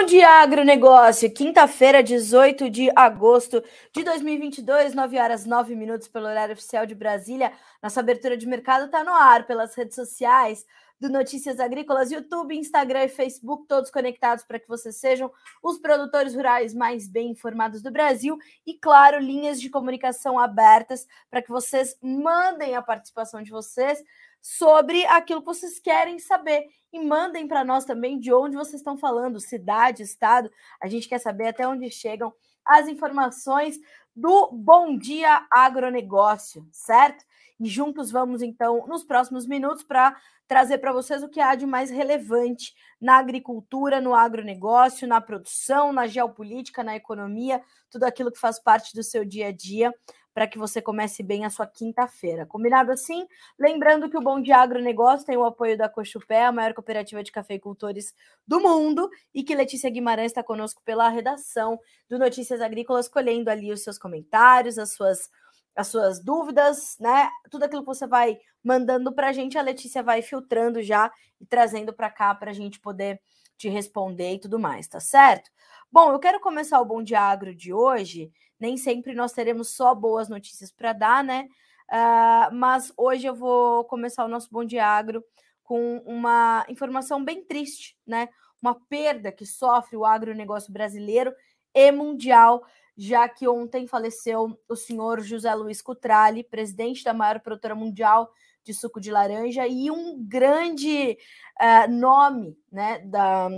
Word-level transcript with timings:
Bom 0.00 0.06
dia, 0.06 0.42
agronegócio! 0.42 1.28
Quinta-feira, 1.28 2.04
18 2.04 2.70
de 2.70 2.88
agosto 2.94 3.60
de 3.92 4.04
2022, 4.04 4.94
9 4.94 5.18
horas 5.18 5.44
9 5.44 5.74
minutos 5.74 6.06
pelo 6.06 6.26
horário 6.26 6.52
oficial 6.52 6.86
de 6.86 6.94
Brasília. 6.94 7.52
Nossa 7.82 7.98
abertura 7.98 8.36
de 8.36 8.46
mercado 8.46 8.84
está 8.86 9.02
no 9.02 9.12
ar 9.12 9.44
pelas 9.44 9.74
redes 9.74 9.96
sociais 9.96 10.64
do 11.00 11.08
Notícias 11.08 11.58
Agrícolas, 11.58 12.12
YouTube, 12.12 12.56
Instagram 12.56 13.06
e 13.06 13.08
Facebook, 13.08 13.66
todos 13.66 13.90
conectados 13.90 14.44
para 14.44 14.60
que 14.60 14.68
vocês 14.68 14.94
sejam 14.96 15.32
os 15.60 15.78
produtores 15.78 16.32
rurais 16.32 16.72
mais 16.72 17.08
bem 17.08 17.30
informados 17.30 17.82
do 17.82 17.90
Brasil 17.90 18.38
e, 18.64 18.74
claro, 18.74 19.18
linhas 19.18 19.60
de 19.60 19.68
comunicação 19.68 20.38
abertas 20.38 21.08
para 21.28 21.42
que 21.42 21.50
vocês 21.50 21.96
mandem 22.00 22.76
a 22.76 22.82
participação 22.82 23.42
de 23.42 23.50
vocês 23.50 24.00
sobre 24.40 25.04
aquilo 25.06 25.40
que 25.40 25.46
vocês 25.46 25.78
querem 25.78 26.18
saber 26.18 26.66
e 26.92 27.00
mandem 27.00 27.46
para 27.46 27.64
nós 27.64 27.84
também 27.84 28.18
de 28.18 28.32
onde 28.32 28.56
vocês 28.56 28.80
estão 28.80 28.96
falando, 28.96 29.40
cidade, 29.40 30.02
estado. 30.02 30.50
A 30.82 30.88
gente 30.88 31.08
quer 31.08 31.18
saber 31.18 31.48
até 31.48 31.66
onde 31.66 31.90
chegam 31.90 32.32
as 32.64 32.88
informações 32.88 33.78
do 34.14 34.50
Bom 34.52 34.96
Dia 34.96 35.46
Agronegócio, 35.50 36.66
certo? 36.72 37.24
E 37.60 37.66
juntos 37.66 38.10
vamos 38.10 38.42
então 38.42 38.86
nos 38.86 39.04
próximos 39.04 39.46
minutos 39.46 39.82
para 39.82 40.16
trazer 40.46 40.78
para 40.78 40.92
vocês 40.92 41.22
o 41.22 41.28
que 41.28 41.40
há 41.40 41.54
de 41.54 41.66
mais 41.66 41.90
relevante 41.90 42.74
na 43.00 43.18
agricultura, 43.18 44.00
no 44.00 44.14
agronegócio, 44.14 45.06
na 45.06 45.20
produção, 45.20 45.92
na 45.92 46.06
geopolítica, 46.06 46.82
na 46.82 46.96
economia, 46.96 47.62
tudo 47.90 48.04
aquilo 48.04 48.32
que 48.32 48.38
faz 48.38 48.58
parte 48.58 48.94
do 48.94 49.02
seu 49.02 49.24
dia 49.24 49.48
a 49.48 49.52
dia 49.52 49.92
para 50.38 50.46
que 50.46 50.56
você 50.56 50.80
comece 50.80 51.20
bem 51.20 51.44
a 51.44 51.50
sua 51.50 51.66
quinta-feira. 51.66 52.46
Combinado 52.46 52.92
assim? 52.92 53.26
Lembrando 53.58 54.08
que 54.08 54.16
o 54.16 54.20
Bom 54.20 54.40
Dia 54.40 54.58
Agronegócio 54.58 55.26
tem 55.26 55.36
o 55.36 55.44
apoio 55.44 55.76
da 55.76 55.88
Cochupé, 55.88 56.44
a 56.44 56.52
maior 56.52 56.72
cooperativa 56.74 57.24
de 57.24 57.32
cafeicultores 57.32 58.14
do 58.46 58.60
mundo, 58.60 59.10
e 59.34 59.42
que 59.42 59.52
Letícia 59.52 59.90
Guimarães 59.90 60.30
está 60.30 60.40
conosco 60.40 60.80
pela 60.84 61.08
redação 61.08 61.76
do 62.08 62.20
Notícias 62.20 62.60
Agrícolas, 62.60 63.08
colhendo 63.08 63.50
ali 63.50 63.72
os 63.72 63.82
seus 63.82 63.98
comentários, 63.98 64.78
as 64.78 64.92
suas 64.92 65.28
as 65.74 65.88
suas 65.88 66.22
dúvidas, 66.22 66.96
né? 67.00 67.28
Tudo 67.50 67.64
aquilo 67.64 67.82
que 67.82 67.86
você 67.86 68.06
vai 68.06 68.38
mandando 68.62 69.12
para 69.12 69.30
a 69.30 69.32
gente, 69.32 69.58
a 69.58 69.62
Letícia 69.62 70.04
vai 70.04 70.22
filtrando 70.22 70.80
já 70.82 71.10
e 71.40 71.46
trazendo 71.46 71.92
para 71.92 72.10
cá 72.10 72.32
para 72.32 72.52
a 72.52 72.54
gente 72.54 72.78
poder 72.78 73.20
te 73.56 73.68
responder 73.68 74.34
e 74.34 74.40
tudo 74.40 74.58
mais, 74.58 74.86
tá 74.86 75.00
certo? 75.00 75.50
Bom, 75.90 76.12
eu 76.12 76.18
quero 76.20 76.38
começar 76.38 76.80
o 76.80 76.84
Bom 76.84 77.02
Dia 77.02 77.22
Agro 77.22 77.52
de 77.52 77.72
hoje. 77.72 78.30
Nem 78.58 78.76
sempre 78.76 79.14
nós 79.14 79.32
teremos 79.32 79.70
só 79.70 79.94
boas 79.94 80.28
notícias 80.28 80.70
para 80.70 80.92
dar, 80.92 81.24
né? 81.24 81.48
Uh, 81.90 82.54
mas 82.54 82.92
hoje 82.96 83.26
eu 83.26 83.34
vou 83.34 83.84
começar 83.84 84.24
o 84.24 84.28
nosso 84.28 84.48
Bom 84.50 84.64
Dia 84.64 84.86
Agro 84.86 85.24
com 85.62 85.98
uma 86.06 86.66
informação 86.68 87.24
bem 87.24 87.44
triste, 87.44 87.96
né? 88.06 88.28
Uma 88.60 88.74
perda 88.74 89.30
que 89.30 89.46
sofre 89.46 89.96
o 89.96 90.04
agronegócio 90.04 90.72
brasileiro 90.72 91.32
e 91.74 91.92
mundial 91.92 92.64
já 92.98 93.28
que 93.28 93.46
ontem 93.46 93.86
faleceu 93.86 94.58
o 94.68 94.74
senhor 94.74 95.20
José 95.20 95.54
Luiz 95.54 95.80
Cutrali, 95.80 96.42
presidente 96.42 97.04
da 97.04 97.14
maior 97.14 97.38
produtora 97.38 97.76
mundial 97.76 98.28
de 98.64 98.74
suco 98.74 99.00
de 99.00 99.12
laranja 99.12 99.68
e 99.68 99.88
um 99.88 100.20
grande 100.26 101.16
uh, 101.60 101.88
nome 101.88 102.58
né, 102.72 102.98
da, 103.06 103.48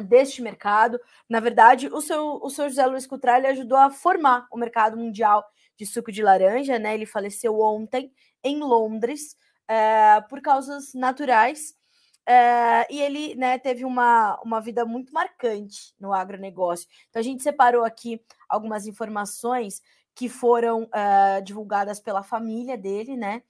deste 0.00 0.40
mercado. 0.40 0.98
Na 1.28 1.40
verdade, 1.40 1.88
o 1.88 2.00
seu, 2.00 2.40
o 2.42 2.48
seu 2.48 2.68
José 2.68 2.86
Luiz 2.86 3.06
Cutrali 3.06 3.46
ajudou 3.46 3.76
a 3.76 3.90
formar 3.90 4.46
o 4.50 4.56
mercado 4.56 4.96
mundial 4.96 5.44
de 5.76 5.86
suco 5.86 6.12
de 6.12 6.22
laranja, 6.22 6.78
né? 6.78 6.94
Ele 6.94 7.06
faleceu 7.06 7.60
ontem 7.60 8.12
em 8.42 8.60
Londres 8.60 9.36
uh, 9.70 10.28
por 10.28 10.40
causas 10.40 10.94
naturais. 10.94 11.74
Uh, 12.22 12.86
e 12.88 13.00
ele 13.00 13.34
né, 13.34 13.58
teve 13.58 13.84
uma, 13.84 14.40
uma 14.44 14.60
vida 14.60 14.84
muito 14.84 15.12
marcante 15.12 15.92
no 15.98 16.12
agronegócio. 16.12 16.88
Então, 17.10 17.20
a 17.20 17.24
gente 17.24 17.42
separou 17.42 17.84
aqui 17.84 18.20
algumas 18.48 18.86
informações 18.86 19.82
que 20.14 20.28
foram 20.28 20.84
uh, 20.84 21.42
divulgadas 21.42 21.98
pela 21.98 22.22
família 22.22 22.78
dele, 22.78 23.16
né? 23.16 23.42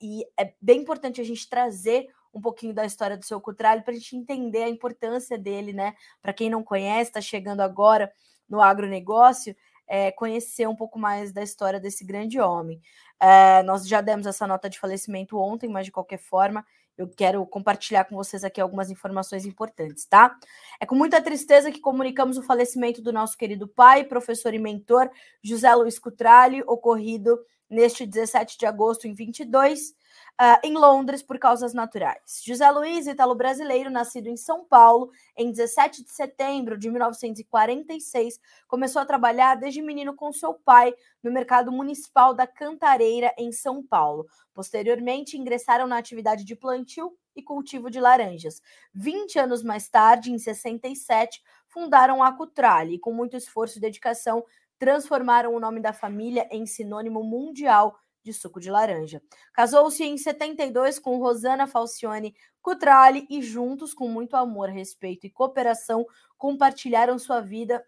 E 0.00 0.26
é 0.36 0.52
bem 0.60 0.80
importante 0.80 1.20
a 1.20 1.24
gente 1.24 1.48
trazer 1.48 2.08
um 2.32 2.40
pouquinho 2.40 2.72
da 2.72 2.84
história 2.84 3.16
do 3.16 3.24
seu 3.24 3.40
Cutralho 3.40 3.82
para 3.82 3.92
a 3.92 3.96
gente 3.96 4.16
entender 4.16 4.62
a 4.62 4.68
importância 4.68 5.38
dele, 5.38 5.72
né? 5.72 5.94
Para 6.20 6.32
quem 6.32 6.48
não 6.48 6.62
conhece, 6.62 7.10
está 7.10 7.20
chegando 7.20 7.60
agora 7.60 8.12
no 8.48 8.60
agronegócio, 8.60 9.54
é, 9.86 10.10
conhecer 10.12 10.66
um 10.68 10.76
pouco 10.76 10.98
mais 10.98 11.32
da 11.32 11.42
história 11.42 11.80
desse 11.80 12.04
grande 12.04 12.40
homem. 12.40 12.80
É, 13.20 13.62
nós 13.62 13.86
já 13.86 14.00
demos 14.00 14.26
essa 14.26 14.46
nota 14.46 14.68
de 14.68 14.78
falecimento 14.78 15.38
ontem, 15.38 15.68
mas 15.68 15.86
de 15.86 15.92
qualquer 15.92 16.18
forma, 16.18 16.64
eu 16.96 17.08
quero 17.08 17.44
compartilhar 17.46 18.04
com 18.04 18.16
vocês 18.16 18.44
aqui 18.44 18.60
algumas 18.60 18.90
informações 18.90 19.46
importantes, 19.46 20.06
tá? 20.06 20.36
É 20.80 20.86
com 20.86 20.94
muita 20.94 21.20
tristeza 21.20 21.70
que 21.70 21.80
comunicamos 21.80 22.36
o 22.36 22.42
falecimento 22.42 23.00
do 23.00 23.12
nosso 23.12 23.36
querido 23.36 23.66
pai, 23.66 24.04
professor 24.04 24.52
e 24.52 24.58
mentor 24.58 25.10
José 25.42 25.74
Luiz 25.74 25.98
Cutrali, 25.98 26.62
ocorrido 26.66 27.38
neste 27.68 28.04
17 28.04 28.58
de 28.58 28.66
agosto 28.66 29.06
em 29.06 29.14
22, 29.14 29.94
uh, 30.40 30.58
em 30.64 30.74
Londres 30.74 31.22
por 31.22 31.38
causas 31.38 31.72
naturais. 31.72 32.42
José 32.44 32.70
Luiz, 32.70 33.06
italo-brasileiro, 33.06 33.90
nascido 33.90 34.28
em 34.28 34.36
São 34.36 34.64
Paulo 34.64 35.10
em 35.36 35.50
17 35.50 36.04
de 36.04 36.10
setembro 36.10 36.78
de 36.78 36.90
1946, 36.90 38.40
começou 38.66 39.02
a 39.02 39.06
trabalhar 39.06 39.54
desde 39.56 39.82
menino 39.82 40.14
com 40.14 40.32
seu 40.32 40.54
pai 40.54 40.94
no 41.22 41.32
mercado 41.32 41.70
municipal 41.70 42.34
da 42.34 42.46
Cantareira, 42.46 43.34
em 43.38 43.52
São 43.52 43.84
Paulo. 43.84 44.26
Posteriormente, 44.54 45.36
ingressaram 45.36 45.86
na 45.86 45.98
atividade 45.98 46.44
de 46.44 46.56
plantio 46.56 47.16
e 47.34 47.42
cultivo 47.42 47.90
de 47.90 48.00
laranjas. 48.00 48.60
20 48.94 49.38
anos 49.38 49.62
mais 49.62 49.88
tarde, 49.88 50.32
em 50.32 50.38
67, 50.38 51.42
fundaram 51.66 52.22
a 52.22 52.32
Cutrale 52.32 52.94
e, 52.94 52.98
com 52.98 53.12
muito 53.12 53.36
esforço 53.36 53.78
e 53.78 53.80
dedicação, 53.80 54.44
transformaram 54.78 55.54
o 55.54 55.60
nome 55.60 55.80
da 55.80 55.92
família 55.92 56.48
em 56.50 56.66
sinônimo 56.66 57.22
mundial 57.22 57.96
de 58.22 58.32
suco 58.32 58.60
de 58.60 58.70
laranja. 58.70 59.22
Casou-se 59.52 60.04
em 60.04 60.16
72 60.16 60.98
com 60.98 61.18
Rosana 61.18 61.66
Falcione 61.66 62.34
Cutrali 62.60 63.26
e 63.28 63.42
juntos, 63.42 63.92
com 63.92 64.08
muito 64.08 64.36
amor, 64.36 64.68
respeito 64.68 65.26
e 65.26 65.30
cooperação, 65.30 66.06
compartilharam 66.38 67.18
sua 67.18 67.40
vida 67.40 67.84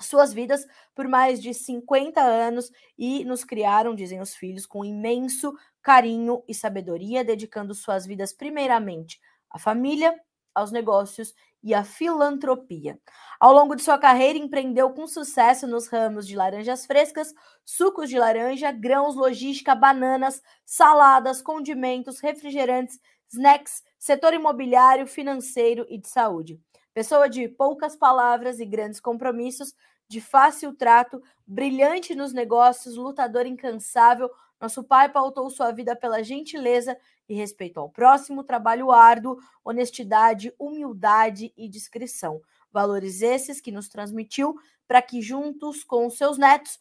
suas 0.00 0.32
vidas 0.32 0.66
por 0.94 1.06
mais 1.06 1.40
de 1.40 1.54
50 1.54 2.20
anos 2.20 2.70
e 2.98 3.24
nos 3.24 3.44
criaram, 3.44 3.94
dizem 3.94 4.20
os 4.20 4.34
filhos, 4.34 4.66
com 4.66 4.84
imenso 4.84 5.52
carinho 5.80 6.42
e 6.48 6.54
sabedoria, 6.54 7.24
dedicando 7.24 7.74
suas 7.74 8.06
vidas 8.06 8.32
primeiramente 8.32 9.20
à 9.50 9.58
família, 9.58 10.14
aos 10.54 10.70
negócios 10.70 11.34
e 11.62 11.74
à 11.74 11.84
filantropia. 11.84 12.98
Ao 13.38 13.52
longo 13.52 13.74
de 13.74 13.82
sua 13.82 13.98
carreira, 13.98 14.38
empreendeu 14.38 14.90
com 14.90 15.06
sucesso 15.06 15.66
nos 15.66 15.88
ramos 15.88 16.26
de 16.26 16.36
laranjas 16.36 16.86
frescas, 16.86 17.32
sucos 17.64 18.08
de 18.08 18.18
laranja, 18.18 18.70
grãos, 18.72 19.14
logística, 19.14 19.74
bananas, 19.74 20.42
saladas, 20.64 21.40
condimentos, 21.40 22.20
refrigerantes, 22.20 22.98
snacks, 23.32 23.82
setor 23.98 24.34
imobiliário, 24.34 25.06
financeiro 25.06 25.86
e 25.88 25.98
de 25.98 26.08
saúde. 26.08 26.60
Pessoa 26.92 27.28
de 27.28 27.48
poucas 27.48 27.96
palavras 27.96 28.60
e 28.60 28.66
grandes 28.66 29.00
compromissos, 29.00 29.74
de 30.08 30.20
fácil 30.20 30.74
trato, 30.74 31.22
brilhante 31.46 32.14
nos 32.14 32.34
negócios, 32.34 32.96
lutador 32.96 33.46
incansável, 33.46 34.30
nosso 34.62 34.84
pai 34.84 35.08
pautou 35.08 35.50
sua 35.50 35.72
vida 35.72 35.96
pela 35.96 36.22
gentileza 36.22 36.96
e 37.28 37.34
respeito 37.34 37.80
ao 37.80 37.90
próximo, 37.90 38.44
trabalho 38.44 38.92
árduo, 38.92 39.36
honestidade, 39.64 40.54
humildade 40.56 41.52
e 41.56 41.68
discrição. 41.68 42.40
Valores 42.70 43.22
esses 43.22 43.60
que 43.60 43.72
nos 43.72 43.88
transmitiu 43.88 44.56
para 44.86 45.02
que, 45.02 45.20
juntos 45.20 45.82
com 45.82 46.08
seus 46.08 46.38
netos, 46.38 46.78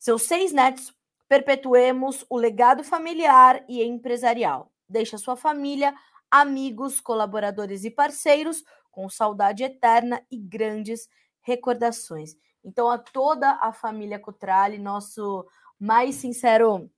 seus 0.00 0.22
seis 0.22 0.52
netos, 0.52 0.92
perpetuemos 1.28 2.26
o 2.28 2.36
legado 2.36 2.82
familiar 2.82 3.64
e 3.68 3.84
empresarial. 3.84 4.72
Deixa 4.88 5.16
sua 5.16 5.36
família, 5.36 5.94
amigos, 6.28 7.00
colaboradores 7.00 7.84
e 7.84 7.90
parceiros 7.90 8.64
com 8.90 9.08
saudade 9.08 9.62
eterna 9.62 10.26
e 10.28 10.36
grandes 10.36 11.08
recordações. 11.40 12.34
Então, 12.64 12.90
a 12.90 12.98
toda 12.98 13.52
a 13.60 13.72
família 13.72 14.18
Cutrale, 14.18 14.76
nosso 14.76 15.46
mais 15.78 16.16
sincero 16.16 16.90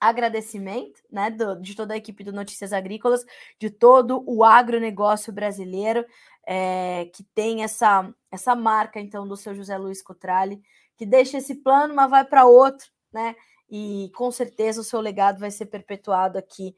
agradecimento 0.00 1.02
né, 1.10 1.30
do, 1.30 1.60
de 1.60 1.74
toda 1.76 1.94
a 1.94 1.96
equipe 1.96 2.24
do 2.24 2.32
Notícias 2.32 2.72
Agrícolas, 2.72 3.24
de 3.58 3.68
todo 3.68 4.24
o 4.26 4.42
agronegócio 4.42 5.32
brasileiro, 5.32 6.04
é, 6.46 7.10
que 7.14 7.22
tem 7.34 7.62
essa, 7.62 8.12
essa 8.30 8.54
marca, 8.56 8.98
então, 8.98 9.28
do 9.28 9.36
seu 9.36 9.54
José 9.54 9.76
Luiz 9.76 10.02
Cotrali, 10.02 10.62
que 10.96 11.04
deixa 11.04 11.38
esse 11.38 11.56
plano, 11.56 11.94
mas 11.94 12.10
vai 12.10 12.24
para 12.24 12.46
outro, 12.46 12.88
né? 13.12 13.36
E 13.70 14.10
com 14.16 14.30
certeza 14.30 14.80
o 14.80 14.84
seu 14.84 15.00
legado 15.00 15.38
vai 15.38 15.50
ser 15.50 15.66
perpetuado 15.66 16.36
aqui 16.36 16.74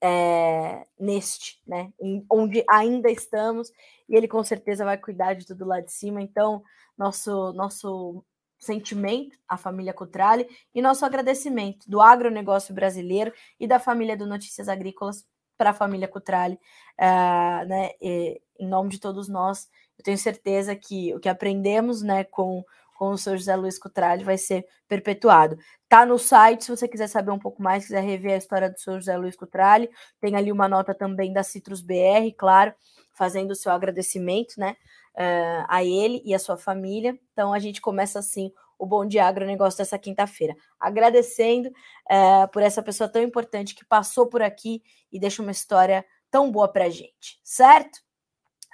é, 0.00 0.86
neste, 0.98 1.60
né? 1.66 1.92
Em, 2.00 2.24
onde 2.30 2.64
ainda 2.68 3.10
estamos, 3.10 3.72
e 4.08 4.14
ele 4.14 4.28
com 4.28 4.42
certeza 4.44 4.84
vai 4.84 4.98
cuidar 4.98 5.34
de 5.34 5.46
tudo 5.46 5.64
lá 5.64 5.80
de 5.80 5.90
cima. 5.90 6.22
Então, 6.22 6.62
nosso, 6.96 7.52
nosso 7.52 8.24
sentimento 8.58 9.36
à 9.48 9.56
família 9.56 9.92
Cutrale 9.92 10.48
e 10.74 10.82
nosso 10.82 11.04
agradecimento 11.04 11.88
do 11.88 12.00
agronegócio 12.00 12.74
brasileiro 12.74 13.32
e 13.58 13.66
da 13.66 13.78
família 13.78 14.16
do 14.16 14.26
Notícias 14.26 14.68
Agrícolas 14.68 15.24
para 15.56 15.70
a 15.70 15.74
família 15.74 16.08
Cutrale, 16.08 16.58
uh, 17.00 17.66
né, 17.66 17.90
em 18.00 18.66
nome 18.66 18.90
de 18.90 19.00
todos 19.00 19.28
nós 19.28 19.68
eu 19.98 20.04
tenho 20.04 20.18
certeza 20.18 20.76
que 20.76 21.14
o 21.14 21.20
que 21.20 21.28
aprendemos 21.28 22.02
né, 22.02 22.24
com, 22.24 22.64
com 22.96 23.10
o 23.10 23.18
seu 23.18 23.36
José 23.36 23.54
Luiz 23.54 23.78
Cutralli 23.78 24.24
vai 24.24 24.38
ser 24.38 24.66
perpetuado. 24.88 25.56
Tá 25.88 26.04
no 26.06 26.18
site, 26.18 26.64
se 26.64 26.70
você 26.70 26.88
quiser 26.88 27.08
saber 27.08 27.30
um 27.30 27.38
pouco 27.38 27.62
mais, 27.62 27.84
quiser 27.84 28.02
rever 28.02 28.34
a 28.34 28.38
história 28.38 28.70
do 28.70 28.78
seu 28.78 28.94
José 28.94 29.16
Luiz 29.16 29.36
Cutralli, 29.36 29.90
tem 30.20 30.34
ali 30.34 30.50
uma 30.50 30.68
nota 30.68 30.94
também 30.94 31.32
da 31.32 31.42
Citrus 31.42 31.80
BR, 31.80 32.32
claro, 32.36 32.74
fazendo 33.12 33.50
o 33.50 33.54
seu 33.54 33.70
agradecimento, 33.70 34.54
né, 34.58 34.76
uh, 35.14 35.66
a 35.68 35.84
ele 35.84 36.22
e 36.24 36.34
a 36.34 36.38
sua 36.38 36.56
família. 36.56 37.18
Então 37.32 37.52
a 37.52 37.58
gente 37.58 37.80
começa 37.80 38.18
assim 38.18 38.50
o 38.78 38.86
Bom 38.86 39.06
Dia 39.06 39.26
Agronegócio 39.26 39.78
dessa 39.78 39.98
quinta-feira. 39.98 40.54
Agradecendo 40.78 41.68
uh, 41.68 42.48
por 42.52 42.62
essa 42.62 42.82
pessoa 42.82 43.08
tão 43.08 43.22
importante 43.22 43.74
que 43.74 43.84
passou 43.84 44.26
por 44.26 44.42
aqui 44.42 44.82
e 45.12 45.18
deixa 45.18 45.42
uma 45.42 45.50
história 45.50 46.04
tão 46.30 46.50
boa 46.50 46.70
para 46.70 46.90
gente, 46.90 47.40
certo? 47.42 48.05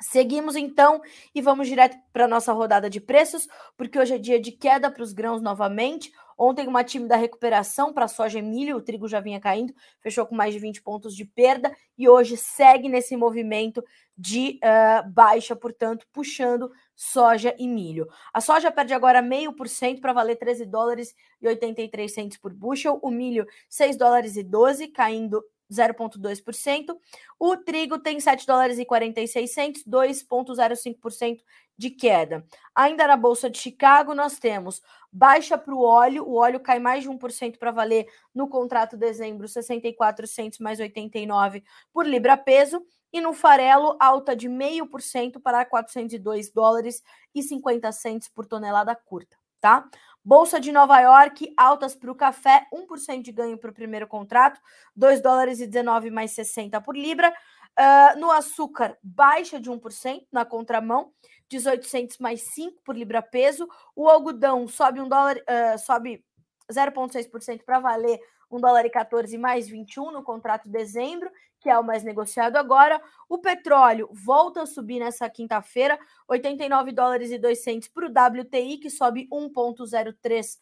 Seguimos 0.03 0.57
então 0.57 1.01
e 1.33 1.41
vamos 1.41 1.69
direto 1.69 1.97
para 2.13 2.25
a 2.25 2.29
nossa 2.29 2.53
rodada 2.53 2.91
de 2.91 3.01
preços, 3.01 3.47
porque 3.77 3.99
hoje 3.99 4.15
é 4.15 4.19
dia 4.19 4.41
de 4.41 4.51
queda 4.51 4.91
para 4.91 5.03
os 5.03 5.13
grãos 5.13 5.41
novamente. 5.41 6.13
Ontem, 6.37 6.67
uma 6.67 6.83
tímida 6.83 7.15
recuperação 7.15 7.93
para 7.93 8.09
soja 8.09 8.41
e 8.41 8.43
milho, 8.43 8.77
o 8.77 8.83
trigo 8.83 9.07
já 9.07 9.21
vinha 9.21 9.39
caindo, 9.39 9.73
fechou 10.01 10.27
com 10.27 10.35
mais 10.35 10.53
de 10.53 10.59
20 10.59 10.83
pontos 10.83 11.15
de 11.15 11.25
perda 11.25 11.73
e 11.97 12.09
hoje 12.09 12.37
segue 12.37 12.89
nesse 12.89 13.17
movimento 13.17 13.85
de 14.19 14.59
uh, 14.65 15.09
baixa, 15.11 15.55
portanto, 15.55 16.05
puxando 16.13 16.71
soja 16.97 17.55
e 17.59 17.69
milho. 17.69 18.09
A 18.33 18.41
soja 18.41 18.73
perde 18.73 18.93
agora 18.93 19.23
meio 19.23 19.53
por 19.53 19.69
cento 19.69 20.01
para 20.01 20.13
valer 20.13 20.37
13 20.37 20.67
dólares 20.67 21.15
e 21.41 21.47
83 21.47 22.13
centos 22.13 22.39
por 22.39 22.53
bushel, 22.53 22.99
o 23.03 23.11
milho 23.11 23.47
6 23.69 23.97
dólares 23.97 24.37
e 24.37 24.43
12, 24.43 24.89
caindo 24.89 25.45
0,2%. 25.73 26.97
O 27.39 27.57
trigo 27.57 27.99
tem 27.99 28.21
7 28.21 28.47
dólares 28.47 28.79
e 28.79 28.85
46 28.85 29.53
centos, 29.53 29.85
2,05% 29.85 31.41
de 31.77 31.91
queda. 31.91 32.45
Ainda 32.75 33.07
na 33.07 33.17
Bolsa 33.17 33.51
de 33.51 33.59
Chicago, 33.59 34.15
nós 34.15 34.39
temos 34.39 34.83
baixa 35.11 35.59
para 35.59 35.75
o 35.75 35.83
óleo, 35.83 36.25
o 36.25 36.37
óleo 36.37 36.61
cai 36.61 36.79
mais 36.79 37.03
de 37.03 37.11
1% 37.11 37.59
para 37.59 37.71
valer 37.71 38.07
no 38.35 38.49
contrato 38.49 38.97
dezembro, 38.97 39.49
64 39.49 40.27
centos 40.27 40.59
mais 40.59 40.79
89 40.79 41.65
por 41.93 42.07
libra 42.07 42.37
peso. 42.37 42.85
E 43.13 43.21
no 43.21 43.35
farelo, 43.35 43.95
alta 44.01 44.35
de 44.35 44.49
0,5% 44.49 45.39
para 45.39 45.67
402 45.67 46.51
dólares 46.51 47.03
e 47.35 47.43
50 47.43 47.93
centos 47.93 48.29
por 48.29 48.47
tonelada 48.47 48.95
curta, 48.95 49.37
tá? 49.61 49.87
Bolsa 50.25 50.61
de 50.61 50.71
Nova 50.71 51.01
York, 51.01 51.53
altas 51.57 51.97
para 51.97 52.11
o 52.11 52.15
café, 52.15 52.69
1% 52.73 53.23
de 53.23 53.33
ganho 53.33 53.59
para 53.59 53.71
o 53.71 53.75
primeiro 53.75 54.07
contrato, 54.07 54.61
2 54.95 55.21
dólares 55.21 55.61
e 55.61 55.67
19 55.67 56.13
mais 56.13 56.31
60 56.31 56.81
por 56.81 56.97
libra. 56.97 57.33
Uh, 57.77 58.21
no 58.21 58.31
açúcar, 58.31 58.97
baixa 59.03 59.59
de 59.59 59.69
1% 59.69 60.27
na 60.31 60.45
contramão, 60.45 61.11
1800 61.51 62.19
mais 62.19 62.43
5 62.55 62.81
por 62.85 62.97
libra 62.97 63.21
peso. 63.21 63.67
O 63.97 64.09
algodão 64.09 64.69
sobe 64.69 65.01
um 65.01 65.09
dólar, 65.09 65.39
uh, 65.39 65.79
sobe 65.79 66.25
0,6% 66.71 67.65
para 67.65 67.81
valer 67.81 68.21
1 68.49 68.61
dólar 68.61 68.87
e 68.87 68.91
14 68.91 69.37
mais 69.39 69.69
21 69.69 70.13
no 70.13 70.23
contrato 70.23 70.65
de 70.65 70.71
dezembro 70.71 71.31
que 71.63 71.71
é 71.71 71.79
o 71.79 71.85
mais 71.85 72.03
negociado 72.03 72.57
agora. 72.57 73.01
O 73.29 73.39
petróleo 73.39 74.09
volta 74.13 74.63
a 74.63 74.67
subir 74.67 74.99
nessa 74.99 75.31
quinta-feira, 75.31 75.97
89 76.29 76.91
dólares 76.93 77.31
e 77.31 77.39
2 77.39 77.89
para 77.89 78.07
o 78.07 78.41
WTI, 78.41 78.79
que 78.79 78.91
sobe 78.91 79.29
1,03%, 79.33 80.59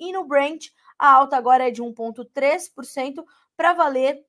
e 0.00 0.12
no 0.12 0.24
Brent 0.24 0.68
a 0.98 1.12
alta 1.12 1.36
agora 1.36 1.68
é 1.68 1.70
de 1.70 1.82
1,3% 1.82 3.22
para 3.56 3.74
valer 3.74 4.24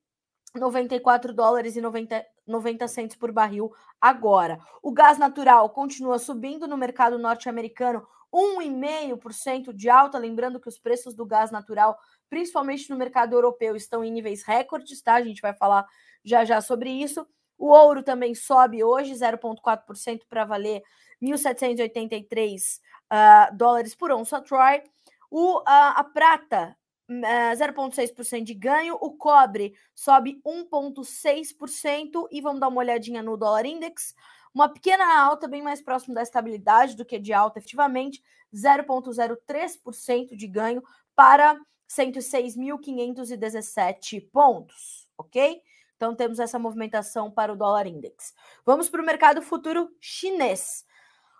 94 0.54 1.32
dólares 1.32 1.76
e 1.76 1.80
90, 1.80 2.24
90 2.46 2.88
centos 2.88 3.16
por 3.16 3.32
barril 3.32 3.72
agora. 4.00 4.60
O 4.82 4.92
gás 4.92 5.16
natural 5.16 5.70
continua 5.70 6.18
subindo 6.18 6.68
no 6.68 6.76
mercado 6.76 7.18
norte-americano, 7.18 8.06
1,5% 8.32 9.72
de 9.72 9.90
alta, 9.90 10.18
lembrando 10.18 10.60
que 10.60 10.68
os 10.68 10.78
preços 10.78 11.14
do 11.14 11.26
gás 11.26 11.50
natural 11.50 11.98
principalmente 12.32 12.88
no 12.88 12.96
mercado 12.96 13.34
europeu, 13.34 13.76
estão 13.76 14.02
em 14.02 14.10
níveis 14.10 14.42
recordes, 14.42 15.02
tá? 15.02 15.16
A 15.16 15.22
gente 15.22 15.42
vai 15.42 15.52
falar 15.52 15.86
já 16.24 16.46
já 16.46 16.62
sobre 16.62 16.88
isso. 16.88 17.26
O 17.58 17.66
ouro 17.66 18.02
também 18.02 18.34
sobe 18.34 18.82
hoje 18.82 19.12
0,4% 19.12 20.22
para 20.30 20.46
valer 20.46 20.82
1.783 21.22 22.56
uh, 22.56 22.80
ah, 23.10 23.50
dólares 23.52 23.94
por 23.94 24.10
onça 24.10 24.40
Troy. 24.40 24.82
O, 25.30 25.58
uh, 25.58 25.62
a 25.66 26.02
prata, 26.04 26.74
uh, 27.10 27.22
ah, 27.22 27.52
0,6% 27.54 28.44
de 28.44 28.54
ganho. 28.54 28.96
O 28.98 29.12
cobre 29.12 29.74
sobe 29.94 30.40
1,6%. 30.42 32.28
E 32.30 32.40
vamos 32.40 32.60
dar 32.60 32.68
uma 32.68 32.80
olhadinha 32.80 33.22
no 33.22 33.36
dólar 33.36 33.66
index. 33.66 34.14
Uma 34.54 34.70
pequena 34.70 35.20
alta, 35.22 35.46
bem 35.46 35.60
mais 35.60 35.82
próximo 35.82 36.14
da 36.14 36.22
estabilidade 36.22 36.96
do 36.96 37.04
que 37.04 37.18
de 37.18 37.34
alta, 37.34 37.58
efetivamente, 37.58 38.22
0,03% 38.54 40.34
de 40.34 40.46
ganho 40.46 40.82
para 41.14 41.60
106.517 41.96 44.28
pontos, 44.32 45.08
ok? 45.16 45.62
Então 45.96 46.14
temos 46.14 46.38
essa 46.40 46.58
movimentação 46.58 47.30
para 47.30 47.52
o 47.52 47.56
dólar 47.56 47.86
index. 47.86 48.34
Vamos 48.64 48.88
para 48.88 49.02
o 49.02 49.06
mercado 49.06 49.42
futuro 49.42 49.94
chinês. 50.00 50.86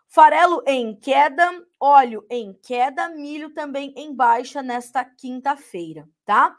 Farelo 0.06 0.62
em 0.66 0.94
queda, 0.94 1.50
óleo 1.80 2.26
em 2.28 2.52
queda, 2.52 3.08
milho 3.08 3.54
também 3.54 3.94
em 3.96 4.14
baixa 4.14 4.62
nesta 4.62 5.02
quinta-feira, 5.04 6.06
tá? 6.24 6.56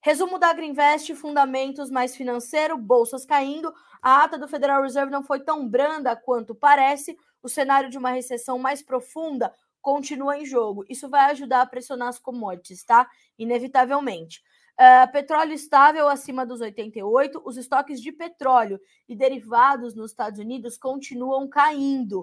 Resumo 0.00 0.38
da 0.38 0.48
Agriinvest, 0.48 1.14
fundamentos 1.14 1.90
mais 1.90 2.16
financeiro, 2.16 2.76
bolsas 2.76 3.24
caindo. 3.24 3.72
A 4.02 4.24
ata 4.24 4.36
do 4.36 4.48
Federal 4.48 4.82
Reserve 4.82 5.12
não 5.12 5.22
foi 5.22 5.40
tão 5.40 5.68
branda 5.68 6.16
quanto 6.16 6.54
parece. 6.54 7.16
O 7.42 7.48
cenário 7.48 7.88
de 7.88 7.98
uma 7.98 8.10
recessão 8.10 8.58
mais 8.58 8.82
profunda 8.82 9.54
continua 9.84 10.38
em 10.38 10.46
jogo. 10.46 10.82
Isso 10.88 11.10
vai 11.10 11.30
ajudar 11.30 11.60
a 11.60 11.66
pressionar 11.66 12.08
as 12.08 12.18
commodities, 12.18 12.82
tá? 12.82 13.06
Inevitavelmente. 13.38 14.42
Uh, 14.80 15.12
petróleo 15.12 15.52
estável 15.52 16.08
acima 16.08 16.46
dos 16.46 16.62
88, 16.62 17.42
os 17.44 17.58
estoques 17.58 18.00
de 18.00 18.10
petróleo 18.10 18.80
e 19.06 19.14
derivados 19.14 19.94
nos 19.94 20.10
Estados 20.10 20.40
Unidos 20.40 20.78
continuam 20.78 21.46
caindo. 21.46 22.20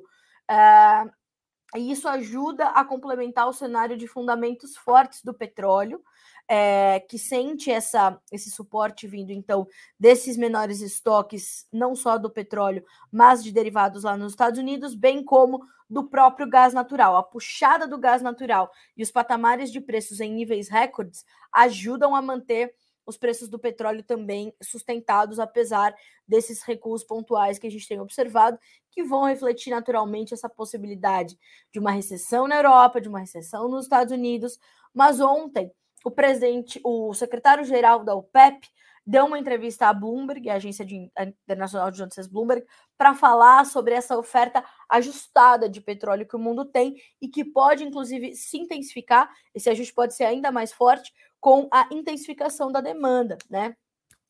Uh, 0.50 1.10
e 1.76 1.92
isso 1.92 2.08
ajuda 2.08 2.68
a 2.70 2.84
complementar 2.84 3.48
o 3.48 3.54
cenário 3.54 3.98
de 3.98 4.08
fundamentos 4.08 4.76
fortes 4.76 5.24
do 5.24 5.34
petróleo, 5.34 6.02
é, 6.48 7.00
que 7.00 7.18
sente 7.18 7.72
essa, 7.72 8.20
esse 8.32 8.52
suporte 8.52 9.08
vindo, 9.08 9.32
então, 9.32 9.66
desses 9.98 10.36
menores 10.36 10.82
estoques, 10.82 11.66
não 11.72 11.96
só 11.96 12.18
do 12.18 12.30
petróleo, 12.30 12.84
mas 13.12 13.44
de 13.44 13.52
derivados 13.52 14.04
lá 14.04 14.18
nos 14.18 14.34
Estados 14.34 14.60
Unidos, 14.60 14.94
bem 14.94 15.24
como 15.24 15.62
do 15.90 16.04
próprio 16.06 16.50
gás 16.50 16.74
natural. 16.74 17.16
A 17.16 17.24
puxada 17.24 17.88
do 17.88 17.98
gás 17.98 18.22
natural 18.22 18.72
e 18.96 19.04
os 19.04 19.12
patamares 19.12 19.72
de 19.72 19.80
preços 19.80 20.20
em 20.20 20.34
níveis 20.34 20.70
recordes 20.70 21.26
ajudam 21.54 22.16
a 22.16 22.22
manter 22.22 22.74
os 23.06 23.18
preços 23.18 23.50
do 23.50 23.60
petróleo 23.60 24.04
também 24.04 24.54
sustentados, 24.62 25.40
apesar 25.40 25.94
desses 26.28 26.62
recuos 26.64 27.04
pontuais 27.04 27.58
que 27.58 27.68
a 27.68 27.72
gente 27.72 27.88
tem 27.88 28.00
observado, 28.00 28.60
que 28.92 29.04
vão 29.04 29.26
refletir 29.26 29.72
naturalmente 29.72 30.34
essa 30.34 30.50
possibilidade 30.50 31.38
de 31.72 31.80
uma 31.80 31.92
recessão 31.92 32.48
na 32.48 32.56
Europa, 32.56 33.02
de 33.02 33.10
uma 33.10 33.20
recessão 33.20 33.68
nos 33.70 33.86
Estados 33.86 34.14
Unidos. 34.14 34.60
Mas 34.94 35.20
ontem, 35.20 35.72
o 36.06 36.12
presidente, 36.12 36.80
o 36.84 37.14
secretário-geral 37.14 38.04
da 38.04 38.16
OPEP, 38.16 38.68
deu 39.06 39.26
uma 39.26 39.40
entrevista 39.40 39.88
à 39.88 39.94
Bloomberg, 39.94 40.50
a 40.50 40.56
agência 40.56 40.86
de, 40.86 41.12
internacional 41.44 41.90
de 41.90 42.00
notícias 42.00 42.28
Bloomberg, 42.28 42.66
para 42.98 43.16
falar 43.16 43.66
sobre 43.66 43.94
essa 43.94 44.18
oferta 44.18 44.64
ajustada 44.88 45.68
de 45.68 45.82
petróleo 45.82 46.28
que 46.28 46.36
o 46.36 46.40
mundo 46.40 46.66
tem 46.66 46.96
e 47.20 47.28
que 47.28 47.44
pode, 47.44 47.84
inclusive, 47.84 48.36
se 48.36 48.58
intensificar. 48.58 49.30
Esse 49.56 49.70
ajuste 49.70 49.94
pode 49.94 50.14
ser 50.14 50.26
ainda 50.26 50.52
mais 50.52 50.72
forte 50.72 51.12
com 51.42 51.68
a 51.72 51.90
intensificação 51.92 52.72
da 52.72 52.80
demanda, 52.80 53.38
né? 53.50 53.76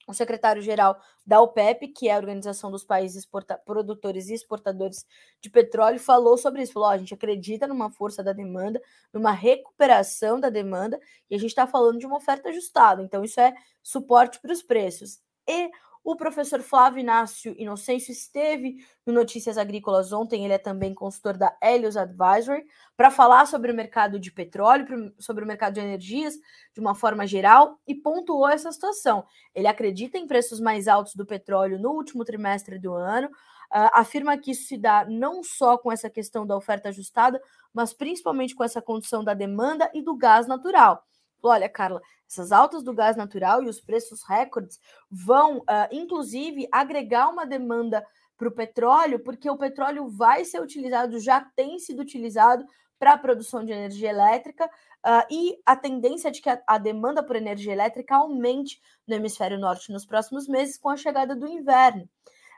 o 0.07 0.13
secretário-geral 0.13 0.99
da 1.25 1.41
OPEP, 1.41 1.87
que 1.89 2.09
é 2.09 2.13
a 2.13 2.17
Organização 2.17 2.71
dos 2.71 2.83
Países 2.83 3.27
Produtores 3.65 4.29
e 4.29 4.33
Exportadores 4.33 5.05
de 5.39 5.49
Petróleo, 5.49 5.99
falou 5.99 6.37
sobre 6.37 6.63
isso. 6.63 6.73
Falou: 6.73 6.89
oh, 6.89 6.91
a 6.91 6.97
gente 6.97 7.13
acredita 7.13 7.67
numa 7.67 7.89
força 7.89 8.23
da 8.23 8.33
demanda, 8.33 8.81
numa 9.13 9.31
recuperação 9.31 10.39
da 10.39 10.49
demanda, 10.49 10.99
e 11.29 11.35
a 11.35 11.37
gente 11.37 11.51
está 11.51 11.67
falando 11.67 11.99
de 11.99 12.05
uma 12.05 12.17
oferta 12.17 12.49
ajustada. 12.49 13.01
Então, 13.01 13.23
isso 13.23 13.39
é 13.39 13.53
suporte 13.83 14.39
para 14.39 14.51
os 14.51 14.61
preços. 14.61 15.19
E 15.47 15.69
o 16.03 16.15
professor 16.15 16.61
Flávio 16.61 16.99
Inácio 16.99 17.55
Inocêncio 17.57 18.11
esteve 18.11 18.77
no 19.05 19.13
Notícias 19.13 19.57
Agrícolas 19.57 20.11
ontem, 20.11 20.43
ele 20.43 20.53
é 20.53 20.57
também 20.57 20.93
consultor 20.93 21.37
da 21.37 21.55
Helios 21.61 21.95
Advisory, 21.95 22.65
para 22.97 23.11
falar 23.11 23.45
sobre 23.45 23.71
o 23.71 23.75
mercado 23.75 24.19
de 24.19 24.31
petróleo, 24.31 25.13
sobre 25.19 25.43
o 25.43 25.47
mercado 25.47 25.75
de 25.75 25.79
energias 25.79 26.35
de 26.73 26.79
uma 26.79 26.95
forma 26.95 27.27
geral 27.27 27.79
e 27.87 27.93
pontuou 27.93 28.49
essa 28.49 28.71
situação. 28.71 29.25
Ele 29.53 29.67
acredita 29.67 30.17
em 30.17 30.27
preços 30.27 30.59
mais 30.59 30.87
altos 30.87 31.15
do 31.15 31.25
petróleo 31.25 31.79
no 31.79 31.91
último 31.91 32.25
trimestre 32.25 32.79
do 32.79 32.93
ano, 32.93 33.29
Uh, 33.71 33.87
afirma 33.93 34.37
que 34.37 34.51
isso 34.51 34.67
se 34.67 34.77
dá 34.77 35.05
não 35.05 35.41
só 35.41 35.77
com 35.77 35.89
essa 35.89 36.09
questão 36.09 36.45
da 36.45 36.57
oferta 36.57 36.89
ajustada, 36.89 37.41
mas 37.73 37.93
principalmente 37.93 38.53
com 38.53 38.65
essa 38.65 38.81
condição 38.81 39.23
da 39.23 39.33
demanda 39.33 39.89
e 39.93 40.01
do 40.01 40.13
gás 40.13 40.45
natural. 40.45 41.07
Olha, 41.43 41.67
Carla, 41.67 42.01
essas 42.29 42.51
altas 42.51 42.83
do 42.83 42.93
gás 42.93 43.15
natural 43.15 43.63
e 43.63 43.69
os 43.69 43.81
preços 43.81 44.23
recordes 44.23 44.79
vão, 45.09 45.59
uh, 45.59 45.87
inclusive, 45.91 46.67
agregar 46.71 47.29
uma 47.29 47.45
demanda 47.45 48.05
para 48.37 48.47
o 48.47 48.51
petróleo, 48.51 49.19
porque 49.19 49.49
o 49.49 49.57
petróleo 49.57 50.07
vai 50.09 50.43
ser 50.45 50.61
utilizado, 50.61 51.19
já 51.19 51.41
tem 51.55 51.77
sido 51.77 52.01
utilizado 52.01 52.65
para 52.97 53.13
a 53.13 53.17
produção 53.17 53.65
de 53.65 53.71
energia 53.71 54.09
elétrica 54.09 54.65
uh, 54.65 55.25
e 55.29 55.59
a 55.65 55.75
tendência 55.75 56.27
é 56.27 56.31
de 56.31 56.39
que 56.39 56.49
a, 56.49 56.61
a, 56.67 56.77
demanda 56.77 57.23
por 57.23 57.35
energia 57.35 57.73
elétrica 57.73 58.15
aumente 58.15 58.79
no 59.07 59.15
hemisfério 59.15 59.59
norte 59.59 59.91
nos 59.91 60.05
próximos 60.05 60.47
meses 60.47 60.77
com 60.77 60.89
a 60.89 60.95
chegada 60.95 61.35
do 61.35 61.47
inverno. 61.47 62.07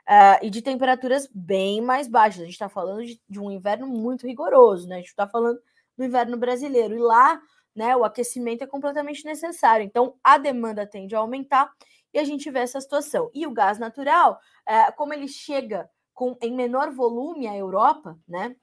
Uh, 0.06 0.36
e 0.42 0.50
de 0.50 0.60
temperaturas 0.60 1.26
bem 1.34 1.80
mais 1.80 2.06
baixas. 2.06 2.42
A 2.42 2.44
gente 2.44 2.52
está 2.52 2.68
falando 2.68 3.06
de, 3.06 3.18
de, 3.26 3.40
um 3.40 3.50
inverno 3.50 3.86
muito 3.86 4.26
rigoroso, 4.26 4.86
né? 4.86 4.96
A 4.96 4.98
gente 4.98 5.08
está 5.08 5.26
falando 5.26 5.58
do 5.96 6.04
inverno 6.04 6.36
brasileiro. 6.36 6.94
E 6.94 6.98
lá, 6.98 7.40
né, 7.74 7.96
o 7.96 8.04
aquecimento 8.04 8.62
é 8.62 8.66
completamente 8.66 9.24
necessário. 9.24 9.84
Então, 9.84 10.16
a 10.22 10.38
demanda 10.38 10.86
tende 10.86 11.14
a 11.14 11.18
aumentar 11.18 11.72
e 12.12 12.18
a 12.18 12.24
gente 12.24 12.50
vê 12.50 12.60
essa 12.60 12.80
situação. 12.80 13.30
E 13.34 13.46
o 13.46 13.50
gás 13.50 13.78
natural, 13.78 14.38
uh, 14.68 14.94
como 14.96 15.12
ele 15.12 15.26
chega 15.26 15.90
com, 16.12 16.36
em 16.40 16.54
menor 16.54 16.92
volume 16.92 17.48
à 17.48 17.56
Europa, 17.56 18.16
né? 18.26 18.54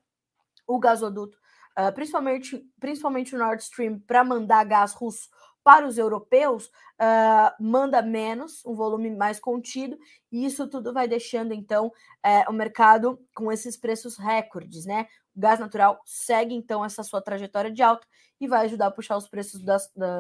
O 0.66 0.80
gasoduto, 0.80 1.38
uh, 1.78 1.94
principalmente, 1.94 2.66
principalmente 2.80 3.36
o 3.36 3.38
Nord 3.38 3.62
Stream, 3.62 4.00
para 4.00 4.24
mandar 4.24 4.64
gás 4.64 4.94
russo 4.94 5.30
para 5.64 5.86
os 5.86 5.98
europeus, 5.98 6.68
uh, 6.68 7.54
manda 7.60 8.02
menos, 8.02 8.66
um 8.66 8.74
volume 8.74 9.12
mais 9.12 9.40
contido, 9.40 9.98
e 10.32 10.46
isso 10.46 10.68
tudo 10.68 10.94
vai 10.94 11.08
deixando, 11.08 11.54
então, 11.54 11.88
uh, 11.88 12.50
o 12.50 12.54
mercado 12.54 13.20
com 13.36 13.52
esses 13.52 13.78
preços 13.78 14.18
recordes, 14.18 14.86
né? 14.86 15.08
Gás 15.36 15.60
natural 15.60 16.02
segue, 16.06 16.54
então, 16.54 16.84
essa 16.84 17.04
sua 17.04 17.22
trajetória 17.22 17.72
de 17.72 17.82
alta 17.82 18.06
e 18.40 18.48
vai 18.48 18.66
ajudar 18.66 18.88
a 18.88 18.92
puxar 18.92 19.18
os 19.18 19.28
preços 19.28 19.64
da, 19.64 19.78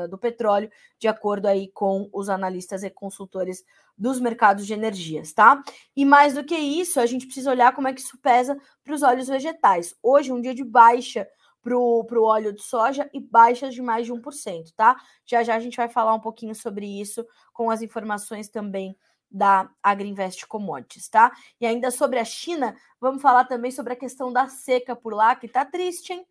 do 0.07 0.17
petróleo, 0.17 0.69
de 0.99 1.07
acordo 1.07 1.47
aí 1.47 1.69
com 1.71 2.09
os 2.13 2.29
analistas 2.29 2.83
e 2.83 2.89
consultores 2.89 3.63
dos 3.97 4.19
mercados 4.19 4.65
de 4.65 4.73
energias, 4.73 5.33
tá? 5.33 5.61
E 5.95 6.05
mais 6.05 6.35
do 6.35 6.43
que 6.43 6.55
isso, 6.55 6.99
a 6.99 7.05
gente 7.05 7.25
precisa 7.25 7.51
olhar 7.51 7.73
como 7.73 7.87
é 7.87 7.93
que 7.93 7.99
isso 7.99 8.17
pesa 8.21 8.57
para 8.83 8.93
os 8.93 9.03
óleos 9.03 9.27
vegetais. 9.27 9.95
Hoje, 10.01 10.31
um 10.31 10.39
dia 10.39 10.53
de 10.53 10.63
baixa 10.63 11.27
para 11.61 11.77
o 11.77 12.23
óleo 12.23 12.53
de 12.53 12.61
soja 12.61 13.09
e 13.13 13.19
baixas 13.19 13.73
de 13.73 13.81
mais 13.81 14.05
de 14.05 14.13
1%, 14.13 14.71
tá? 14.75 14.95
Já 15.25 15.43
já 15.43 15.55
a 15.55 15.59
gente 15.59 15.77
vai 15.77 15.87
falar 15.87 16.13
um 16.13 16.19
pouquinho 16.19 16.55
sobre 16.55 16.85
isso 16.85 17.25
com 17.53 17.69
as 17.69 17.81
informações 17.81 18.49
também 18.49 18.97
da 19.31 19.69
Agriinvest 19.81 20.45
Commodities, 20.45 21.07
tá? 21.07 21.31
E 21.59 21.65
ainda 21.65 21.89
sobre 21.89 22.19
a 22.19 22.25
China, 22.25 22.75
vamos 22.99 23.21
falar 23.21 23.45
também 23.45 23.71
sobre 23.71 23.93
a 23.93 23.95
questão 23.95 24.31
da 24.31 24.47
seca 24.47 24.95
por 24.95 25.13
lá, 25.13 25.35
que 25.35 25.47
tá 25.47 25.63
triste, 25.63 26.13
hein? 26.13 26.25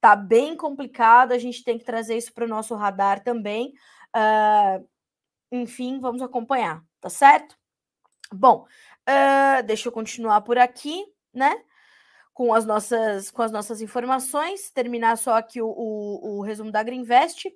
Tá 0.00 0.16
bem 0.16 0.56
complicado, 0.56 1.32
a 1.32 1.38
gente 1.38 1.62
tem 1.62 1.78
que 1.78 1.84
trazer 1.84 2.16
isso 2.16 2.32
para 2.32 2.44
o 2.44 2.48
nosso 2.48 2.74
radar 2.74 3.22
também. 3.22 3.74
Uh, 4.14 4.88
enfim, 5.52 6.00
vamos 6.00 6.22
acompanhar, 6.22 6.82
tá 7.00 7.10
certo? 7.10 7.56
Bom, 8.32 8.66
uh, 9.08 9.62
deixa 9.64 9.88
eu 9.88 9.92
continuar 9.92 10.40
por 10.40 10.58
aqui, 10.58 11.04
né? 11.32 11.62
com 12.36 12.52
as 12.52 12.66
nossas, 12.66 13.30
com 13.30 13.40
as 13.40 13.50
nossas 13.50 13.80
informações, 13.80 14.70
terminar 14.70 15.16
só 15.16 15.38
aqui 15.38 15.62
o, 15.62 15.68
o, 15.68 16.36
o 16.36 16.42
resumo 16.42 16.70
da 16.70 16.82
Greenvest. 16.82 17.46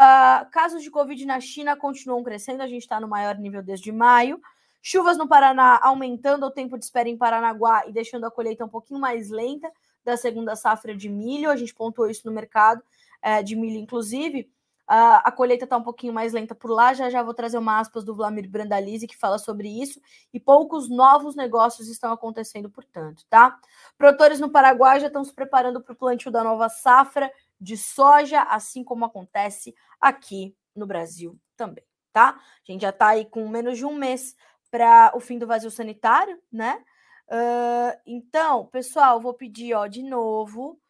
Uh, 0.00 0.50
casos 0.50 0.82
de 0.82 0.90
Covid 0.90 1.24
na 1.24 1.40
China 1.40 1.74
continuam 1.74 2.22
crescendo, 2.22 2.62
a 2.62 2.66
gente 2.66 2.82
está 2.82 3.00
no 3.00 3.08
maior 3.08 3.36
nível 3.38 3.62
desde 3.62 3.90
maio. 3.90 4.40
Chuvas 4.82 5.16
no 5.16 5.26
Paraná 5.26 5.80
aumentando 5.82 6.46
o 6.46 6.50
tempo 6.50 6.78
de 6.78 6.84
espera 6.84 7.08
em 7.08 7.16
Paranaguá 7.16 7.84
e 7.88 7.92
deixando 7.92 8.24
a 8.24 8.30
colheita 8.30 8.64
um 8.64 8.68
pouquinho 8.68 9.00
mais 9.00 9.30
lenta 9.30 9.68
da 10.04 10.16
segunda 10.16 10.54
safra 10.54 10.94
de 10.94 11.08
milho. 11.08 11.50
A 11.50 11.56
gente 11.56 11.74
pontuou 11.74 12.08
isso 12.08 12.22
no 12.24 12.32
mercado 12.32 12.82
é, 13.20 13.42
de 13.42 13.56
milho, 13.56 13.78
inclusive. 13.78 14.48
Uh, 14.88 15.18
a 15.24 15.32
colheita 15.32 15.64
está 15.64 15.76
um 15.76 15.82
pouquinho 15.82 16.12
mais 16.12 16.32
lenta 16.32 16.54
por 16.54 16.70
lá. 16.70 16.94
Já 16.94 17.10
já 17.10 17.20
vou 17.20 17.34
trazer 17.34 17.58
uma 17.58 17.80
aspas 17.80 18.04
do 18.04 18.14
Vladimir 18.14 18.48
Brandalize 18.48 19.08
que 19.08 19.16
fala 19.16 19.38
sobre 19.38 19.68
isso. 19.68 20.00
E 20.32 20.38
poucos 20.38 20.88
novos 20.88 21.34
negócios 21.34 21.88
estão 21.88 22.12
acontecendo, 22.12 22.70
portanto, 22.70 23.24
tá? 23.28 23.58
Produtores 23.98 24.38
no 24.38 24.48
Paraguai 24.48 25.00
já 25.00 25.08
estão 25.08 25.24
se 25.24 25.34
preparando 25.34 25.80
para 25.80 25.92
o 25.92 25.96
plantio 25.96 26.30
da 26.30 26.44
nova 26.44 26.68
safra 26.68 27.28
de 27.60 27.76
soja, 27.76 28.42
assim 28.42 28.84
como 28.84 29.04
acontece 29.04 29.74
aqui 30.00 30.56
no 30.74 30.86
Brasil 30.86 31.38
também, 31.56 31.84
tá? 32.12 32.38
A 32.38 32.72
gente 32.72 32.82
já 32.82 32.90
está 32.90 33.08
aí 33.08 33.24
com 33.24 33.48
menos 33.48 33.78
de 33.78 33.84
um 33.84 33.94
mês 33.94 34.36
para 34.70 35.12
o 35.14 35.20
fim 35.20 35.38
do 35.38 35.46
vazio 35.46 35.70
sanitário, 35.70 36.40
né? 36.52 36.84
Uh, 37.28 38.00
então, 38.06 38.66
pessoal, 38.66 39.20
vou 39.20 39.34
pedir 39.34 39.74
ó, 39.74 39.86
de 39.86 40.02
novo 40.02 40.80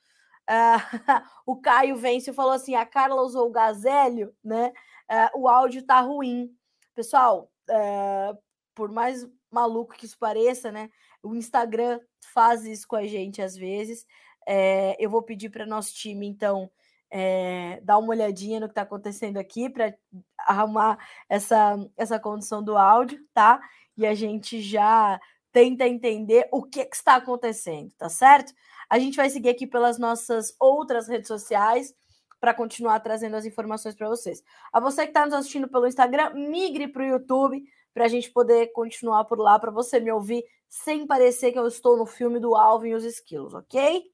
Uh, 0.49 0.79
o 1.45 1.57
Caio 1.57 1.97
Vence 1.97 2.33
falou 2.33 2.53
assim: 2.53 2.75
a 2.75 2.87
Carla 2.87 3.23
usou 3.23 3.49
o 3.49 3.53
Gazélio, 3.53 4.35
né? 4.43 4.73
Uh, 5.11 5.41
o 5.41 5.49
áudio 5.49 5.83
tá 5.83 6.01
ruim. 6.01 6.55
Pessoal, 6.95 7.51
uh, 7.69 8.39
por 8.75 8.91
mais 8.91 9.29
maluco 9.51 9.95
que 9.95 10.07
isso 10.07 10.19
pareça, 10.19 10.71
né? 10.71 10.89
O 11.23 11.35
Instagram 11.35 12.01
faz 12.33 12.65
isso 12.65 12.87
com 12.87 12.97
a 12.97 13.07
gente 13.07 13.43
às 13.43 13.57
vezes. 13.57 14.07
É, 14.47 14.97
eu 14.99 15.11
vou 15.11 15.23
pedir 15.23 15.51
para 15.51 15.67
nosso 15.67 15.93
time, 15.95 16.27
então, 16.27 16.71
é, 17.11 17.81
dar 17.83 17.99
uma 17.99 18.11
olhadinha 18.11 18.61
no 18.61 18.67
que 18.67 18.73
está 18.73 18.83
acontecendo 18.83 19.39
aqui 19.39 19.69
para 19.69 19.95
arrumar 20.39 20.99
essa, 21.29 21.77
essa 21.97 22.19
condição 22.19 22.63
do 22.63 22.77
áudio, 22.77 23.19
tá? 23.35 23.61
E 23.97 24.07
a 24.07 24.15
gente 24.15 24.61
já 24.61 25.21
tenta 25.53 25.87
entender 25.87 26.49
o 26.53 26.63
que, 26.63 26.85
que 26.85 26.97
está 26.97 27.17
acontecendo, 27.17 27.91
tá 27.97 28.09
certo? 28.09 28.53
A 28.91 28.99
gente 28.99 29.17
vai 29.17 29.31
seguir 29.31 29.49
aqui 29.49 29.67
pelas 29.67 29.99
nossas 29.99 30.55
outras 30.61 31.09
redes 31.09 31.29
sociais 31.29 31.95
para 32.39 32.53
continuar 32.53 33.01
trazendo 33.01 33.37
as 33.37 33.47
informações 33.47 33.95
para 33.95 34.09
vocês. 34.09 34.43
A 34.73 34.79
você 34.79 35.03
que 35.03 35.11
está 35.11 35.25
nos 35.25 35.35
assistindo 35.35 35.69
pelo 35.69 35.87
Instagram, 35.87 36.35
migre 36.35 36.87
para 36.89 37.03
o 37.03 37.07
YouTube 37.07 37.65
para 37.95 38.05
a 38.05 38.09
gente 38.09 38.31
poder 38.31 38.67
continuar 38.73 39.25
por 39.25 39.39
lá, 39.39 39.59
para 39.59 39.71
você 39.71 39.99
me 39.99 40.13
ouvir 40.13 40.45
sem 40.69 41.07
parecer 41.07 41.53
que 41.53 41.59
eu 41.59 41.67
estou 41.67 41.97
no 41.97 42.05
filme 42.05 42.39
do 42.39 42.55
Alvin 42.55 42.91
e 42.91 42.95
os 42.95 43.05
Esquilos, 43.05 43.55
ok? 43.55 44.05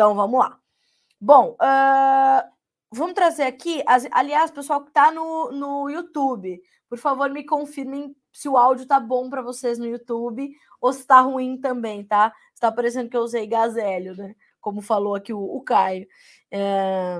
Então 0.00 0.14
vamos 0.14 0.40
lá. 0.40 0.58
Bom, 1.20 1.58
uh, 1.60 2.50
vamos 2.90 3.12
trazer 3.12 3.42
aqui, 3.42 3.84
as, 3.86 4.08
aliás, 4.10 4.50
pessoal 4.50 4.80
que 4.80 4.88
está 4.88 5.12
no, 5.12 5.52
no 5.52 5.90
YouTube, 5.90 6.58
por 6.88 6.96
favor, 6.96 7.28
me 7.28 7.44
confirmem 7.44 8.16
se 8.32 8.48
o 8.48 8.56
áudio 8.56 8.86
tá 8.86 8.98
bom 8.98 9.28
para 9.28 9.42
vocês 9.42 9.78
no 9.78 9.84
YouTube 9.84 10.56
ou 10.80 10.90
se 10.90 11.06
tá 11.06 11.20
ruim 11.20 11.60
também, 11.60 12.02
tá? 12.02 12.32
Está 12.54 12.72
parecendo 12.72 13.10
que 13.10 13.16
eu 13.18 13.20
usei 13.20 13.46
gazélio, 13.46 14.16
né? 14.16 14.34
Como 14.58 14.80
falou 14.80 15.14
aqui 15.14 15.34
o, 15.34 15.38
o 15.38 15.60
Caio. 15.60 16.08
É... 16.50 17.18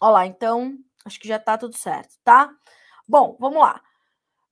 Olha 0.00 0.12
lá, 0.12 0.26
então, 0.26 0.78
acho 1.04 1.20
que 1.20 1.28
já 1.28 1.38
tá 1.38 1.58
tudo 1.58 1.76
certo, 1.76 2.16
tá? 2.24 2.50
Bom, 3.06 3.36
vamos 3.38 3.60
lá. 3.60 3.82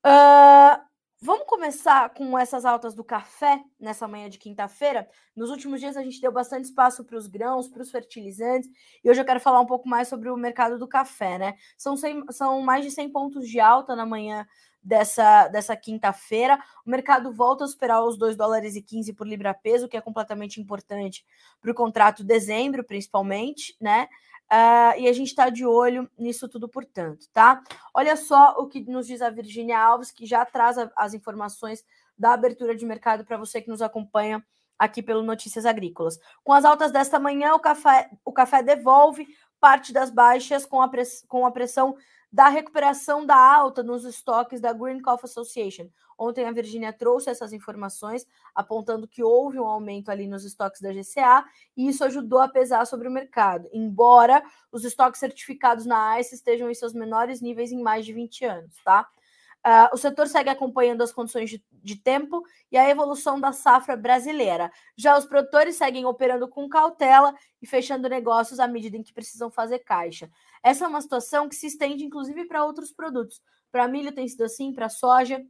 Uh, 0.04 0.85
vamos 1.25 1.47
começar 1.47 2.11
com 2.11 2.38
essas 2.38 2.66
altas 2.66 2.95
do 2.95 3.02
café 3.02 3.64
nessa 3.81 4.07
manhã 4.07 4.28
de 4.28 4.38
quinta-feira. 4.38 5.09
Nos 5.35 5.49
últimos 5.49 5.81
dias 5.81 5.97
a 5.97 6.02
gente 6.02 6.21
deu 6.21 6.31
bastante 6.31 6.66
espaço 6.66 7.02
para 7.02 7.16
os 7.16 7.26
grãos, 7.26 7.66
para 7.66 7.81
os 7.81 7.90
fertilizantes, 7.90 8.69
e 9.02 9.09
hoje 9.09 9.23
eu 9.23 9.25
quero 9.25 9.40
falar 9.40 9.59
um 9.59 9.66
pouco 9.66 9.88
mais 9.88 10.07
sobre 10.07 10.28
o 10.28 10.37
mercado 10.37 10.78
do 10.78 10.87
café, 10.87 11.38
né? 11.38 11.54
São, 11.78 11.97
100, 11.97 12.26
são 12.31 12.61
mais 12.61 12.85
de 12.85 12.90
100 12.90 13.11
pontos 13.11 13.49
de 13.49 13.59
alta 13.59 13.97
na 13.97 14.04
manhã 14.04 14.47
dessa, 14.83 15.49
dessa 15.49 15.75
quinta-feira. 15.75 16.59
O 16.87 16.90
mercado 16.90 17.33
volta 17.33 17.64
a 17.64 17.69
superar 17.69 18.04
os 18.04 18.19
2 18.19 18.37
dólares 18.37 18.76
e 18.76 18.83
15 18.83 19.14
por 19.14 19.26
libra 19.26 19.54
peso, 19.54 19.88
que 19.88 19.97
é 19.97 20.02
completamente 20.02 20.61
importante 20.61 21.25
para 21.59 21.71
o 21.71 21.75
contrato 21.75 22.23
dezembro, 22.23 22.85
principalmente, 22.85 23.75
né? 23.81 24.09
Uh, 24.53 25.01
e 25.01 25.09
a 25.09 25.13
gente 25.13 25.29
está 25.29 25.49
de 25.49 25.67
olho 25.67 26.09
nisso 26.19 26.49
tudo, 26.49 26.69
portanto, 26.69 27.27
tá? 27.33 27.63
Olha 27.93 28.15
só 28.15 28.57
o 28.59 28.69
que 28.69 28.81
nos 28.83 29.07
diz 29.07 29.23
a 29.23 29.31
Virginia 29.31 29.79
Alves, 29.79 30.13
que 30.13 30.27
já 30.27 30.45
traz 30.45 30.79
a, 30.79 30.91
as 30.97 31.15
informações 31.15 31.85
da 32.17 32.33
abertura 32.35 32.77
de 32.77 32.87
mercado 32.87 33.25
para 33.25 33.37
você 33.37 33.61
que 33.61 33.69
nos 33.69 33.83
acompanha 33.83 34.45
aqui 34.79 35.03
pelo 35.03 35.23
Notícias 35.23 35.67
Agrícolas. 35.67 36.19
Com 36.43 36.53
as 36.53 36.65
altas 36.65 36.93
desta 36.93 37.19
manhã, 37.19 37.55
o 37.55 37.61
café, 37.61 38.11
o 38.25 38.33
café 38.33 38.63
devolve 38.63 39.27
parte 39.59 39.93
das 39.93 40.11
baixas 40.11 40.67
com 40.67 40.83
a, 40.83 40.89
press, 40.89 41.25
com 41.27 41.47
a 41.47 41.51
pressão 41.51 41.97
da 42.35 42.49
recuperação 42.49 43.25
da 43.25 43.37
alta 43.37 43.81
nos 43.81 44.05
estoques 44.05 44.61
da 44.61 44.73
Green 44.73 45.00
Coffee 45.00 45.26
Association. 45.31 45.88
Ontem 46.19 46.45
a 46.45 46.50
Virginia 46.50 46.93
trouxe 46.93 47.31
essas 47.31 47.53
informações, 47.53 48.26
apontando 48.53 49.07
que 49.07 49.23
houve 49.23 49.61
um 49.61 49.69
aumento 49.69 50.11
ali 50.11 50.26
nos 50.26 50.45
estoques 50.45 50.81
da 50.81 50.93
GCA, 50.93 51.45
e 51.76 51.87
isso 51.87 52.03
ajudou 52.03 52.41
a 52.41 52.49
pesar 52.49 52.87
sobre 52.87 53.07
o 53.07 53.11
mercado, 53.11 53.69
embora 53.73 54.43
os 54.73 54.85
estoques 54.85 55.21
certificados 55.21 55.87
na 55.87 56.19
ICE 56.19 56.35
estejam 56.35 56.69
em 56.69 56.75
seus 56.75 56.93
menores 56.93 57.41
níveis 57.41 57.71
em 57.71 57.81
mais 57.81 58.05
de 58.05 58.12
20 58.12 58.45
anos, 58.47 58.75
tá? 58.85 59.09
Uh, 59.64 59.95
o 59.95 59.97
setor 59.97 60.29
segue 60.29 60.50
acompanhando 60.50 61.03
as 61.03 61.11
condições 61.11 61.49
de, 61.49 61.64
de, 61.73 61.97
tempo 61.97 62.43
e 62.71 62.76
a 62.76 62.91
evolução 62.91 63.41
da 63.41 63.50
safra 63.50 63.97
brasileira. 63.97 64.71
Já 64.95 65.17
os 65.17 65.25
produtores 65.25 65.76
seguem 65.76 66.05
operando 66.05 66.47
com 66.47 66.69
cautela 66.69 67.35
e 67.62 67.67
fechando 67.67 68.07
negócios 68.07 68.61
à 68.61 68.69
medida 68.69 68.99
em 68.99 69.03
que 69.03 69.14
precisam 69.14 69.50
fazer 69.50 69.79
caixa. 69.79 70.29
Essa 70.64 70.87
é 70.87 70.88
uma 70.88 71.02
situação 71.02 71.49
que 71.49 71.54
se 71.54 71.66
estende 71.66 72.04
inclusive 72.04 72.47
para 72.47 72.64
outros 72.64 72.90
produtos. 72.90 73.40
Para 73.71 73.87
milho 73.87 74.14
tem 74.14 74.26
sido 74.26 74.44
assim, 74.44 74.73
para 74.73 74.88
soja, 74.88 75.44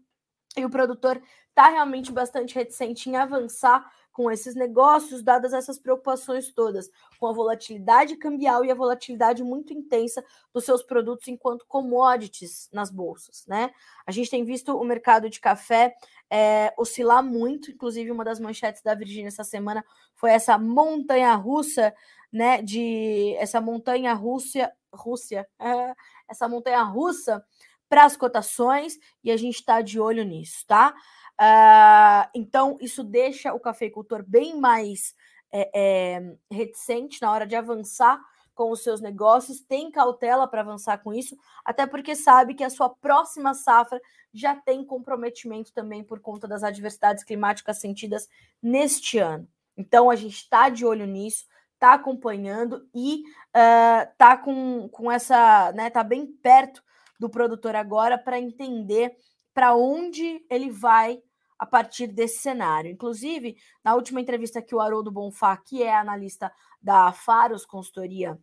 e 0.56 0.64
o 0.64 0.70
produtor 0.70 1.20
está 1.48 1.68
realmente 1.68 2.12
bastante 2.12 2.54
reticente 2.54 3.08
em 3.08 3.16
avançar 3.16 3.88
com 4.12 4.30
esses 4.30 4.54
negócios, 4.54 5.24
dadas 5.24 5.52
essas 5.52 5.76
preocupações 5.76 6.52
todas, 6.52 6.88
com 7.18 7.26
a 7.26 7.32
volatilidade 7.32 8.16
cambial 8.16 8.64
e 8.64 8.70
a 8.70 8.74
volatilidade 8.74 9.42
muito 9.42 9.72
intensa 9.72 10.24
dos 10.52 10.64
seus 10.64 10.84
produtos 10.84 11.26
enquanto 11.26 11.66
commodities 11.66 12.68
nas 12.72 12.90
bolsas, 12.92 13.44
né? 13.48 13.72
A 14.06 14.12
gente 14.12 14.30
tem 14.30 14.44
visto 14.44 14.76
o 14.76 14.84
mercado 14.84 15.28
de 15.28 15.40
café 15.40 15.96
é, 16.30 16.72
oscilar 16.78 17.24
muito, 17.24 17.72
inclusive 17.72 18.12
uma 18.12 18.24
das 18.24 18.38
manchetes 18.38 18.82
da 18.82 18.94
Virgínia 18.94 19.28
essa 19.28 19.42
semana 19.42 19.84
foi 20.14 20.30
essa 20.30 20.56
montanha 20.56 21.34
russa, 21.34 21.92
né? 22.34 22.60
De 22.60 23.36
essa 23.38 23.60
montanha 23.60 24.12
Rússia, 24.12 24.72
Rússia, 24.92 25.46
é, 25.60 25.94
essa 26.28 26.48
montanha 26.48 26.82
russa 26.82 27.44
para 27.88 28.04
as 28.04 28.16
cotações 28.16 28.98
e 29.22 29.30
a 29.30 29.36
gente 29.36 29.60
está 29.60 29.80
de 29.80 30.00
olho 30.00 30.24
nisso, 30.24 30.64
tá? 30.66 30.92
Uh, 31.40 32.30
então, 32.34 32.76
isso 32.80 33.04
deixa 33.04 33.54
o 33.54 33.60
cafeicultor 33.60 34.24
bem 34.26 34.58
mais 34.58 35.14
é, 35.52 35.70
é, 35.74 36.36
reticente 36.50 37.22
na 37.22 37.30
hora 37.30 37.46
de 37.46 37.54
avançar 37.54 38.20
com 38.52 38.70
os 38.70 38.82
seus 38.82 39.00
negócios, 39.00 39.60
tem 39.60 39.90
cautela 39.90 40.46
para 40.46 40.60
avançar 40.60 40.98
com 40.98 41.12
isso, 41.12 41.36
até 41.64 41.86
porque 41.86 42.14
sabe 42.14 42.54
que 42.54 42.62
a 42.64 42.70
sua 42.70 42.88
próxima 42.88 43.52
safra 43.52 44.00
já 44.32 44.54
tem 44.54 44.84
comprometimento 44.84 45.72
também 45.72 46.02
por 46.02 46.20
conta 46.20 46.46
das 46.46 46.62
adversidades 46.62 47.24
climáticas 47.24 47.80
sentidas 47.80 48.28
neste 48.62 49.18
ano. 49.18 49.48
Então, 49.76 50.08
a 50.08 50.16
gente 50.16 50.36
está 50.36 50.68
de 50.68 50.86
olho 50.86 51.06
nisso, 51.06 51.46
está 51.74 51.94
acompanhando 51.94 52.88
e 52.94 53.22
está 53.52 54.34
uh, 54.34 54.44
com, 54.44 54.88
com 54.88 55.12
essa, 55.12 55.72
né, 55.72 55.88
está 55.88 56.02
bem 56.02 56.26
perto 56.26 56.82
do 57.18 57.28
produtor 57.28 57.76
agora 57.76 58.16
para 58.16 58.38
entender 58.38 59.12
para 59.52 59.74
onde 59.74 60.44
ele 60.50 60.70
vai 60.70 61.22
a 61.58 61.64
partir 61.64 62.08
desse 62.08 62.38
cenário. 62.38 62.90
Inclusive, 62.90 63.56
na 63.82 63.94
última 63.94 64.20
entrevista 64.20 64.60
que 64.60 64.74
o 64.74 64.80
Haroldo 64.80 65.10
Bonfá, 65.10 65.56
que 65.56 65.82
é 65.82 65.94
analista 65.94 66.52
da 66.82 67.12
Faros 67.12 67.64
Consultoria, 67.64 68.38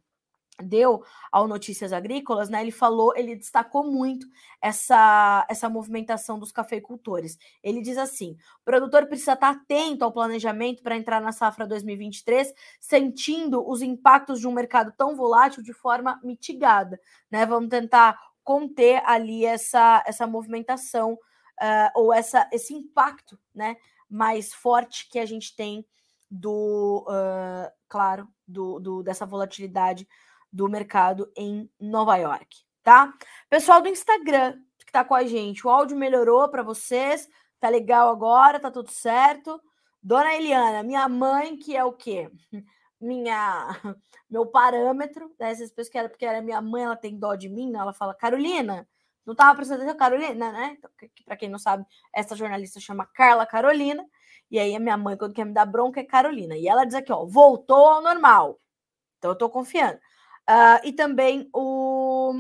deu 0.62 1.04
ao 1.32 1.48
Notícias 1.48 1.94
Agrícolas, 1.94 2.50
né? 2.50 2.62
Ele 2.62 2.72
falou, 2.72 3.14
ele 3.16 3.36
destacou 3.36 3.84
muito 3.84 4.28
essa 4.62 5.46
essa 5.50 5.70
movimentação 5.70 6.40
dos 6.40 6.52
cafeicultores. 6.52 7.38
Ele 7.64 7.82
diz 7.82 7.98
assim: 7.98 8.38
o 8.62 8.66
produtor 8.66 9.08
precisa 9.08 9.34
estar 9.34 9.50
atento 9.50 10.04
ao 10.04 10.12
planejamento 10.12 10.84
para 10.84 10.96
entrar 10.96 11.22
na 11.22 11.32
safra 11.32 11.68
2023, 11.68 12.54
sentindo 12.80 13.68
os 13.68 13.82
impactos 13.82 14.40
de 14.40 14.48
um 14.48 14.52
mercado 14.52 14.94
tão 14.98 15.16
volátil 15.16 15.64
de 15.64 15.74
forma 15.74 16.20
mitigada, 16.24 17.00
né? 17.30 17.46
Vamos 17.46 17.70
tentar 17.70 18.18
conter 18.44 19.02
ali 19.06 19.46
essa, 19.46 20.04
essa 20.06 20.26
movimentação 20.26 21.14
uh, 21.14 21.92
ou 21.96 22.14
essa, 22.14 22.50
esse 22.52 22.74
impacto 22.74 23.40
né, 23.54 23.76
mais 24.10 24.54
forte 24.54 25.08
que 25.10 25.20
a 25.20 25.26
gente 25.26 25.56
tem 25.56 25.86
do, 26.30 27.06
uh, 27.08 27.72
claro, 27.88 28.28
do, 28.48 28.80
do, 28.80 29.04
dessa 29.04 29.26
volatilidade 29.26 30.08
do 30.52 30.68
mercado 30.70 31.32
em 31.36 31.70
Nova 31.80 32.18
York, 32.18 32.66
tá? 32.84 33.14
Pessoal 33.50 33.82
do 33.82 33.90
Instagram 33.90 34.60
que 34.86 34.92
tá 34.92 35.06
com 35.06 35.16
a 35.16 35.24
gente, 35.24 35.66
o 35.66 35.70
áudio 35.70 35.96
melhorou 35.96 36.50
para 36.50 36.64
vocês, 36.64 37.30
tá 37.60 37.70
legal 37.70 38.10
agora, 38.10 38.60
tá 38.60 38.70
tudo 38.70 38.92
certo. 38.92 39.62
Dona 40.04 40.34
Eliana, 40.36 40.84
minha 40.84 41.08
mãe, 41.08 41.56
que 41.56 41.78
é 41.78 41.86
o 41.86 41.94
quê? 41.94 42.30
minha 43.00 43.68
meu 44.30 44.46
parâmetro, 44.46 45.34
né? 45.40 45.52
Essas 45.52 45.70
pessoas 45.70 45.90
que 45.90 45.98
era 45.98 46.10
porque 46.10 46.26
era 46.26 46.42
minha 46.42 46.62
mãe, 46.62 46.84
ela 46.84 46.96
tem 46.96 47.18
dó 47.18 47.36
de 47.36 47.50
mim, 47.50 47.72
né? 47.72 47.80
ela 47.80 47.94
fala, 47.94 48.14
Carolina, 48.14 48.88
não 49.26 49.32
estava 49.34 49.56
prestando 49.56 49.82
atenção, 49.82 49.98
Carolina, 49.98 50.52
né? 50.52 50.76
Então, 50.78 50.90
para 51.26 51.38
quem 51.38 51.50
não 51.50 51.60
sabe, 51.60 51.86
essa 52.14 52.36
jornalista 52.36 52.80
chama 52.80 53.06
Carla 53.06 53.46
Carolina, 53.46 54.06
e 54.50 54.60
aí 54.60 54.76
a 54.76 54.80
minha 54.80 54.98
mãe, 54.98 55.16
quando 55.16 55.34
quer 55.34 55.46
me 55.46 55.54
dar 55.54 55.66
bronca, 55.66 56.02
é 56.02 56.04
Carolina. 56.04 56.58
E 56.58 56.68
ela 56.68 56.84
diz 56.84 56.96
aqui, 56.96 57.12
ó, 57.12 57.26
voltou 57.26 57.90
ao 57.90 58.02
normal. 58.02 58.60
Então 59.18 59.32
eu 59.32 59.38
tô 59.38 59.50
confiando. 59.50 60.00
Uh, 60.52 60.84
e 60.84 60.92
também 60.92 61.50
o 61.54 62.34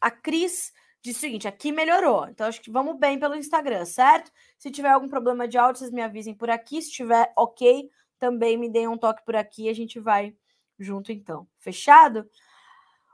a 0.00 0.08
Cris 0.08 0.72
disse 1.02 1.18
o 1.18 1.20
seguinte: 1.20 1.48
aqui 1.48 1.72
melhorou. 1.72 2.28
Então 2.28 2.46
acho 2.46 2.60
que 2.60 2.70
vamos 2.70 2.96
bem 2.96 3.18
pelo 3.18 3.34
Instagram, 3.34 3.84
certo? 3.84 4.30
Se 4.56 4.70
tiver 4.70 4.90
algum 4.90 5.08
problema 5.08 5.48
de 5.48 5.58
áudio, 5.58 5.80
vocês 5.80 5.90
me 5.90 6.00
avisem 6.00 6.32
por 6.32 6.48
aqui. 6.48 6.80
Se 6.80 6.92
tiver 6.92 7.32
ok, 7.36 7.90
também 8.20 8.56
me 8.56 8.70
deem 8.70 8.86
um 8.86 8.96
toque 8.96 9.24
por 9.24 9.34
aqui 9.34 9.64
e 9.64 9.68
a 9.68 9.74
gente 9.74 9.98
vai 9.98 10.32
junto 10.78 11.10
então. 11.10 11.48
Fechado? 11.58 12.30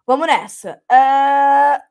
Vamos 0.07 0.27
nessa. 0.27 0.83
Uh, 0.91 1.83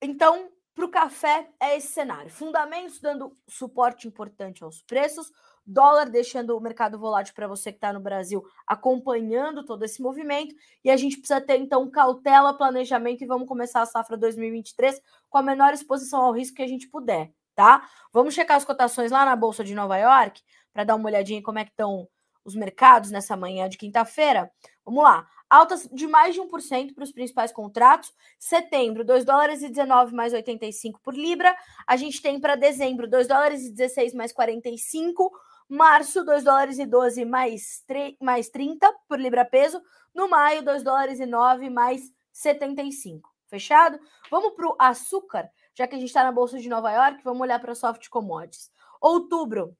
então, 0.00 0.50
para 0.74 0.84
o 0.84 0.90
café 0.90 1.48
é 1.60 1.76
esse 1.76 1.92
cenário. 1.92 2.30
Fundamentos 2.30 2.98
dando 2.98 3.36
suporte 3.46 4.08
importante 4.08 4.64
aos 4.64 4.82
preços, 4.82 5.30
dólar 5.66 6.10
deixando 6.10 6.56
o 6.56 6.60
mercado 6.60 6.98
volátil 6.98 7.34
para 7.34 7.46
você 7.46 7.70
que 7.70 7.78
está 7.78 7.92
no 7.92 8.00
Brasil, 8.00 8.44
acompanhando 8.66 9.64
todo 9.64 9.84
esse 9.84 10.02
movimento, 10.02 10.54
e 10.84 10.90
a 10.90 10.96
gente 10.96 11.16
precisa 11.18 11.40
ter 11.40 11.58
então 11.58 11.90
cautela, 11.90 12.56
planejamento 12.56 13.22
e 13.22 13.26
vamos 13.26 13.48
começar 13.48 13.82
a 13.82 13.86
safra 13.86 14.16
2023 14.16 15.00
com 15.28 15.38
a 15.38 15.42
menor 15.42 15.72
exposição 15.72 16.22
ao 16.22 16.32
risco 16.32 16.56
que 16.56 16.62
a 16.62 16.68
gente 16.68 16.88
puder, 16.88 17.32
tá? 17.54 17.88
Vamos 18.12 18.34
checar 18.34 18.56
as 18.56 18.64
cotações 18.64 19.10
lá 19.10 19.24
na 19.24 19.36
Bolsa 19.36 19.64
de 19.64 19.74
Nova 19.74 19.96
York 19.96 20.42
para 20.72 20.84
dar 20.84 20.94
uma 20.94 21.08
olhadinha 21.08 21.38
em 21.38 21.42
como 21.42 21.58
é 21.58 21.64
que 21.64 21.70
estão 21.70 22.08
os 22.44 22.54
mercados 22.54 23.10
nessa 23.10 23.36
manhã 23.36 23.68
de 23.68 23.78
quinta-feira. 23.78 24.50
Vamos 24.84 25.04
lá. 25.04 25.26
Altas 25.48 25.88
de 25.92 26.06
mais 26.06 26.34
de 26.34 26.40
1% 26.40 26.94
para 26.94 27.04
os 27.04 27.12
principais 27.12 27.52
contratos. 27.52 28.12
Setembro, 28.38 29.04
2 29.04 29.24
dólares 29.24 29.62
e 29.62 29.68
19 29.68 30.14
mais 30.14 30.32
85 30.32 31.00
por 31.02 31.14
libra. 31.14 31.54
A 31.86 31.96
gente 31.96 32.20
tem 32.20 32.40
para 32.40 32.56
dezembro, 32.56 33.08
2 33.08 33.28
dólares 33.28 33.64
e 33.66 33.70
16 33.70 34.14
mais 34.14 34.32
45. 34.32 35.30
Março, 35.72 36.22
2 36.22 36.44
dólares 36.44 36.78
e 36.78 36.84
12 36.84 37.24
mais, 37.24 37.82
3, 37.86 38.14
mais 38.20 38.50
30 38.50 38.86
por 39.08 39.18
libra 39.18 39.42
peso. 39.42 39.80
No 40.14 40.28
maio, 40.28 40.62
2 40.62 40.82
dólares 40.82 41.18
e 41.18 41.24
9 41.24 41.70
mais 41.70 42.12
75. 42.30 43.30
Fechado? 43.46 43.98
Vamos 44.30 44.52
para 44.52 44.68
o 44.68 44.76
açúcar, 44.78 45.50
já 45.74 45.86
que 45.86 45.94
a 45.94 45.98
gente 45.98 46.08
está 46.08 46.24
na 46.24 46.30
Bolsa 46.30 46.58
de 46.58 46.68
Nova 46.68 46.92
York, 46.92 47.24
vamos 47.24 47.40
olhar 47.40 47.58
para 47.58 47.74
soft 47.74 48.06
commodities. 48.10 48.70
Outubro, 49.00 49.74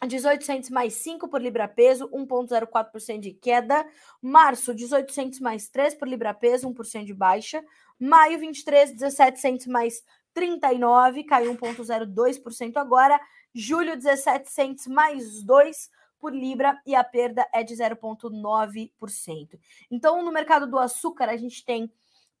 1800 0.00 0.70
mais 0.70 0.94
5 0.94 1.26
por 1.28 1.42
libra 1.42 1.66
peso, 1.66 2.08
1,04% 2.10 3.18
de 3.18 3.32
queda. 3.32 3.84
Março, 4.20 4.72
1800 4.72 5.40
mais 5.40 5.68
3 5.68 5.96
por 5.96 6.06
libra 6.06 6.32
peso, 6.32 6.68
1% 6.68 7.04
de 7.04 7.14
baixa. 7.14 7.64
Maio, 7.98 8.38
23, 8.38 8.90
1700 8.90 9.66
mais 9.66 10.04
39, 10.32 11.24
caiu 11.24 11.52
1,02% 11.56 12.76
agora. 12.76 13.20
Julho, 13.54 13.92
1700 13.92 14.86
mais 14.86 15.42
2 15.42 15.90
por 16.18 16.34
libra 16.34 16.80
e 16.86 16.94
a 16.94 17.02
perda 17.02 17.46
é 17.52 17.62
de 17.62 17.74
0,9%. 17.74 19.58
Então, 19.90 20.22
no 20.22 20.32
mercado 20.32 20.66
do 20.66 20.78
açúcar, 20.78 21.28
a 21.28 21.36
gente 21.36 21.64
tem 21.64 21.92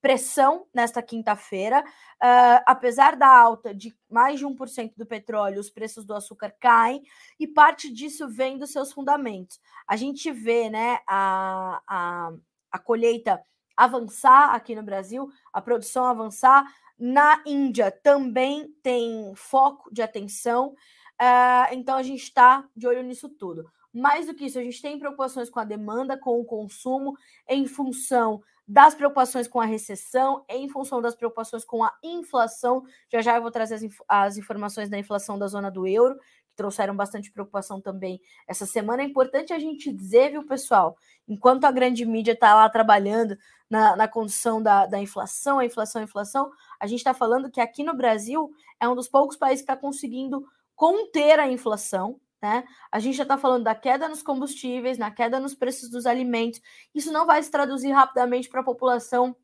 pressão 0.02 0.66
nesta 0.74 1.00
quinta-feira. 1.00 1.80
Uh, 1.80 2.62
apesar 2.66 3.16
da 3.16 3.28
alta 3.28 3.72
de 3.72 3.96
mais 4.10 4.40
de 4.40 4.44
1% 4.44 4.92
do 4.96 5.06
petróleo, 5.06 5.60
os 5.60 5.70
preços 5.70 6.04
do 6.04 6.12
açúcar 6.12 6.54
caem 6.60 7.02
e 7.38 7.46
parte 7.46 7.90
disso 7.90 8.28
vem 8.28 8.58
dos 8.58 8.72
seus 8.72 8.92
fundamentos. 8.92 9.60
A 9.86 9.96
gente 9.96 10.30
vê 10.32 10.68
né, 10.68 10.98
a, 11.06 11.80
a, 11.86 12.32
a 12.72 12.78
colheita 12.80 13.40
avançar 13.76 14.54
aqui 14.54 14.74
no 14.74 14.82
Brasil, 14.82 15.30
a 15.52 15.62
produção 15.62 16.04
avançar. 16.04 16.64
Na 16.98 17.42
Índia 17.46 17.90
também 17.90 18.68
tem 18.82 19.32
foco 19.34 19.92
de 19.92 20.02
atenção, 20.02 20.74
uh, 21.22 21.72
então 21.72 21.96
a 21.96 22.02
gente 22.02 22.22
está 22.22 22.68
de 22.76 22.86
olho 22.86 23.02
nisso 23.02 23.28
tudo. 23.28 23.70
Mais 23.92 24.26
do 24.26 24.34
que 24.34 24.46
isso, 24.46 24.58
a 24.58 24.62
gente 24.62 24.80
tem 24.80 24.98
preocupações 24.98 25.50
com 25.50 25.60
a 25.60 25.64
demanda, 25.64 26.16
com 26.16 26.40
o 26.40 26.44
consumo, 26.44 27.14
em 27.46 27.66
função 27.66 28.42
das 28.66 28.94
preocupações 28.94 29.46
com 29.46 29.60
a 29.60 29.66
recessão, 29.66 30.44
em 30.48 30.68
função 30.68 31.02
das 31.02 31.14
preocupações 31.14 31.64
com 31.64 31.84
a 31.84 31.92
inflação. 32.02 32.84
Já 33.10 33.20
já 33.20 33.36
eu 33.36 33.42
vou 33.42 33.50
trazer 33.50 33.74
as, 33.74 33.82
inf 33.82 34.00
as 34.08 34.38
informações 34.38 34.88
da 34.88 34.98
inflação 34.98 35.38
da 35.38 35.46
zona 35.46 35.70
do 35.70 35.86
euro, 35.86 36.18
que 36.48 36.56
trouxeram 36.56 36.96
bastante 36.96 37.30
preocupação 37.30 37.82
também 37.82 38.18
essa 38.48 38.64
semana. 38.64 39.02
É 39.02 39.04
importante 39.04 39.52
a 39.52 39.58
gente 39.58 39.92
dizer, 39.92 40.30
viu, 40.30 40.46
pessoal, 40.46 40.96
enquanto 41.28 41.64
a 41.64 41.70
grande 41.70 42.06
mídia 42.06 42.32
está 42.32 42.54
lá 42.54 42.68
trabalhando 42.70 43.36
na, 43.68 43.94
na 43.94 44.08
condição 44.08 44.62
da, 44.62 44.86
da 44.86 44.98
inflação, 44.98 45.58
a 45.58 45.66
inflação, 45.66 46.00
a 46.00 46.04
inflação, 46.04 46.50
a 46.80 46.86
gente 46.86 47.00
está 47.00 47.12
falando 47.12 47.50
que 47.50 47.60
aqui 47.60 47.84
no 47.84 47.94
Brasil 47.94 48.50
é 48.80 48.88
um 48.88 48.94
dos 48.94 49.08
poucos 49.08 49.36
países 49.36 49.64
que 49.64 49.70
está 49.70 49.76
conseguindo 49.76 50.46
conter 50.82 51.38
a 51.38 51.46
inflação, 51.46 52.20
né? 52.42 52.64
A 52.90 52.98
gente 52.98 53.16
já 53.16 53.22
está 53.22 53.38
falando 53.38 53.62
da 53.62 53.72
queda 53.72 54.08
nos 54.08 54.20
combustíveis, 54.20 54.98
na 54.98 55.12
queda 55.12 55.38
nos 55.38 55.54
preços 55.54 55.88
dos 55.88 56.06
alimentos. 56.06 56.60
Isso 56.92 57.12
não 57.12 57.24
vai 57.24 57.40
se 57.40 57.52
traduzir 57.52 57.92
rapidamente 57.92 58.48
para 58.48 58.62
a 58.62 58.64
população 58.64 59.36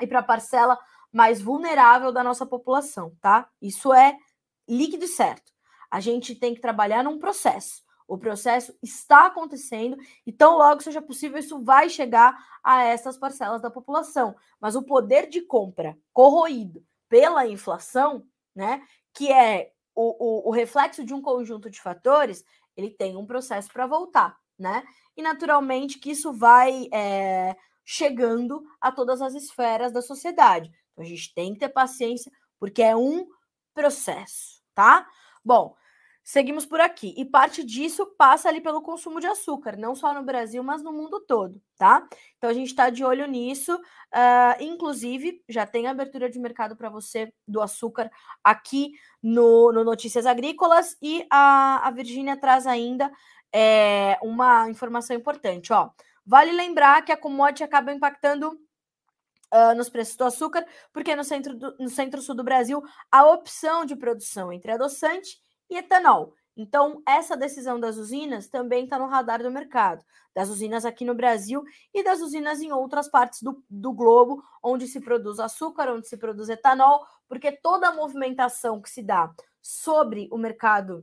e 0.00 0.06
para 0.08 0.18
a 0.18 0.22
parcela 0.24 0.76
mais 1.12 1.40
vulnerável 1.40 2.10
da 2.10 2.24
nossa 2.24 2.44
população, 2.44 3.16
tá? 3.20 3.48
Isso 3.62 3.94
é 3.94 4.16
líquido 4.68 5.04
e 5.04 5.06
certo. 5.06 5.52
A 5.88 6.00
gente 6.00 6.34
tem 6.34 6.56
que 6.56 6.60
trabalhar 6.60 7.04
num 7.04 7.20
processo. 7.20 7.84
O 8.08 8.18
processo 8.18 8.76
está 8.82 9.26
acontecendo 9.26 9.96
e 10.26 10.32
tão 10.32 10.58
logo 10.58 10.82
seja 10.82 11.00
possível, 11.00 11.38
isso 11.38 11.62
vai 11.62 11.88
chegar 11.88 12.36
a 12.64 12.82
essas 12.82 13.16
parcelas 13.16 13.62
da 13.62 13.70
população. 13.70 14.34
Mas 14.60 14.74
o 14.74 14.82
poder 14.82 15.28
de 15.28 15.40
compra 15.40 15.96
corroído 16.12 16.84
pela 17.08 17.46
inflação, 17.46 18.26
né, 18.52 18.82
que 19.14 19.30
é 19.30 19.70
o, 20.00 20.16
o, 20.18 20.48
o 20.48 20.50
reflexo 20.50 21.04
de 21.04 21.12
um 21.12 21.20
conjunto 21.20 21.68
de 21.68 21.80
fatores, 21.80 22.44
ele 22.76 22.90
tem 22.90 23.16
um 23.16 23.26
processo 23.26 23.70
para 23.72 23.86
voltar. 23.86 24.38
né? 24.58 24.82
E 25.16 25.22
naturalmente 25.22 25.98
que 25.98 26.10
isso 26.10 26.32
vai 26.32 26.88
é, 26.92 27.56
chegando 27.84 28.62
a 28.80 28.92
todas 28.92 29.20
as 29.20 29.34
esferas 29.34 29.92
da 29.92 30.02
sociedade. 30.02 30.70
Então 30.92 31.04
a 31.04 31.08
gente 31.08 31.34
tem 31.34 31.52
que 31.52 31.60
ter 31.60 31.68
paciência, 31.70 32.30
porque 32.58 32.82
é 32.82 32.94
um 32.94 33.26
processo, 33.74 34.62
tá? 34.74 35.06
Bom, 35.44 35.74
seguimos 36.22 36.66
por 36.66 36.80
aqui. 36.80 37.14
E 37.16 37.24
parte 37.24 37.64
disso 37.64 38.06
passa 38.16 38.48
ali 38.48 38.60
pelo 38.60 38.82
consumo 38.82 39.20
de 39.20 39.26
açúcar, 39.26 39.76
não 39.76 39.94
só 39.94 40.14
no 40.14 40.22
Brasil, 40.22 40.62
mas 40.62 40.82
no 40.82 40.92
mundo 40.92 41.20
todo, 41.20 41.60
tá? 41.76 42.06
Então 42.38 42.50
a 42.50 42.52
gente 42.52 42.68
está 42.68 42.90
de 42.90 43.04
olho 43.04 43.26
nisso. 43.26 43.74
Uh, 43.74 44.62
inclusive, 44.62 45.42
já 45.48 45.66
tem 45.66 45.86
abertura 45.86 46.28
de 46.30 46.38
mercado 46.38 46.76
para 46.76 46.88
você 46.88 47.32
do 47.46 47.60
açúcar 47.60 48.10
aqui 48.42 48.92
no, 49.22 49.72
no 49.72 49.84
Notícias 49.84 50.26
Agrícolas. 50.26 50.96
E 51.02 51.26
a, 51.30 51.86
a 51.86 51.90
Virgínia 51.90 52.36
traz 52.36 52.66
ainda 52.66 53.10
é, 53.52 54.18
uma 54.22 54.68
informação 54.70 55.16
importante, 55.16 55.72
ó. 55.72 55.90
Vale 56.24 56.52
lembrar 56.52 57.02
que 57.04 57.10
a 57.10 57.16
commodity 57.16 57.64
acaba 57.64 57.92
impactando 57.92 58.50
uh, 59.52 59.74
nos 59.76 59.88
preços 59.88 60.16
do 60.16 60.24
açúcar, 60.24 60.64
porque 60.92 61.16
no 61.16 61.24
centro 61.24 61.56
do, 61.56 61.76
no 61.78 61.88
centro-sul 61.88 62.34
do 62.34 62.44
Brasil 62.44 62.82
a 63.10 63.24
opção 63.26 63.84
de 63.84 63.96
produção 63.96 64.52
entre 64.52 64.70
adoçante 64.70 65.38
e 65.70 65.76
etanol. 65.76 66.34
Então, 66.56 67.02
essa 67.06 67.36
decisão 67.36 67.80
das 67.80 67.96
usinas 67.96 68.48
também 68.48 68.84
está 68.84 68.98
no 68.98 69.06
radar 69.06 69.42
do 69.42 69.50
mercado, 69.50 70.04
das 70.34 70.48
usinas 70.50 70.84
aqui 70.84 71.04
no 71.04 71.14
Brasil 71.14 71.62
e 71.94 72.02
das 72.02 72.20
usinas 72.20 72.60
em 72.60 72.72
outras 72.72 73.08
partes 73.08 73.40
do, 73.40 73.64
do 73.70 73.92
globo, 73.92 74.42
onde 74.62 74.86
se 74.86 75.00
produz 75.00 75.38
açúcar, 75.38 75.90
onde 75.90 76.06
se 76.08 76.16
produz 76.16 76.48
etanol, 76.48 77.06
porque 77.28 77.52
toda 77.52 77.88
a 77.88 77.94
movimentação 77.94 78.80
que 78.82 78.90
se 78.90 79.02
dá 79.02 79.32
sobre 79.62 80.28
o 80.30 80.36
mercado 80.36 81.02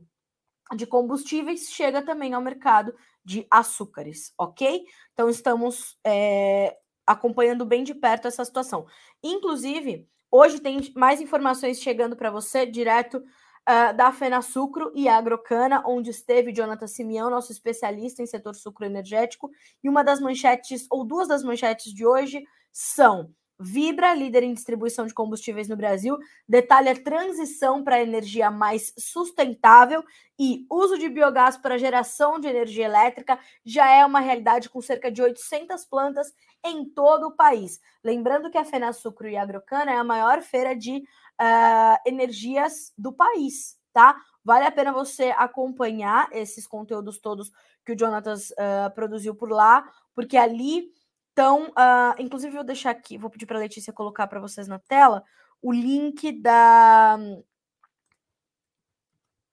de 0.76 0.86
combustíveis 0.86 1.70
chega 1.70 2.02
também 2.02 2.34
ao 2.34 2.42
mercado 2.42 2.94
de 3.24 3.46
açúcares, 3.50 4.32
ok? 4.38 4.84
Então, 5.12 5.28
estamos 5.28 5.98
é, 6.04 6.76
acompanhando 7.06 7.64
bem 7.64 7.82
de 7.82 7.94
perto 7.94 8.28
essa 8.28 8.44
situação. 8.44 8.86
Inclusive, 9.22 10.06
hoje 10.30 10.60
tem 10.60 10.92
mais 10.94 11.20
informações 11.20 11.80
chegando 11.80 12.14
para 12.14 12.30
você 12.30 12.66
direto 12.66 13.24
uh, 13.68 13.94
da 13.94 14.10
Fena 14.10 14.40
Sucro 14.40 14.90
e 14.94 15.08
Agrocana, 15.08 15.82
onde 15.86 16.10
esteve 16.10 16.52
Jonathan 16.52 16.86
Simeão, 16.86 17.28
nosso 17.28 17.52
especialista 17.52 18.22
em 18.22 18.26
setor 18.26 18.54
sucro 18.54 18.86
energético, 18.86 19.50
e 19.84 19.88
uma 19.88 20.02
das 20.02 20.20
manchetes, 20.20 20.86
ou 20.90 21.04
duas 21.04 21.28
das 21.28 21.44
manchetes 21.44 21.92
de 21.92 22.06
hoje, 22.06 22.42
são 22.72 23.30
Vibra, 23.60 24.14
líder 24.14 24.44
em 24.44 24.54
distribuição 24.54 25.04
de 25.04 25.12
combustíveis 25.12 25.68
no 25.68 25.76
Brasil, 25.76 26.16
detalha 26.48 26.94
transição 26.94 27.82
para 27.82 28.00
energia 28.00 28.52
mais 28.52 28.94
sustentável 28.96 30.04
e 30.38 30.64
uso 30.70 30.96
de 30.96 31.08
biogás 31.08 31.56
para 31.56 31.76
geração 31.76 32.38
de 32.38 32.46
energia 32.46 32.84
elétrica 32.84 33.36
já 33.64 33.90
é 33.90 34.06
uma 34.06 34.20
realidade 34.20 34.70
com 34.70 34.80
cerca 34.80 35.10
de 35.10 35.20
800 35.20 35.84
plantas 35.86 36.32
em 36.64 36.84
todo 36.84 37.26
o 37.26 37.32
país. 37.34 37.80
Lembrando 38.04 38.48
que 38.48 38.58
a 38.58 38.64
Fena 38.64 38.92
Sucro 38.92 39.28
e 39.28 39.36
Agrocana 39.36 39.90
é 39.90 39.96
a 39.96 40.04
maior 40.04 40.40
feira 40.40 40.76
de 40.76 41.02
uh, 41.40 41.98
energias 42.06 42.92
do 42.96 43.12
país, 43.12 43.76
tá? 43.92 44.16
Vale 44.44 44.64
a 44.64 44.70
pena 44.70 44.92
você 44.92 45.34
acompanhar 45.36 46.28
esses 46.32 46.66
conteúdos 46.66 47.18
todos 47.18 47.50
que 47.84 47.92
o 47.92 47.98
Jonatas 47.98 48.50
uh, 48.50 48.90
produziu 48.94 49.34
por 49.34 49.50
lá, 49.50 49.88
porque 50.14 50.36
ali 50.36 50.90
então, 51.38 51.68
uh, 51.68 52.20
inclusive, 52.20 52.52
vou 52.52 52.64
deixar 52.64 52.90
aqui, 52.90 53.16
vou 53.16 53.30
pedir 53.30 53.46
para 53.46 53.58
a 53.58 53.60
Letícia 53.60 53.92
colocar 53.92 54.26
para 54.26 54.40
vocês 54.40 54.66
na 54.66 54.80
tela 54.80 55.22
o 55.62 55.72
link 55.72 56.32
da, 56.32 57.16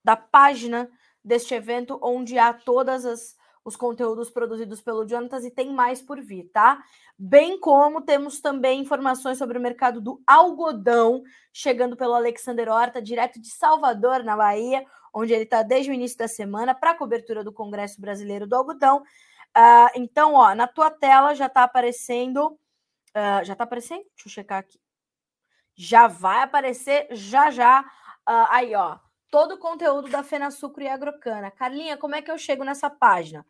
da 0.04 0.16
página 0.16 0.90
deste 1.24 1.54
evento, 1.54 2.00
onde 2.02 2.40
há 2.40 2.52
todas 2.52 3.06
as 3.06 3.36
os 3.66 3.76
conteúdos 3.76 4.30
produzidos 4.30 4.80
pelo 4.80 5.08
Jonatas 5.08 5.44
e 5.44 5.50
tem 5.50 5.74
mais 5.74 6.00
por 6.00 6.22
vir, 6.22 6.44
tá? 6.54 6.84
Bem 7.18 7.60
como 7.60 8.00
temos 8.00 8.40
também 8.40 8.80
informações 8.80 9.40
sobre 9.40 9.58
o 9.58 9.62
mercado 9.62 10.00
do 10.00 10.22
algodão, 10.28 11.24
chegando 11.52 11.98
pelo 11.98 12.14
Alexander 12.14 12.70
Horta, 12.70 13.02
direto 13.02 13.42
de 13.42 13.50
Salvador, 13.50 14.24
na 14.24 14.38
Bahia, 14.38 14.86
onde 15.12 15.34
ele 15.34 15.46
está 15.46 15.64
desde 15.64 15.90
o 15.90 15.94
início 15.96 16.16
da 16.16 16.28
semana 16.28 16.76
para 16.76 16.92
a 16.92 16.98
cobertura 16.98 17.44
do 17.44 17.52
Congresso 17.52 18.00
Brasileiro 18.00 18.46
do 18.46 18.56
Algodão. 18.56 19.00
Uh, 19.58 19.90
então, 19.96 20.36
ó, 20.36 20.54
na 20.54 20.68
tua 20.68 20.92
tela 20.92 21.34
já 21.34 21.48
está 21.48 21.64
aparecendo. 21.64 22.50
Uh, 23.16 23.44
já 23.44 23.54
está 23.54 23.64
aparecendo? 23.64 24.04
Deixa 24.16 24.28
eu 24.28 24.32
checar 24.32 24.60
aqui. 24.60 24.80
Já 25.76 26.08
vai 26.08 26.44
aparecer 26.44 27.08
já 27.12 27.50
já. 27.50 27.82
Uh, 27.82 28.46
aí, 28.50 28.76
ó. 28.76 29.00
Todo 29.30 29.56
o 29.56 29.58
conteúdo 29.58 30.10
da 30.10 30.24
Fena 30.24 30.52
Sucro 30.52 30.84
e 30.84 30.88
Agrocana. 30.88 31.52
Carlinha, 31.52 31.98
como 31.98 32.16
é 32.16 32.22
que 32.22 32.32
eu 32.32 32.38
chego 32.38 32.64
nessa 32.64 32.90
página? 32.90 33.46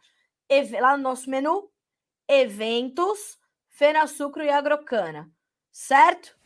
Eve 0.49 0.79
lá 0.79 0.95
no 0.95 1.03
nosso 1.03 1.29
menu, 1.29 1.69
eventos, 2.27 3.39
Fena 3.69 4.07
Sucro 4.07 4.43
e 4.43 4.49
Agrocana. 4.49 5.29
Certo? 5.71 6.37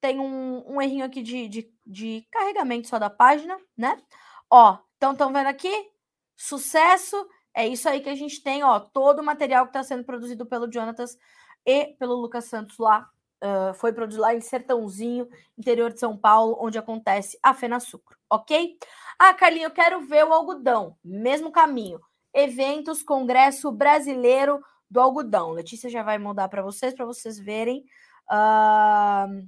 Tem 0.00 0.18
um, 0.18 0.64
um 0.66 0.80
errinho 0.80 1.04
aqui 1.04 1.22
de, 1.22 1.48
de, 1.48 1.72
de 1.86 2.26
carregamento 2.30 2.88
só 2.88 2.98
da 2.98 3.10
página, 3.10 3.58
né? 3.76 4.02
Ó, 4.50 4.78
então 4.96 5.12
estão 5.12 5.32
vendo 5.32 5.46
aqui? 5.46 5.90
Sucesso 6.36 7.28
é 7.54 7.66
isso 7.68 7.88
aí 7.88 8.00
que 8.00 8.08
a 8.08 8.16
gente 8.16 8.42
tem, 8.42 8.64
ó, 8.64 8.80
todo 8.80 9.20
o 9.20 9.24
material 9.24 9.64
que 9.64 9.70
está 9.70 9.82
sendo 9.84 10.04
produzido 10.04 10.44
pelo 10.44 10.70
Jonatas 10.70 11.16
e 11.64 11.86
pelo 11.98 12.16
Lucas 12.16 12.46
Santos 12.46 12.76
lá. 12.78 13.08
Uh, 13.42 13.74
foi 13.74 13.92
produzido 13.92 14.22
lá 14.22 14.34
em 14.34 14.40
Sertãozinho, 14.40 15.28
interior 15.58 15.92
de 15.92 16.00
São 16.00 16.16
Paulo, 16.16 16.56
onde 16.60 16.78
acontece 16.78 17.38
a 17.42 17.52
Fena 17.52 17.78
Sucro, 17.78 18.16
ok? 18.30 18.78
Ah, 19.18 19.34
Carlinhos, 19.34 19.68
eu 19.68 19.74
quero 19.74 20.00
ver 20.00 20.24
o 20.24 20.32
algodão. 20.32 20.96
Mesmo 21.04 21.52
caminho. 21.52 22.00
Eventos, 22.32 23.02
Congresso 23.02 23.70
Brasileiro 23.70 24.60
do 24.90 25.00
Algodão. 25.00 25.52
Letícia 25.52 25.88
já 25.88 26.02
vai 26.02 26.18
mandar 26.18 26.48
para 26.48 26.62
vocês, 26.62 26.94
para 26.94 27.04
vocês 27.04 27.38
verem. 27.38 27.84
Uh, 28.30 29.46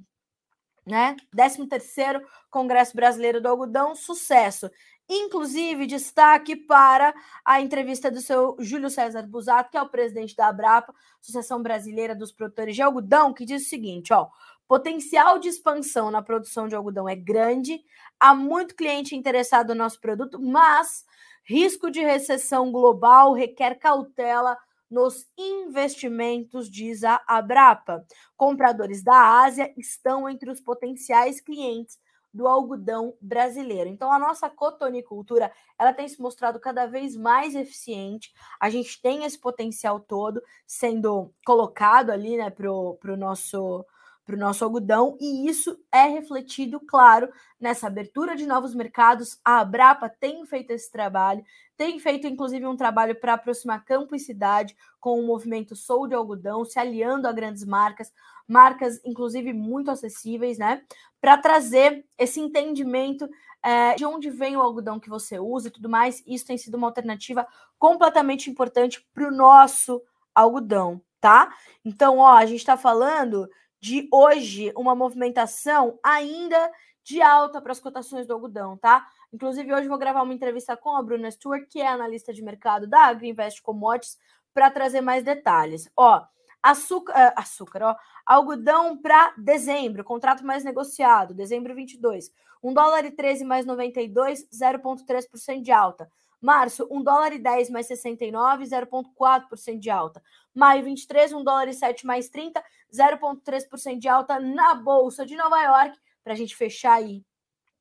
né? 0.85 1.15
13 1.31 1.67
terceiro 1.67 2.25
Congresso 2.49 2.95
Brasileiro 2.95 3.41
do 3.41 3.47
Algodão, 3.49 3.93
sucesso. 3.93 4.69
Inclusive, 5.09 5.85
destaque 5.85 6.55
para 6.55 7.13
a 7.45 7.61
entrevista 7.61 8.11
do 8.11 8.19
seu 8.19 8.57
Júlio 8.59 8.89
César 8.89 9.23
Busato, 9.23 9.71
que 9.71 9.77
é 9.77 9.81
o 9.81 9.87
presidente 9.87 10.35
da 10.35 10.47
Abrapa, 10.47 10.93
Associação 11.21 11.63
Brasileira 11.63 12.13
dos 12.13 12.33
Produtores 12.33 12.75
de 12.75 12.81
Algodão, 12.81 13.33
que 13.33 13.45
diz 13.45 13.65
o 13.65 13.69
seguinte: 13.69 14.13
ó, 14.13 14.27
potencial 14.67 15.39
de 15.39 15.47
expansão 15.47 16.11
na 16.11 16.21
produção 16.21 16.67
de 16.67 16.75
algodão 16.75 17.07
é 17.07 17.15
grande, 17.15 17.81
há 18.19 18.35
muito 18.35 18.75
cliente 18.75 19.15
interessado 19.15 19.69
no 19.69 19.75
nosso 19.75 19.99
produto, 20.01 20.41
mas 20.41 21.05
risco 21.45 21.89
de 21.89 22.01
recessão 22.01 22.69
global 22.69 23.33
requer 23.33 23.75
cautela 23.75 24.57
nos 24.89 25.25
investimentos, 25.37 26.69
diz 26.69 27.03
a 27.05 27.21
Abrapa. 27.25 28.05
Compradores 28.35 29.01
da 29.01 29.41
Ásia 29.41 29.73
estão 29.77 30.27
entre 30.27 30.49
os 30.49 30.59
potenciais 30.59 31.39
clientes 31.39 31.97
do 32.37 32.47
algodão 32.47 33.15
brasileiro. 33.19 33.89
Então 33.89 34.13
a 34.13 34.19
nossa 34.19 34.47
cotonicultura, 34.49 35.51
ela 35.77 35.91
tem 35.91 36.07
se 36.07 36.21
mostrado 36.21 36.59
cada 36.59 36.85
vez 36.85 37.15
mais 37.15 37.55
eficiente. 37.55 38.31
A 38.59 38.69
gente 38.69 39.01
tem 39.01 39.23
esse 39.25 39.39
potencial 39.39 39.99
todo 39.99 40.41
sendo 40.65 41.33
colocado 41.43 42.11
ali, 42.11 42.37
né, 42.37 42.51
pro, 42.51 42.95
pro 43.01 43.17
nosso 43.17 43.83
para 44.27 44.35
o 44.35 44.39
nosso 44.39 44.65
algodão, 44.65 45.17
e 45.21 45.47
isso 45.47 45.79
é 45.89 46.03
refletido, 46.03 46.81
claro, 46.81 47.29
nessa 47.57 47.87
abertura 47.87 48.35
de 48.35 48.45
novos 48.45 48.75
mercados. 48.75 49.39
A 49.43 49.59
Abrapa 49.59 50.09
tem 50.09 50.45
feito 50.45 50.71
esse 50.71 50.91
trabalho, 50.91 51.45
tem 51.77 51.97
feito 51.97 52.27
inclusive 52.27 52.67
um 52.67 52.75
trabalho 52.75 53.15
para 53.15 53.35
aproximar 53.35 53.85
campo 53.85 54.13
e 54.13 54.19
cidade 54.19 54.75
com 54.99 55.17
o 55.17 55.25
movimento 55.25 55.77
Sou 55.77 56.05
de 56.05 56.13
Algodão, 56.13 56.65
se 56.65 56.77
aliando 56.77 57.25
a 57.25 57.31
grandes 57.31 57.63
marcas, 57.63 58.11
marcas 58.45 58.99
inclusive 59.05 59.53
muito 59.53 59.89
acessíveis, 59.89 60.57
né? 60.57 60.83
Para 61.21 61.37
trazer 61.37 62.05
esse 62.17 62.41
entendimento 62.41 63.29
é, 63.63 63.95
de 63.95 64.05
onde 64.05 64.29
vem 64.29 64.57
o 64.57 64.61
algodão 64.61 64.99
que 64.99 65.09
você 65.09 65.39
usa 65.39 65.69
e 65.69 65.71
tudo 65.71 65.87
mais. 65.87 66.21
Isso 66.27 66.45
tem 66.45 66.57
sido 66.57 66.75
uma 66.75 66.87
alternativa 66.87 67.47
completamente 67.79 68.49
importante 68.49 69.07
para 69.13 69.25
o 69.25 69.31
nosso 69.31 70.01
algodão, 70.35 71.01
tá? 71.21 71.55
Então, 71.85 72.17
ó, 72.17 72.35
a 72.35 72.45
gente 72.45 72.59
está 72.59 72.75
falando 72.75 73.47
de 73.79 74.07
hoje 74.11 74.71
uma 74.75 74.95
movimentação 74.95 75.99
ainda 76.03 76.71
de 77.03 77.21
alta 77.21 77.61
para 77.61 77.71
as 77.71 77.79
cotações 77.79 78.27
do 78.27 78.33
algodão, 78.33 78.75
tá? 78.77 79.07
Inclusive, 79.31 79.73
hoje 79.73 79.87
vou 79.87 79.97
gravar 79.97 80.23
uma 80.23 80.33
entrevista 80.33 80.75
com 80.75 80.95
a 80.95 81.01
Bruna 81.01 81.31
Stewart, 81.31 81.65
que 81.69 81.81
é 81.81 81.87
analista 81.87 82.33
de 82.33 82.41
mercado 82.41 82.85
da 82.85 83.05
AgriInvest 83.05 83.61
Commodities, 83.61 84.17
para 84.53 84.69
trazer 84.71 85.01
mais 85.01 85.23
detalhes. 85.23 85.89
Ó, 85.95 86.21
açúcar, 86.61 87.13
uh, 87.13 87.33
açúcar 87.35 87.83
ó, 87.83 87.95
algodão 88.25 88.97
para 88.97 89.33
dezembro, 89.37 90.03
contrato 90.03 90.45
mais 90.45 90.63
negociado, 90.63 91.33
dezembro 91.33 91.75
22, 91.75 92.31
1 92.63 92.73
dólar 92.73 93.05
e 93.05 93.11
13 93.11 93.45
mais 93.45 93.65
92, 93.65 94.47
0,3% 94.49 95.61
de 95.61 95.71
alta. 95.71 96.09
Março, 96.41 96.87
1 96.89 97.01
dólar 97.03 97.33
e 97.33 97.39
10 97.39 97.69
mais 97.69 97.87
69, 97.87 98.63
0,4% 98.65 99.79
de 99.79 99.89
alta. 99.89 100.21
Maio 100.53 100.83
23, 100.83 101.33
1 101.33 101.43
dólar 101.43 101.67
e 101.67 101.73
7 101.73 102.05
mais 102.05 102.29
30, 102.29 102.63
0,3% 102.93 103.99
de 103.99 104.07
alta 104.07 104.39
na 104.39 104.75
Bolsa 104.75 105.25
de 105.25 105.35
Nova 105.35 105.61
York, 105.61 105.99
para 106.23 106.33
a 106.33 106.35
gente 106.35 106.55
fechar 106.55 106.93
aí 106.93 107.23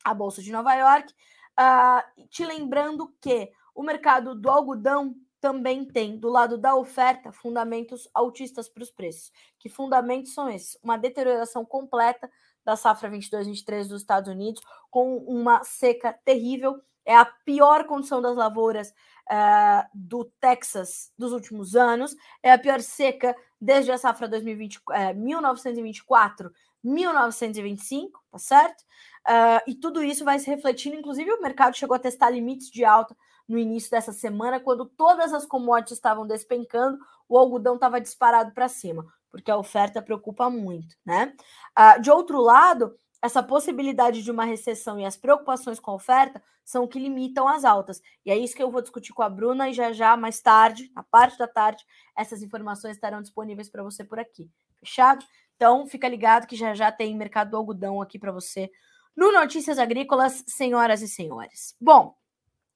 a 0.04 0.14
Bolsa 0.14 0.42
de 0.42 0.52
Nova 0.52 0.74
York. 0.74 1.12
Uh, 1.58 2.26
te 2.28 2.44
lembrando 2.44 3.14
que 3.20 3.50
o 3.74 3.82
mercado 3.82 4.34
do 4.34 4.50
algodão 4.50 5.14
também 5.40 5.84
tem, 5.84 6.18
do 6.18 6.28
lado 6.28 6.58
da 6.58 6.74
oferta, 6.74 7.30
fundamentos 7.30 8.08
altistas 8.14 8.68
para 8.68 8.82
os 8.82 8.90
preços. 8.90 9.30
Que 9.58 9.68
fundamentos 9.68 10.32
são 10.32 10.48
esses? 10.48 10.78
Uma 10.82 10.96
deterioração 10.96 11.64
completa 11.64 12.30
da 12.64 12.74
safra 12.74 13.10
22-23 13.10 13.86
dos 13.86 14.00
Estados 14.00 14.28
Unidos, 14.28 14.60
com 14.90 15.18
uma 15.18 15.62
seca 15.62 16.12
terrível. 16.24 16.80
É 17.06 17.16
a 17.16 17.24
pior 17.24 17.84
condição 17.84 18.20
das 18.20 18.36
lavouras 18.36 18.92
uh, 19.30 19.88
do 19.94 20.24
Texas 20.40 21.12
dos 21.16 21.32
últimos 21.32 21.76
anos. 21.76 22.14
É 22.42 22.52
a 22.52 22.58
pior 22.58 22.80
seca 22.80 23.34
desde 23.60 23.92
a 23.92 23.96
safra 23.96 24.28
2020, 24.28 24.76
uh, 24.76 25.14
1924 25.14 26.52
1925, 26.86 28.22
tá 28.30 28.38
certo? 28.38 28.82
Uh, 29.26 29.60
e 29.66 29.74
tudo 29.74 30.02
isso 30.04 30.24
vai 30.24 30.38
se 30.38 30.48
refletindo, 30.48 30.96
inclusive 30.96 31.32
o 31.32 31.42
mercado 31.42 31.76
chegou 31.76 31.96
a 31.96 31.98
testar 31.98 32.30
limites 32.30 32.70
de 32.70 32.84
alta 32.84 33.16
no 33.48 33.58
início 33.58 33.90
dessa 33.90 34.12
semana, 34.12 34.60
quando 34.60 34.86
todas 34.86 35.32
as 35.32 35.44
commodities 35.44 35.98
estavam 35.98 36.26
despencando, 36.26 36.98
o 37.28 37.36
algodão 37.36 37.74
estava 37.74 38.00
disparado 38.00 38.52
para 38.52 38.68
cima, 38.68 39.04
porque 39.30 39.50
a 39.50 39.56
oferta 39.56 40.00
preocupa 40.00 40.48
muito, 40.48 40.96
né? 41.04 41.34
Uh, 41.76 42.00
de 42.00 42.10
outro 42.10 42.40
lado, 42.40 42.96
essa 43.26 43.42
possibilidade 43.42 44.22
de 44.22 44.30
uma 44.30 44.44
recessão 44.44 44.98
e 44.98 45.04
as 45.04 45.16
preocupações 45.16 45.78
com 45.78 45.90
a 45.90 45.94
oferta 45.94 46.42
são 46.64 46.86
que 46.86 46.98
limitam 46.98 47.46
as 47.46 47.64
altas. 47.64 48.00
E 48.24 48.30
é 48.30 48.36
isso 48.36 48.56
que 48.56 48.62
eu 48.62 48.70
vou 48.70 48.80
discutir 48.80 49.12
com 49.12 49.22
a 49.22 49.28
Bruna 49.28 49.68
e 49.68 49.72
já 49.72 49.92
já, 49.92 50.16
mais 50.16 50.40
tarde, 50.40 50.90
na 50.94 51.02
parte 51.02 51.36
da 51.36 51.46
tarde, 51.46 51.84
essas 52.16 52.42
informações 52.42 52.96
estarão 52.96 53.20
disponíveis 53.20 53.68
para 53.68 53.82
você 53.82 54.04
por 54.04 54.18
aqui. 54.18 54.50
Fechado? 54.80 55.24
Então, 55.56 55.86
fica 55.86 56.08
ligado 56.08 56.46
que 56.46 56.56
já 56.56 56.74
já 56.74 56.90
tem 56.90 57.16
mercado 57.16 57.50
do 57.50 57.56
algodão 57.56 58.00
aqui 58.00 58.18
para 58.18 58.32
você 58.32 58.70
no 59.16 59.32
Notícias 59.32 59.78
Agrícolas, 59.78 60.44
senhoras 60.46 61.00
e 61.00 61.08
senhores. 61.08 61.74
Bom, 61.80 62.14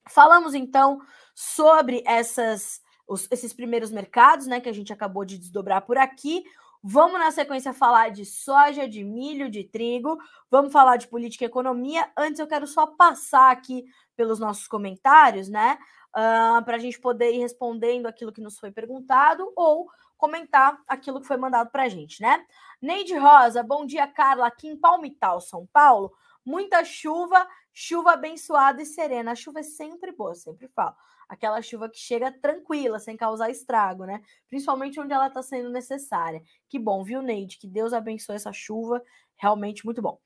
falamos 0.09 0.55
então 0.55 0.99
sobre 1.35 2.03
essas, 2.05 2.81
os, 3.07 3.27
esses 3.29 3.53
primeiros 3.53 3.91
mercados, 3.91 4.47
né, 4.47 4.59
que 4.59 4.67
a 4.67 4.73
gente 4.73 4.91
acabou 4.91 5.23
de 5.23 5.37
desdobrar 5.37 5.85
por 5.85 5.97
aqui. 5.97 6.43
Vamos 6.83 7.19
na 7.19 7.29
sequência 7.29 7.73
falar 7.73 8.09
de 8.09 8.25
soja, 8.25 8.87
de 8.87 9.03
milho, 9.03 9.51
de 9.51 9.63
trigo. 9.63 10.17
Vamos 10.49 10.73
falar 10.73 10.97
de 10.97 11.07
política 11.07 11.43
e 11.43 11.47
economia. 11.47 12.11
Antes 12.17 12.39
eu 12.39 12.47
quero 12.47 12.65
só 12.65 12.87
passar 12.87 13.51
aqui 13.51 13.85
pelos 14.15 14.39
nossos 14.39 14.67
comentários, 14.67 15.47
né? 15.47 15.77
Uh, 16.09 16.63
para 16.65 16.77
a 16.77 16.79
gente 16.79 16.99
poder 16.99 17.33
ir 17.33 17.39
respondendo 17.39 18.07
aquilo 18.07 18.33
que 18.33 18.41
nos 18.41 18.57
foi 18.57 18.71
perguntado 18.71 19.51
ou 19.55 19.87
comentar 20.17 20.79
aquilo 20.87 21.21
que 21.21 21.27
foi 21.27 21.37
mandado 21.37 21.69
para 21.69 21.83
a 21.83 21.89
gente, 21.89 22.19
né? 22.21 22.43
Neide 22.81 23.15
Rosa, 23.15 23.61
bom 23.61 23.85
dia, 23.85 24.07
Carla, 24.07 24.47
aqui 24.47 24.67
em 24.67 24.77
Palmital, 24.77 25.39
São 25.39 25.67
Paulo. 25.71 26.11
Muita 26.43 26.83
chuva, 26.83 27.47
chuva 27.73 28.13
abençoada 28.13 28.81
e 28.81 28.85
serena. 28.85 29.31
A 29.31 29.35
chuva 29.35 29.59
é 29.59 29.63
sempre 29.63 30.11
boa, 30.11 30.35
sempre 30.35 30.67
falo. 30.67 30.95
Aquela 31.27 31.61
chuva 31.61 31.89
que 31.89 31.97
chega 31.97 32.31
tranquila, 32.31 32.99
sem 32.99 33.15
causar 33.15 33.49
estrago, 33.49 34.05
né? 34.05 34.21
Principalmente 34.49 34.99
onde 34.99 35.13
ela 35.13 35.27
está 35.27 35.41
sendo 35.41 35.69
necessária. 35.69 36.41
Que 36.67 36.77
bom, 36.77 37.03
viu, 37.03 37.21
Neide? 37.21 37.57
Que 37.57 37.67
Deus 37.67 37.93
abençoe 37.93 38.35
essa 38.35 38.51
chuva. 38.51 39.01
Realmente 39.37 39.85
muito 39.85 40.01
bom. 40.01 40.19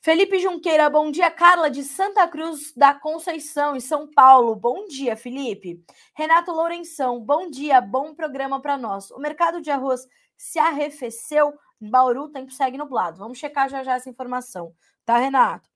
Felipe 0.00 0.38
Junqueira, 0.38 0.88
bom 0.88 1.10
dia. 1.10 1.28
Carla, 1.28 1.68
de 1.68 1.82
Santa 1.82 2.26
Cruz 2.28 2.72
da 2.76 2.94
Conceição, 2.94 3.74
em 3.74 3.80
São 3.80 4.08
Paulo. 4.08 4.54
Bom 4.54 4.86
dia, 4.86 5.16
Felipe. 5.16 5.84
Renato 6.14 6.52
Lourenção, 6.52 7.20
bom 7.20 7.50
dia. 7.50 7.80
Bom 7.80 8.14
programa 8.14 8.62
para 8.62 8.78
nós. 8.78 9.10
O 9.10 9.18
mercado 9.18 9.60
de 9.60 9.72
arroz 9.72 10.06
se 10.36 10.58
arrefeceu. 10.58 11.52
Em 11.80 11.90
Bauru, 11.90 12.28
tempo 12.28 12.52
segue 12.52 12.78
nublado. 12.78 13.18
Vamos 13.18 13.38
checar 13.38 13.68
já 13.68 13.82
já 13.82 13.94
essa 13.94 14.08
informação, 14.08 14.72
tá, 15.04 15.18
Renato? 15.18 15.68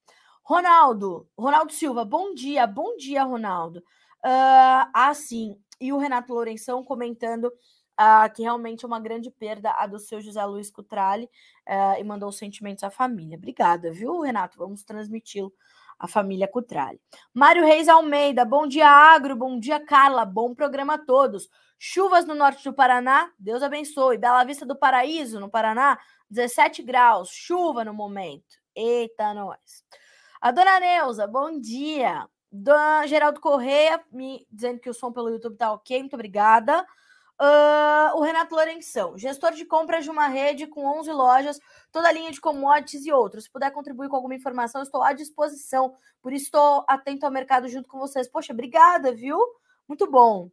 Ronaldo, 0.52 1.26
Ronaldo 1.34 1.72
Silva, 1.72 2.04
bom 2.04 2.34
dia. 2.34 2.66
Bom 2.66 2.94
dia, 2.98 3.24
Ronaldo. 3.24 3.78
Uh, 4.22 4.84
ah, 4.92 5.14
sim. 5.14 5.56
E 5.80 5.94
o 5.94 5.96
Renato 5.96 6.34
Lourenção 6.34 6.84
comentando 6.84 7.46
uh, 7.46 8.30
que 8.34 8.42
realmente 8.42 8.84
é 8.84 8.86
uma 8.86 9.00
grande 9.00 9.30
perda 9.30 9.74
a 9.78 9.86
do 9.86 9.98
seu 9.98 10.20
José 10.20 10.44
Luiz 10.44 10.70
Cutrale 10.70 11.24
uh, 11.66 11.98
e 11.98 12.04
mandou 12.04 12.30
sentimentos 12.30 12.84
à 12.84 12.90
família. 12.90 13.38
Obrigada, 13.38 13.90
viu, 13.90 14.20
Renato? 14.20 14.58
Vamos 14.58 14.84
transmiti-lo 14.84 15.50
à 15.98 16.06
família 16.06 16.46
Cutrale. 16.46 17.00
Mário 17.32 17.64
Reis 17.64 17.88
Almeida, 17.88 18.44
bom 18.44 18.66
dia, 18.66 18.90
Agro, 18.90 19.34
bom 19.34 19.58
dia, 19.58 19.80
Carla, 19.80 20.26
bom 20.26 20.54
programa 20.54 20.96
a 20.96 20.98
todos. 20.98 21.48
Chuvas 21.78 22.26
no 22.26 22.34
norte 22.34 22.62
do 22.62 22.74
Paraná, 22.74 23.32
Deus 23.38 23.62
abençoe. 23.62 24.18
Bela 24.18 24.44
Vista 24.44 24.66
do 24.66 24.76
Paraíso, 24.76 25.40
no 25.40 25.48
Paraná, 25.48 25.98
17 26.28 26.82
graus, 26.82 27.30
chuva 27.30 27.86
no 27.86 27.94
momento. 27.94 28.60
Eita, 28.76 29.32
nós. 29.32 29.82
A 30.42 30.50
dona 30.50 30.80
Neuza, 30.80 31.24
bom 31.24 31.56
dia. 31.60 32.28
Dona 32.50 33.06
Geraldo 33.06 33.38
Correia, 33.38 34.04
me 34.10 34.44
dizendo 34.50 34.80
que 34.80 34.90
o 34.90 34.94
som 34.94 35.12
pelo 35.12 35.30
YouTube 35.30 35.56
tá 35.56 35.70
ok, 35.72 36.00
muito 36.00 36.14
obrigada. 36.14 36.84
Uh, 37.40 38.16
o 38.16 38.22
Renato 38.22 38.52
Lourenção, 38.52 39.16
gestor 39.16 39.52
de 39.52 39.64
compras 39.64 40.02
de 40.02 40.10
uma 40.10 40.26
rede 40.26 40.66
com 40.66 40.84
11 40.98 41.12
lojas, 41.12 41.60
toda 41.92 42.08
a 42.08 42.12
linha 42.12 42.32
de 42.32 42.40
commodities 42.40 43.06
e 43.06 43.12
outros. 43.12 43.44
Se 43.44 43.52
puder 43.52 43.70
contribuir 43.70 44.08
com 44.08 44.16
alguma 44.16 44.34
informação, 44.34 44.82
estou 44.82 45.00
à 45.04 45.12
disposição. 45.12 45.94
Por 46.20 46.32
isso, 46.32 46.46
estou 46.46 46.84
atento 46.88 47.24
ao 47.24 47.30
mercado 47.30 47.68
junto 47.68 47.88
com 47.88 48.00
vocês. 48.00 48.26
Poxa, 48.26 48.52
obrigada, 48.52 49.14
viu? 49.14 49.38
Muito 49.86 50.10
bom. 50.10 50.50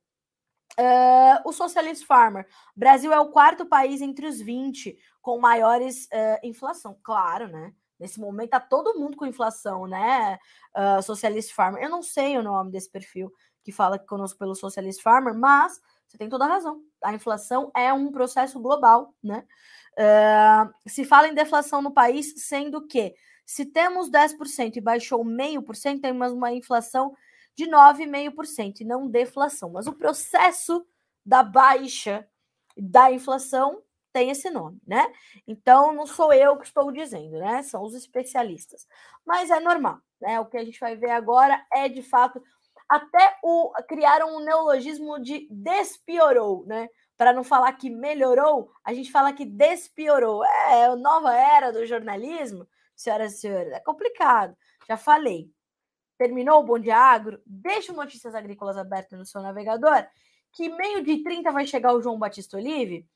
Uh, 0.77 1.41
o 1.45 1.51
Socialist 1.51 2.05
Farmer. 2.05 2.47
Brasil 2.75 3.11
é 3.11 3.19
o 3.19 3.31
quarto 3.31 3.65
país 3.65 4.03
entre 4.03 4.27
os 4.27 4.39
20 4.39 4.95
com 5.19 5.39
maiores 5.39 6.05
uh, 6.05 6.45
inflação. 6.45 6.95
Claro, 7.01 7.47
né? 7.47 7.73
Nesse 7.99 8.19
momento 8.19 8.51
tá 8.51 8.59
todo 8.59 8.97
mundo 8.97 9.17
com 9.17 9.25
inflação, 9.25 9.85
né? 9.85 10.39
Uh, 10.75 11.01
Socialist 11.03 11.53
Farmer. 11.53 11.83
Eu 11.83 11.89
não 11.89 12.01
sei 12.01 12.37
o 12.37 12.43
nome 12.43 12.71
desse 12.71 12.89
perfil 12.89 13.31
que 13.63 13.71
fala 13.71 13.99
conosco 13.99 14.39
pelo 14.39 14.55
Socialist 14.55 15.01
Farmer, 15.01 15.33
mas 15.35 15.79
você 16.07 16.17
tem 16.17 16.29
toda 16.29 16.45
a 16.45 16.47
razão. 16.47 16.81
A 17.03 17.13
inflação 17.13 17.71
é 17.75 17.93
um 17.93 18.11
processo 18.11 18.59
global, 18.59 19.13
né? 19.21 19.45
Uh, 19.97 20.89
se 20.89 21.03
fala 21.03 21.27
em 21.27 21.33
deflação 21.33 21.81
no 21.81 21.91
país, 21.91 22.33
sendo 22.37 22.87
que 22.87 23.13
se 23.45 23.65
temos 23.65 24.09
10% 24.09 24.77
e 24.77 24.81
baixou 24.81 25.23
meio 25.23 25.61
por 25.61 25.75
cento, 25.75 26.01
temos 26.01 26.31
uma 26.31 26.53
inflação 26.53 27.13
de 27.55 27.65
9,5% 27.65 28.81
e 28.81 28.85
não 28.85 29.09
deflação. 29.09 29.71
Mas 29.71 29.87
o 29.87 29.93
processo 29.93 30.85
da 31.25 31.43
baixa 31.43 32.27
da 32.77 33.11
inflação 33.11 33.81
tem 34.11 34.29
esse 34.29 34.49
nome, 34.49 34.79
né? 34.85 35.11
Então 35.47 35.93
não 35.93 36.05
sou 36.05 36.33
eu 36.33 36.57
que 36.57 36.65
estou 36.65 36.91
dizendo, 36.91 37.39
né? 37.39 37.61
São 37.63 37.83
os 37.83 37.93
especialistas. 37.93 38.87
Mas 39.25 39.49
é 39.49 39.59
normal, 39.59 39.99
né? 40.19 40.39
O 40.39 40.45
que 40.45 40.57
a 40.57 40.63
gente 40.63 40.79
vai 40.79 40.95
ver 40.95 41.11
agora 41.11 41.63
é 41.73 41.87
de 41.87 42.01
fato 42.01 42.41
até 42.89 43.37
o 43.43 43.71
criaram 43.87 44.35
um 44.35 44.39
neologismo 44.39 45.19
de 45.19 45.47
despiorou, 45.51 46.65
né? 46.65 46.89
Para 47.15 47.33
não 47.33 47.43
falar 47.43 47.73
que 47.73 47.89
melhorou, 47.89 48.71
a 48.83 48.93
gente 48.93 49.11
fala 49.11 49.33
que 49.33 49.45
despiorou. 49.45 50.43
É, 50.43 50.85
a 50.85 50.95
nova 50.95 51.35
era 51.35 51.71
do 51.71 51.85
jornalismo, 51.85 52.67
senhoras 52.95 53.33
e 53.33 53.37
senhores, 53.39 53.73
é 53.73 53.79
complicado. 53.79 54.55
Já 54.87 54.97
falei. 54.97 55.51
Terminou 56.17 56.59
o 56.59 56.63
Bom 56.63 56.79
Dia 56.79 56.97
Agro? 56.97 57.41
Deixa 57.45 57.93
Notícias 57.93 58.35
Agrícolas 58.35 58.75
aberto 58.77 59.15
no 59.15 59.25
seu 59.25 59.41
navegador, 59.41 60.05
que 60.51 60.67
meio 60.67 61.01
de 61.01 61.23
30 61.23 61.51
vai 61.51 61.65
chegar 61.65 61.93
o 61.93 62.01
João 62.01 62.19
Batista 62.19 62.57
Olive, 62.57 63.07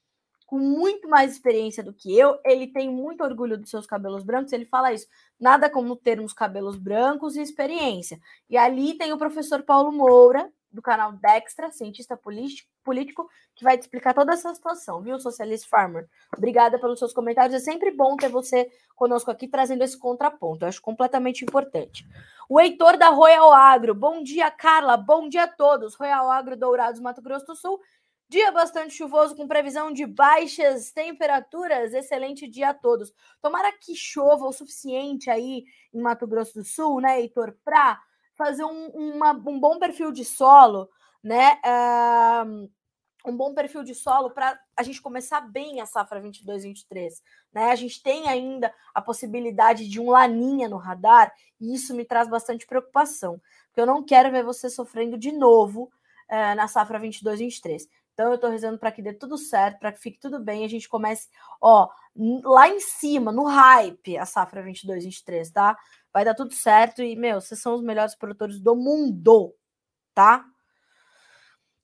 com 0.45 0.57
muito 0.57 1.07
mais 1.09 1.31
experiência 1.31 1.83
do 1.83 1.93
que 1.93 2.17
eu. 2.17 2.37
Ele 2.45 2.67
tem 2.67 2.89
muito 2.89 3.23
orgulho 3.23 3.57
dos 3.57 3.69
seus 3.69 3.85
cabelos 3.85 4.23
brancos. 4.23 4.53
Ele 4.53 4.65
fala 4.65 4.93
isso. 4.93 5.07
Nada 5.39 5.69
como 5.69 5.95
termos 5.95 6.33
cabelos 6.33 6.77
brancos 6.77 7.35
e 7.35 7.41
experiência. 7.41 8.19
E 8.49 8.57
ali 8.57 8.97
tem 8.97 9.13
o 9.13 9.17
professor 9.17 9.63
Paulo 9.63 9.91
Moura, 9.91 10.51
do 10.73 10.81
canal 10.81 11.11
Dextra, 11.13 11.71
cientista 11.71 12.17
político, 12.17 12.67
político, 12.83 13.29
que 13.55 13.63
vai 13.63 13.77
te 13.77 13.81
explicar 13.81 14.13
toda 14.13 14.33
essa 14.33 14.53
situação, 14.55 15.01
viu, 15.01 15.19
Socialist 15.19 15.69
Farmer? 15.69 16.09
Obrigada 16.35 16.79
pelos 16.79 16.97
seus 16.97 17.13
comentários. 17.13 17.53
É 17.55 17.59
sempre 17.59 17.91
bom 17.91 18.17
ter 18.17 18.27
você 18.27 18.69
conosco 18.95 19.29
aqui 19.29 19.47
trazendo 19.47 19.83
esse 19.83 19.97
contraponto. 19.97 20.65
Eu 20.65 20.69
acho 20.69 20.81
completamente 20.81 21.43
importante. 21.43 22.05
O 22.49 22.59
Heitor 22.59 22.97
da 22.97 23.09
Royal 23.09 23.53
Agro. 23.53 23.93
Bom 23.93 24.23
dia, 24.23 24.49
Carla. 24.49 24.97
Bom 24.97 25.29
dia 25.29 25.43
a 25.43 25.47
todos. 25.47 25.93
Royal 25.95 26.29
Agro 26.31 26.57
Dourados, 26.57 26.99
Mato 26.99 27.21
Grosso 27.21 27.45
do 27.45 27.55
Sul. 27.55 27.79
Dia 28.33 28.51
bastante 28.51 28.95
chuvoso, 28.95 29.35
com 29.35 29.47
previsão 29.47 29.93
de 29.93 30.07
baixas 30.07 30.91
temperaturas. 30.91 31.93
Excelente 31.93 32.47
dia 32.47 32.69
a 32.69 32.73
todos. 32.73 33.13
Tomara 33.39 33.71
que 33.71 33.95
chova 33.95 34.47
o 34.47 34.51
suficiente 34.51 35.29
aí 35.29 35.65
em 35.93 36.01
Mato 36.01 36.25
Grosso 36.25 36.55
do 36.55 36.65
Sul, 36.65 36.99
né, 36.99 37.21
Heitor, 37.21 37.55
para 37.63 38.01
fazer 38.33 38.63
um, 38.63 38.87
uma, 38.87 39.33
um 39.33 39.59
bom 39.59 39.77
perfil 39.77 40.11
de 40.11 40.25
solo, 40.25 40.89
né? 41.23 41.61
Uh, 41.63 42.71
um 43.23 43.37
bom 43.37 43.53
perfil 43.53 43.83
de 43.83 43.93
solo 43.93 44.31
para 44.31 44.59
a 44.75 44.81
gente 44.81 44.99
começar 44.99 45.41
bem 45.41 45.79
a 45.79 45.85
safra 45.85 46.19
22-23. 46.19 47.11
Né? 47.53 47.69
A 47.69 47.75
gente 47.75 48.01
tem 48.01 48.27
ainda 48.27 48.73
a 48.95 49.01
possibilidade 49.01 49.87
de 49.87 50.01
um 50.01 50.09
laninha 50.09 50.67
no 50.67 50.77
radar, 50.77 51.31
e 51.61 51.75
isso 51.75 51.95
me 51.95 52.03
traz 52.03 52.27
bastante 52.27 52.65
preocupação, 52.65 53.39
porque 53.67 53.79
eu 53.79 53.85
não 53.85 54.03
quero 54.03 54.31
ver 54.31 54.43
você 54.43 54.71
sofrendo 54.71 55.19
de 55.19 55.31
novo 55.31 55.83
uh, 56.31 56.55
na 56.55 56.67
safra 56.67 56.99
22-23. 56.99 57.83
Então 58.13 58.29
eu 58.29 58.35
estou 58.35 58.49
rezando 58.49 58.77
para 58.77 58.91
que 58.91 59.01
dê 59.01 59.11
tudo 59.13 59.37
certo, 59.37 59.79
para 59.79 59.91
que 59.91 59.99
fique 59.99 60.19
tudo 60.19 60.39
bem 60.39 60.61
e 60.61 60.65
a 60.65 60.69
gente 60.69 60.87
comece, 60.87 61.29
ó, 61.59 61.89
lá 62.43 62.69
em 62.69 62.79
cima, 62.79 63.31
no 63.31 63.43
hype, 63.45 64.17
a 64.17 64.25
safra 64.25 64.61
22, 64.61 65.03
23, 65.03 65.49
tá? 65.51 65.77
Vai 66.13 66.23
dar 66.23 66.35
tudo 66.35 66.53
certo 66.53 67.01
e, 67.01 67.15
meu, 67.15 67.41
vocês 67.41 67.59
são 67.59 67.73
os 67.73 67.81
melhores 67.81 68.15
produtores 68.15 68.59
do 68.59 68.75
mundo, 68.75 69.55
tá? 70.13 70.45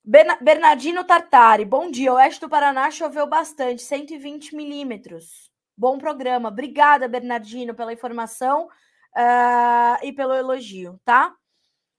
Bernardino 0.04 1.04
Tartari, 1.04 1.64
bom 1.64 1.90
dia. 1.90 2.12
Oeste 2.14 2.40
do 2.40 2.48
Paraná 2.48 2.90
choveu 2.90 3.26
bastante, 3.26 3.82
120 3.82 4.54
milímetros. 4.54 5.50
Bom 5.76 5.98
programa. 5.98 6.48
Obrigada, 6.48 7.08
Bernardino, 7.08 7.74
pela 7.74 7.92
informação 7.92 8.66
uh, 8.66 10.04
e 10.04 10.12
pelo 10.12 10.34
elogio, 10.34 11.00
tá? 11.04 11.34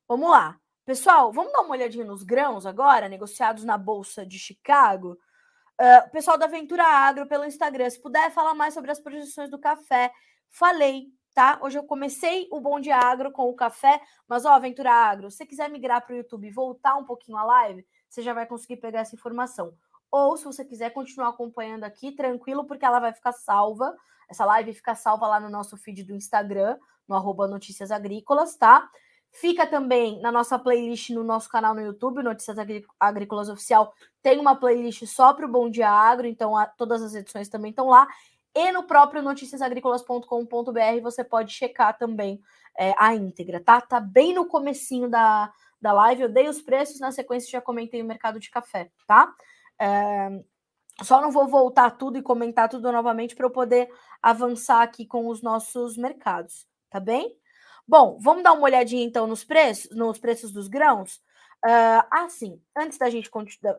Vamos 0.07 0.29
lá. 0.29 0.60
Pessoal, 0.83 1.31
vamos 1.31 1.53
dar 1.53 1.61
uma 1.61 1.75
olhadinha 1.75 2.03
nos 2.03 2.23
grãos 2.23 2.65
agora, 2.65 3.07
negociados 3.07 3.63
na 3.63 3.77
Bolsa 3.77 4.25
de 4.25 4.39
Chicago. 4.39 5.15
Uh, 5.79 6.11
pessoal 6.11 6.39
da 6.39 6.45
Aventura 6.45 6.83
Agro 6.83 7.27
pelo 7.27 7.45
Instagram, 7.45 7.87
se 7.87 8.01
puder 8.01 8.31
falar 8.31 8.55
mais 8.55 8.73
sobre 8.73 8.89
as 8.89 8.99
projeções 8.99 9.49
do 9.49 9.59
café, 9.59 10.11
falei, 10.49 11.05
tá? 11.35 11.59
Hoje 11.61 11.77
eu 11.77 11.83
comecei 11.83 12.47
o 12.51 12.59
Bom 12.59 12.79
Dia 12.79 12.97
Agro 12.97 13.31
com 13.31 13.47
o 13.47 13.55
café, 13.55 14.01
mas 14.27 14.43
ó, 14.43 14.49
Aventura 14.49 14.91
Agro, 14.91 15.29
se 15.29 15.37
você 15.37 15.45
quiser 15.45 15.69
migrar 15.69 16.03
para 16.03 16.13
o 16.13 16.17
YouTube 16.17 16.47
e 16.47 16.51
voltar 16.51 16.95
um 16.95 17.05
pouquinho 17.05 17.37
a 17.37 17.43
live, 17.43 17.85
você 18.09 18.23
já 18.23 18.33
vai 18.33 18.47
conseguir 18.47 18.77
pegar 18.77 19.01
essa 19.01 19.15
informação. 19.15 19.75
Ou 20.09 20.35
se 20.35 20.45
você 20.45 20.65
quiser 20.65 20.89
continuar 20.89 21.29
acompanhando 21.29 21.83
aqui, 21.83 22.11
tranquilo, 22.11 22.65
porque 22.65 22.83
ela 22.83 22.99
vai 22.99 23.13
ficar 23.13 23.33
salva. 23.33 23.95
Essa 24.27 24.45
live 24.45 24.73
fica 24.73 24.95
salva 24.95 25.27
lá 25.27 25.39
no 25.39 25.49
nosso 25.49 25.77
feed 25.77 26.03
do 26.03 26.15
Instagram, 26.15 26.75
no 27.07 27.15
arroba 27.15 27.47
Notícias 27.47 27.91
Agrícolas, 27.91 28.55
tá? 28.55 28.89
Fica 29.31 29.65
também 29.65 30.19
na 30.19 30.31
nossa 30.31 30.59
playlist 30.59 31.09
no 31.11 31.23
nosso 31.23 31.49
canal 31.49 31.73
no 31.73 31.81
YouTube, 31.81 32.21
Notícias 32.21 32.57
Agrícolas 32.99 33.47
Oficial. 33.47 33.93
Tem 34.21 34.37
uma 34.39 34.55
playlist 34.55 35.05
só 35.05 35.33
para 35.33 35.45
o 35.45 35.51
Bom 35.51 35.69
Dia 35.69 35.89
Agro, 35.89 36.27
então 36.27 36.55
a, 36.55 36.65
todas 36.65 37.01
as 37.01 37.15
edições 37.15 37.47
também 37.47 37.69
estão 37.69 37.87
lá. 37.87 38.07
E 38.53 38.71
no 38.73 38.83
próprio 38.83 39.21
noticiasagricolas.com.br 39.21 41.01
você 41.01 41.23
pode 41.23 41.53
checar 41.53 41.97
também 41.97 42.41
é, 42.77 42.93
a 42.97 43.15
íntegra, 43.15 43.61
tá? 43.61 43.79
Tá 43.79 44.01
bem 44.01 44.33
no 44.33 44.45
comecinho 44.45 45.09
da, 45.09 45.51
da 45.81 45.93
live. 45.93 46.23
Eu 46.23 46.29
dei 46.29 46.49
os 46.49 46.61
preços, 46.61 46.99
na 46.99 47.11
sequência 47.11 47.49
já 47.49 47.61
comentei 47.61 48.01
o 48.01 48.05
mercado 48.05 48.37
de 48.39 48.51
café, 48.51 48.91
tá? 49.07 49.33
É, 49.79 50.43
só 51.01 51.21
não 51.21 51.31
vou 51.31 51.47
voltar 51.47 51.91
tudo 51.91 52.17
e 52.17 52.21
comentar 52.21 52.67
tudo 52.67 52.91
novamente 52.91 53.33
para 53.35 53.45
eu 53.45 53.51
poder 53.51 53.89
avançar 54.21 54.81
aqui 54.81 55.05
com 55.05 55.27
os 55.27 55.41
nossos 55.41 55.97
mercados, 55.97 56.67
tá 56.89 56.99
bem? 56.99 57.35
Bom, 57.91 58.17
vamos 58.21 58.41
dar 58.41 58.53
uma 58.53 58.63
olhadinha 58.63 59.03
então 59.03 59.27
nos 59.27 59.43
preços, 59.43 59.93
nos 59.93 60.17
preços 60.17 60.53
dos 60.53 60.69
grãos. 60.69 61.17
Uh, 61.57 62.07
ah, 62.09 62.27
sim. 62.29 62.57
Antes 62.73 62.97
da 62.97 63.09
gente 63.09 63.29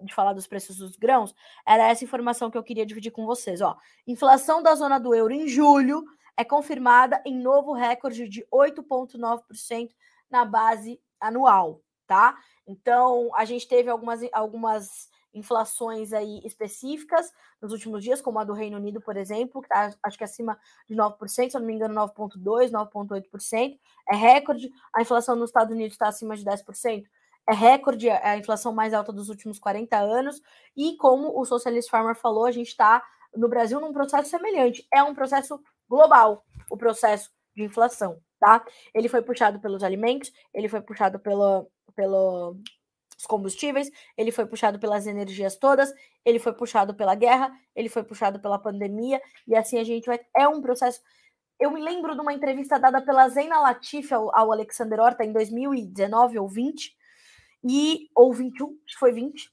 de 0.03 0.15
falar 0.15 0.35
dos 0.35 0.47
preços 0.47 0.77
dos 0.77 0.97
grãos, 0.97 1.35
era 1.67 1.89
essa 1.89 2.05
informação 2.05 2.51
que 2.51 2.59
eu 2.59 2.63
queria 2.63 2.85
dividir 2.85 3.11
com 3.11 3.25
vocês. 3.25 3.63
Ó, 3.63 3.75
inflação 4.07 4.63
da 4.63 4.75
zona 4.75 5.01
do 5.01 5.15
euro 5.15 5.33
em 5.33 5.49
julho 5.49 6.05
é 6.37 6.45
confirmada 6.45 7.23
em 7.25 7.41
novo 7.41 7.73
recorde 7.73 8.29
de 8.29 8.47
8,9% 8.53 9.89
na 10.31 10.45
base 10.45 11.01
anual, 11.19 11.81
tá? 12.07 12.37
Então, 12.67 13.31
a 13.35 13.47
gente 13.47 13.67
teve 13.67 13.89
algumas, 13.89 14.21
algumas 14.31 15.09
inflações 15.35 16.13
aí 16.13 16.41
específicas 16.45 17.33
nos 17.61 17.73
últimos 17.73 18.03
dias, 18.03 18.21
como 18.21 18.39
a 18.39 18.45
do 18.45 18.53
Reino 18.53 18.77
Unido, 18.77 19.01
por 19.01 19.17
exemplo, 19.17 19.61
que 19.61 19.67
está 19.67 19.95
acho 20.03 20.19
que 20.19 20.25
acima 20.25 20.59
de 20.89 20.95
9%, 20.95 21.51
se 21.51 21.57
eu 21.57 21.61
não 21.61 21.67
me 21.67 21.75
engano, 21.75 21.95
9,2%, 21.95 22.71
9,8%. 22.71 23.79
É 24.11 24.17
recorde. 24.17 24.71
A 24.95 25.03
inflação 25.03 25.35
nos 25.37 25.51
Estados 25.51 25.75
Unidos 25.75 25.95
está 25.95 26.09
acima 26.09 26.37
de 26.37 26.45
10% 26.45 27.05
é 27.49 27.55
recorde, 27.55 28.09
é 28.09 28.29
a 28.29 28.37
inflação 28.37 28.73
mais 28.73 28.95
alta 28.95 29.13
dos 29.13 29.29
últimos 29.29 29.59
40 29.59 29.97
anos, 29.97 30.41
e 30.77 30.97
como 30.97 31.39
o 31.39 31.45
Socialist 31.45 31.91
Farmer 31.91 32.15
falou, 32.15 32.47
a 32.47 32.53
gente 32.53 32.69
está 32.69 33.03
no 33.35 33.49
Brasil 33.49 33.81
num 33.81 33.93
processo 33.93 34.31
semelhante. 34.31 34.87
É 34.93 35.03
um 35.03 35.15
processo 35.15 35.61
global, 35.89 36.45
o 36.71 36.77
processo 36.77 37.31
de 37.55 37.65
inflação, 37.65 38.21
tá? 38.39 38.65
Ele 38.95 39.09
foi 39.09 39.23
puxado 39.23 39.61
pelos 39.61 39.83
alimentos, 39.83 40.33
ele 40.55 40.69
foi 40.69 40.81
puxado 40.81 41.19
pelo, 41.19 41.69
pelo 41.95 42.57
os 43.23 43.27
combustíveis, 43.27 43.89
ele 44.17 44.33
foi 44.33 44.45
puxado 44.45 44.79
pelas 44.79 45.07
energias 45.07 45.57
todas, 45.57 45.95
ele 46.25 46.41
foi 46.41 46.53
puxado 46.53 46.93
pela 46.93 47.15
guerra, 47.15 47.53
ele 47.75 47.89
foi 47.89 48.03
puxado 48.03 48.41
pela 48.41 48.59
pandemia, 48.59 49.23
e 49.47 49.55
assim 49.55 49.79
a 49.79 49.85
gente 49.85 50.07
vai. 50.07 50.21
É 50.37 50.47
um 50.49 50.61
processo. 50.61 51.01
Eu 51.59 51.71
me 51.71 51.81
lembro 51.81 52.15
de 52.15 52.21
uma 52.21 52.35
entrevista 52.35 52.79
dada 52.79 53.01
pela 53.01 53.29
Zena 53.29 53.61
Latif 53.61 54.13
ao, 54.13 54.37
ao 54.37 54.51
Alexander 54.51 54.99
Horta 54.99 55.25
em 55.25 55.33
2019 55.33 56.39
ou 56.39 56.49
20, 56.49 56.97
e 57.65 58.09
ou 58.17 58.33
21, 58.33 58.67
acho 58.85 58.95
que 58.95 58.99
foi 58.99 59.13
20. 59.13 59.49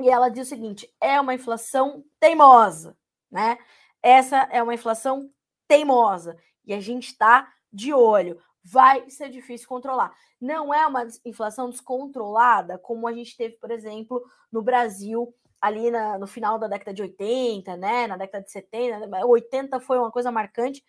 E 0.00 0.10
ela 0.10 0.28
diz 0.28 0.46
o 0.46 0.50
seguinte: 0.50 0.86
é 1.00 1.18
uma 1.18 1.34
inflação 1.34 2.04
teimosa, 2.20 2.94
né? 3.30 3.56
Essa 4.02 4.46
é 4.50 4.62
uma 4.62 4.74
inflação 4.74 5.30
teimosa 5.66 6.36
e 6.66 6.74
a 6.74 6.80
gente 6.80 7.08
está 7.08 7.50
de 7.72 7.94
olho. 7.94 8.42
Vai 8.62 9.08
ser 9.08 9.30
difícil 9.30 9.68
controlar. 9.68 10.12
Não 10.40 10.72
é 10.72 10.86
uma 10.86 11.06
inflação 11.24 11.70
descontrolada 11.70 12.78
como 12.78 13.08
a 13.08 13.12
gente 13.12 13.36
teve, 13.36 13.56
por 13.56 13.70
exemplo, 13.70 14.22
no 14.52 14.62
Brasil 14.62 15.34
ali 15.60 15.90
na, 15.90 16.18
no 16.18 16.26
final 16.26 16.58
da 16.58 16.66
década 16.66 16.94
de 16.94 17.02
80, 17.02 17.76
né? 17.76 18.06
Na 18.06 18.16
década 18.16 18.44
de 18.44 18.50
70, 18.50 19.26
80 19.26 19.80
foi 19.80 19.98
uma 19.98 20.10
coisa 20.10 20.30
marcante, 20.30 20.82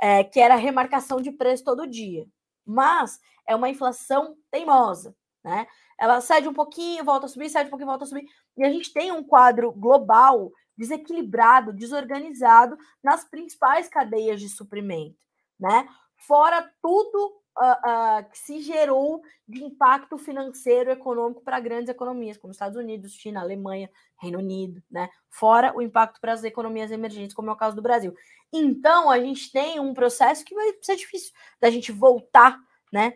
é, 0.00 0.24
que 0.24 0.40
era 0.40 0.54
remarcação 0.54 1.20
de 1.20 1.30
preço 1.30 1.64
todo 1.64 1.86
dia. 1.86 2.26
Mas 2.64 3.20
é 3.46 3.54
uma 3.54 3.68
inflação 3.68 4.36
teimosa, 4.50 5.14
né? 5.44 5.66
Ela 5.98 6.20
cede 6.20 6.48
um 6.48 6.54
pouquinho, 6.54 7.04
volta 7.04 7.26
a 7.26 7.28
subir, 7.28 7.50
cede 7.50 7.66
um 7.66 7.70
pouquinho, 7.70 7.88
volta 7.88 8.04
a 8.04 8.08
subir. 8.08 8.26
E 8.56 8.64
a 8.64 8.70
gente 8.70 8.92
tem 8.92 9.12
um 9.12 9.22
quadro 9.22 9.70
global 9.72 10.50
desequilibrado, 10.76 11.72
desorganizado 11.72 12.76
nas 13.02 13.24
principais 13.24 13.88
cadeias 13.88 14.40
de 14.40 14.48
suprimento, 14.48 15.16
né? 15.58 15.88
Fora 16.16 16.70
tudo 16.82 17.34
uh, 17.58 18.20
uh, 18.20 18.30
que 18.30 18.38
se 18.38 18.60
gerou 18.60 19.22
de 19.46 19.62
impacto 19.62 20.16
financeiro 20.18 20.90
e 20.90 20.92
econômico 20.92 21.42
para 21.42 21.60
grandes 21.60 21.88
economias, 21.88 22.36
como 22.36 22.52
Estados 22.52 22.76
Unidos, 22.76 23.12
China, 23.12 23.40
Alemanha, 23.40 23.90
Reino 24.16 24.38
Unido, 24.38 24.82
né? 24.90 25.08
Fora 25.30 25.76
o 25.76 25.82
impacto 25.82 26.20
para 26.20 26.32
as 26.32 26.44
economias 26.44 26.90
emergentes, 26.90 27.34
como 27.34 27.50
é 27.50 27.52
o 27.52 27.56
caso 27.56 27.76
do 27.76 27.82
Brasil. 27.82 28.14
Então, 28.52 29.10
a 29.10 29.18
gente 29.18 29.50
tem 29.50 29.80
um 29.80 29.94
processo 29.94 30.44
que 30.44 30.54
vai 30.54 30.72
ser 30.80 30.96
difícil 30.96 31.32
da 31.60 31.70
gente 31.70 31.92
voltar, 31.92 32.58
né? 32.92 33.14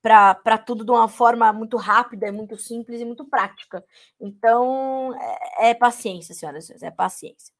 para 0.00 0.56
tudo 0.58 0.84
de 0.84 0.90
uma 0.90 1.08
forma 1.08 1.52
muito 1.52 1.76
rápida, 1.76 2.30
muito 2.32 2.56
simples 2.56 3.00
e 3.00 3.04
muito 3.04 3.24
prática. 3.24 3.84
Então, 4.18 5.12
é, 5.58 5.70
é 5.70 5.74
paciência, 5.74 6.34
senhoras 6.34 6.64
e 6.64 6.66
senhores, 6.68 6.82
é 6.82 6.90
paciência. 6.90 7.52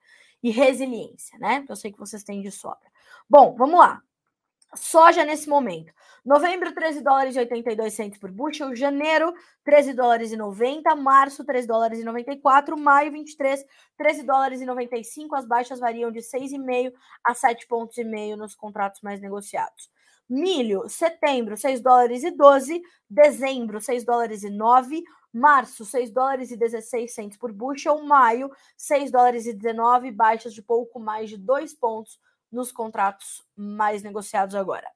E 0.42 0.50
resiliência, 0.50 1.36
né? 1.38 1.66
Eu 1.68 1.74
sei 1.74 1.92
que 1.92 1.98
vocês 1.98 2.22
têm 2.22 2.40
de 2.40 2.50
sobra. 2.50 2.88
Bom, 3.28 3.56
vamos 3.56 3.78
lá. 3.78 4.00
Soja 4.74 5.24
nesse 5.24 5.48
momento. 5.48 5.92
Novembro, 6.24 6.74
13 6.74 7.00
dólares 7.00 7.36
e 7.36 7.38
82 7.38 7.94
centos 7.94 8.18
por 8.18 8.30
bushel. 8.30 8.76
Janeiro, 8.76 9.32
13 9.64 9.94
dólares 9.94 10.30
e 10.30 10.36
90. 10.36 10.94
Março, 10.94 11.42
13 11.44 11.66
dólares 11.66 12.00
e 12.00 12.04
94. 12.04 12.76
Maio, 12.76 13.10
23, 13.12 13.64
13 13.96 14.22
dólares 14.24 14.60
e 14.60 14.66
95. 14.66 15.34
As 15.34 15.46
baixas 15.46 15.80
variam 15.80 16.12
de 16.12 16.20
6,5 16.20 16.92
a 17.24 17.32
7,5 17.32 17.66
pontos 17.66 17.96
nos 18.36 18.54
contratos 18.54 19.00
mais 19.00 19.20
negociados. 19.20 19.90
Milho, 20.28 20.86
setembro, 20.88 21.56
6 21.56 21.80
dólares 21.80 22.22
e 22.22 22.30
12. 22.30 22.82
Dezembro, 23.08 23.80
6 23.80 24.04
dólares 24.04 24.42
e 24.42 24.50
9. 24.50 25.02
Março, 25.32 25.86
6 25.86 26.10
dólares 26.10 26.50
e 26.50 26.56
16 26.58 27.14
centos 27.14 27.38
por 27.38 27.52
bushel. 27.52 28.02
Maio, 28.04 28.50
6 28.76 29.10
dólares 29.10 29.46
e 29.46 29.54
19, 29.54 30.10
baixas 30.10 30.52
de 30.52 30.60
pouco 30.60 31.00
mais 31.00 31.30
de 31.30 31.38
2 31.38 31.72
pontos 31.72 32.18
nos 32.50 32.72
contratos 32.72 33.44
mais 33.56 34.02
negociados 34.02 34.54
agora. 34.54 34.88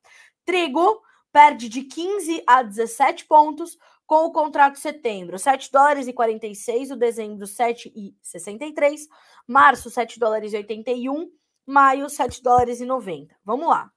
Trigo 0.44 1.02
perde 1.32 1.68
de 1.68 1.82
15 1.82 2.42
a 2.46 2.62
17 2.62 3.24
pontos 3.26 3.78
com 4.06 4.26
o 4.26 4.32
contrato 4.32 4.78
setembro, 4.78 5.38
7 5.38 5.72
dólares 5.72 6.06
e 6.06 6.12
46, 6.12 6.90
o 6.90 6.96
dezembro 6.96 7.46
7 7.46 7.92
e 7.96 8.14
63, 8.20 9.08
março 9.46 9.88
7 9.88 10.18
dólares 10.18 10.52
e 10.52 10.56
81, 10.56 11.30
maio 11.66 12.08
7 12.10 12.42
dólares 12.42 12.80
e 12.80 12.84
90. 12.84 13.34
Vamos 13.44 13.68
lá. 13.68 13.90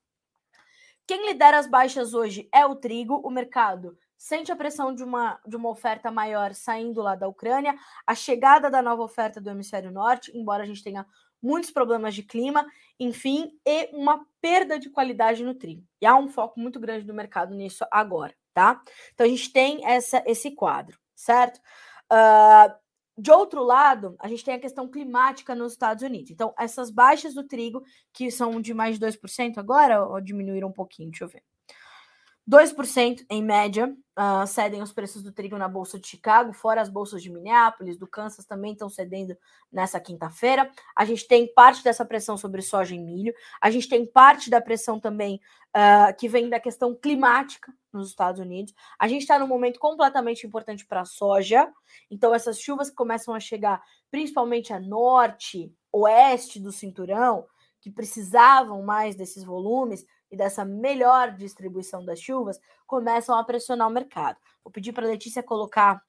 Quem 1.07 1.27
lidera 1.27 1.59
as 1.59 1.67
baixas 1.67 2.13
hoje 2.13 2.47
é 2.53 2.65
o 2.65 2.75
trigo, 2.75 3.21
o 3.23 3.29
mercado 3.29 3.97
sente 4.17 4.51
a 4.51 4.55
pressão 4.55 4.95
de 4.95 5.03
uma, 5.03 5.39
de 5.45 5.55
uma 5.55 5.69
oferta 5.69 6.09
maior 6.09 6.53
saindo 6.53 7.01
lá 7.01 7.15
da 7.15 7.27
Ucrânia, 7.27 7.75
a 8.07 8.15
chegada 8.15 8.71
da 8.71 8.81
nova 8.81 9.03
oferta 9.03 9.39
do 9.41 9.49
hemisfério 9.49 9.91
norte, 9.91 10.31
embora 10.35 10.63
a 10.63 10.65
gente 10.65 10.83
tenha 10.83 11.05
muitos 11.41 11.69
problemas 11.69 12.15
de 12.15 12.23
clima, 12.23 12.65
enfim, 12.99 13.51
e 13.65 13.89
uma 13.93 14.25
perda 14.41 14.79
de 14.79 14.89
qualidade 14.89 15.43
no 15.43 15.55
trigo. 15.55 15.83
E 16.01 16.05
há 16.05 16.15
um 16.15 16.29
foco 16.29 16.59
muito 16.59 16.79
grande 16.79 17.05
do 17.05 17.13
mercado 17.13 17.53
nisso 17.53 17.85
agora, 17.91 18.33
tá? 18.53 18.81
Então 19.13 19.25
a 19.25 19.29
gente 19.29 19.51
tem 19.51 19.85
essa, 19.85 20.23
esse 20.25 20.51
quadro, 20.51 20.97
certo? 21.15 21.59
Uh, 22.11 22.73
de 23.17 23.31
outro 23.31 23.63
lado, 23.63 24.15
a 24.19 24.27
gente 24.27 24.43
tem 24.43 24.53
a 24.53 24.59
questão 24.59 24.89
climática 24.89 25.55
nos 25.55 25.71
Estados 25.71 26.03
Unidos. 26.03 26.31
Então, 26.31 26.53
essas 26.59 26.91
baixas 26.91 27.33
do 27.33 27.47
trigo, 27.47 27.81
que 28.13 28.29
são 28.29 28.59
de 28.59 28.73
mais 28.73 28.99
de 28.99 29.05
2% 29.05 29.57
agora, 29.57 30.05
ou 30.05 30.19
diminuíram 30.19 30.67
um 30.67 30.73
pouquinho, 30.73 31.11
deixa 31.11 31.23
eu 31.23 31.29
ver. 31.29 31.43
2% 32.49 33.25
em 33.29 33.43
média 33.43 33.87
uh, 34.17 34.45
cedem 34.45 34.81
os 34.81 34.93
preços 34.93 35.23
do 35.23 35.31
trigo 35.31 35.57
na 35.57 35.67
Bolsa 35.67 35.99
de 35.99 36.07
Chicago, 36.07 36.53
fora 36.53 36.79
as 36.79 36.89
bolsas 36.89 37.21
de 37.23 37.29
Minneapolis, 37.31 37.97
do 37.97 38.07
Kansas 38.07 38.45
também 38.45 38.73
estão 38.73 38.87
cedendo 38.87 39.35
nessa 39.71 39.99
quinta-feira. 39.99 40.69
A 40.95 41.05
gente 41.05 41.27
tem 41.27 41.51
parte 41.53 41.83
dessa 41.83 42.05
pressão 42.05 42.37
sobre 42.37 42.61
soja 42.61 42.93
e 42.93 42.99
milho, 42.99 43.33
a 43.59 43.71
gente 43.71 43.89
tem 43.89 44.05
parte 44.05 44.49
da 44.49 44.61
pressão 44.61 44.99
também 44.99 45.41
uh, 45.75 46.15
que 46.17 46.27
vem 46.29 46.47
da 46.47 46.59
questão 46.59 46.95
climática 46.95 47.73
nos 47.91 48.09
Estados 48.09 48.39
Unidos. 48.39 48.73
A 48.99 49.07
gente 49.07 49.21
está 49.21 49.39
num 49.39 49.47
momento 49.47 49.79
completamente 49.79 50.45
importante 50.45 50.85
para 50.85 51.01
a 51.01 51.05
soja, 51.05 51.67
então 52.11 52.33
essas 52.33 52.59
chuvas 52.59 52.89
que 52.89 52.95
começam 52.95 53.33
a 53.33 53.39
chegar 53.39 53.81
principalmente 54.11 54.71
a 54.71 54.79
norte, 54.79 55.73
oeste 55.91 56.59
do 56.59 56.71
cinturão, 56.71 57.47
que 57.81 57.91
precisavam 57.91 58.81
mais 58.81 59.15
desses 59.15 59.43
volumes, 59.43 60.05
e 60.35 60.37
dessa 60.37 60.65
melhor 60.65 61.31
distribuição 61.31 62.03
das 62.03 62.19
chuvas 62.19 62.59
começam 62.85 63.37
a 63.37 63.43
pressionar 63.43 63.87
o 63.87 63.91
mercado. 63.91 64.37
Vou 64.63 64.71
pedir 64.71 64.91
para 64.91 65.05
a 65.05 65.09
Letícia 65.09 65.41
colocar 65.41 66.03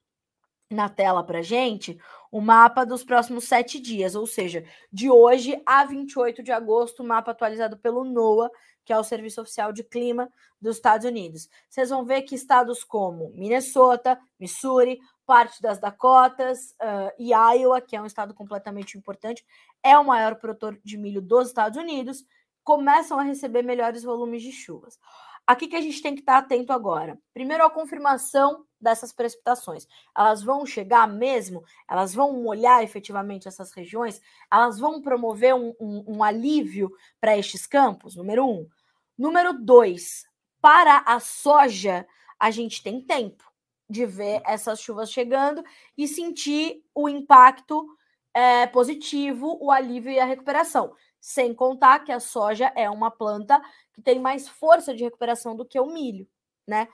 na 0.68 0.88
tela 0.88 1.22
para 1.22 1.42
gente 1.42 1.96
o 2.30 2.40
mapa 2.40 2.84
dos 2.84 3.04
próximos 3.04 3.44
sete 3.44 3.78
dias, 3.78 4.16
ou 4.16 4.26
seja, 4.26 4.64
de 4.92 5.08
hoje 5.08 5.62
a 5.64 5.84
28 5.84 6.42
de 6.42 6.50
agosto, 6.50 7.04
o 7.04 7.06
mapa 7.06 7.30
atualizado 7.30 7.78
pelo 7.78 8.04
NOAA, 8.04 8.50
que 8.84 8.92
é 8.92 8.98
o 8.98 9.04
Serviço 9.04 9.40
Oficial 9.40 9.72
de 9.72 9.84
Clima 9.84 10.28
dos 10.60 10.76
Estados 10.76 11.06
Unidos. 11.06 11.48
Vocês 11.68 11.88
vão 11.90 12.04
ver 12.04 12.22
que 12.22 12.34
estados 12.34 12.82
como 12.82 13.30
Minnesota, 13.32 14.18
Missouri, 14.40 14.98
parte 15.24 15.62
das 15.62 15.78
Dakotas 15.78 16.74
uh, 16.82 17.12
e 17.16 17.30
Iowa, 17.30 17.80
que 17.80 17.94
é 17.94 18.02
um 18.02 18.06
estado 18.06 18.34
completamente 18.34 18.98
importante, 18.98 19.44
é 19.84 19.96
o 19.96 20.04
maior 20.04 20.34
produtor 20.34 20.78
de 20.84 20.96
milho 20.96 21.22
dos 21.22 21.48
Estados 21.48 21.78
Unidos, 21.78 22.24
começam 22.66 23.16
a 23.16 23.22
receber 23.22 23.62
melhores 23.62 24.02
volumes 24.02 24.42
de 24.42 24.50
chuvas. 24.50 24.98
Aqui 25.46 25.68
que 25.68 25.76
a 25.76 25.80
gente 25.80 26.02
tem 26.02 26.16
que 26.16 26.20
estar 26.20 26.38
atento 26.38 26.72
agora. 26.72 27.16
Primeiro, 27.32 27.64
a 27.64 27.70
confirmação 27.70 28.66
dessas 28.80 29.12
precipitações. 29.12 29.86
Elas 30.18 30.42
vão 30.42 30.66
chegar 30.66 31.06
mesmo? 31.06 31.62
Elas 31.88 32.12
vão 32.12 32.42
molhar 32.42 32.82
efetivamente 32.82 33.46
essas 33.46 33.72
regiões? 33.72 34.20
Elas 34.52 34.80
vão 34.80 35.00
promover 35.00 35.54
um, 35.54 35.72
um, 35.78 36.16
um 36.16 36.24
alívio 36.24 36.90
para 37.20 37.38
estes 37.38 37.68
campos? 37.68 38.16
Número 38.16 38.44
um. 38.44 38.68
Número 39.16 39.52
dois, 39.52 40.24
para 40.60 41.04
a 41.06 41.20
soja, 41.20 42.04
a 42.36 42.50
gente 42.50 42.82
tem 42.82 43.00
tempo 43.00 43.44
de 43.88 44.04
ver 44.04 44.42
essas 44.44 44.80
chuvas 44.80 45.12
chegando 45.12 45.62
e 45.96 46.08
sentir 46.08 46.82
o 46.92 47.08
impacto 47.08 47.86
é, 48.34 48.66
positivo, 48.66 49.56
o 49.62 49.70
alívio 49.70 50.10
e 50.10 50.18
a 50.18 50.26
recuperação. 50.26 50.92
Sem 51.20 51.54
contar 51.54 52.00
que 52.00 52.12
a 52.12 52.20
soja 52.20 52.72
é 52.76 52.88
uma 52.88 53.10
planta 53.10 53.60
que 53.94 54.02
tem 54.02 54.18
mais 54.18 54.48
força 54.48 54.94
de 54.94 55.04
recuperação 55.04 55.56
do 55.56 55.64
que 55.64 55.78
o 55.80 55.86
milho, 55.86 56.28
né? 56.66 56.88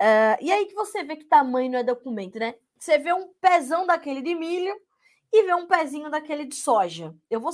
Uh, 0.00 0.36
e 0.40 0.52
aí 0.52 0.66
que 0.66 0.74
você 0.74 1.04
vê 1.04 1.16
que 1.16 1.24
tamanho 1.24 1.70
não 1.70 1.78
é 1.78 1.84
documento, 1.84 2.38
né? 2.38 2.54
Você 2.78 2.98
vê 2.98 3.12
um 3.12 3.32
pezão 3.40 3.86
daquele 3.86 4.20
de 4.20 4.34
milho 4.34 4.74
e 5.32 5.42
vê 5.42 5.54
um 5.54 5.66
pezinho 5.66 6.10
daquele 6.10 6.44
de 6.44 6.54
soja. 6.54 7.14
Eu 7.28 7.40
vou, 7.40 7.50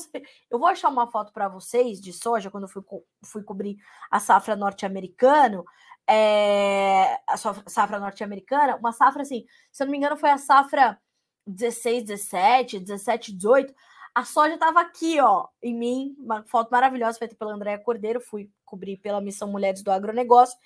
eu 0.51 0.59
vou 0.59 0.69
achar 0.69 0.89
uma 0.91 1.11
foto 1.11 1.33
para 1.33 1.49
vocês 1.49 2.01
de 2.01 2.13
soja 2.13 2.51
quando 2.51 2.65
eu 2.65 2.69
fui, 2.69 2.83
fui 3.25 3.43
cobrir 3.43 3.79
a 4.11 4.21
safra 4.21 4.55
norte-americana. 4.55 5.65
É, 6.07 7.21
a 7.27 7.37
safra 7.37 8.01
norte-americana, 8.01 8.77
uma 8.77 8.93
safra 8.93 9.23
assim, 9.23 9.47
se 9.71 9.83
eu 9.83 9.87
não 9.87 9.93
me 9.93 9.99
engano, 9.99 10.17
foi 10.17 10.31
a 10.31 10.39
safra 10.39 11.01
16, 11.47 12.05
17, 12.05 12.81
17, 12.81 13.33
18 13.33 13.75
a 14.15 14.25
soja 14.25 14.55
estava 14.55 14.81
aqui, 14.81 15.21
ó, 15.21 15.47
em 15.63 15.75
mim, 15.75 16.17
uma 16.19 16.43
foto 16.45 16.71
maravilhosa 16.71 17.19
feita 17.19 17.37
pela 17.37 17.55
Andréa 17.55 17.79
Cordeiro, 17.79 18.21
fui 18.21 18.51
cobrir 18.65 18.97
pela 18.97 19.21
Missão 19.21 19.49
Mulheres 19.49 19.83
do 19.83 19.91
Agronegócio, 19.91 20.59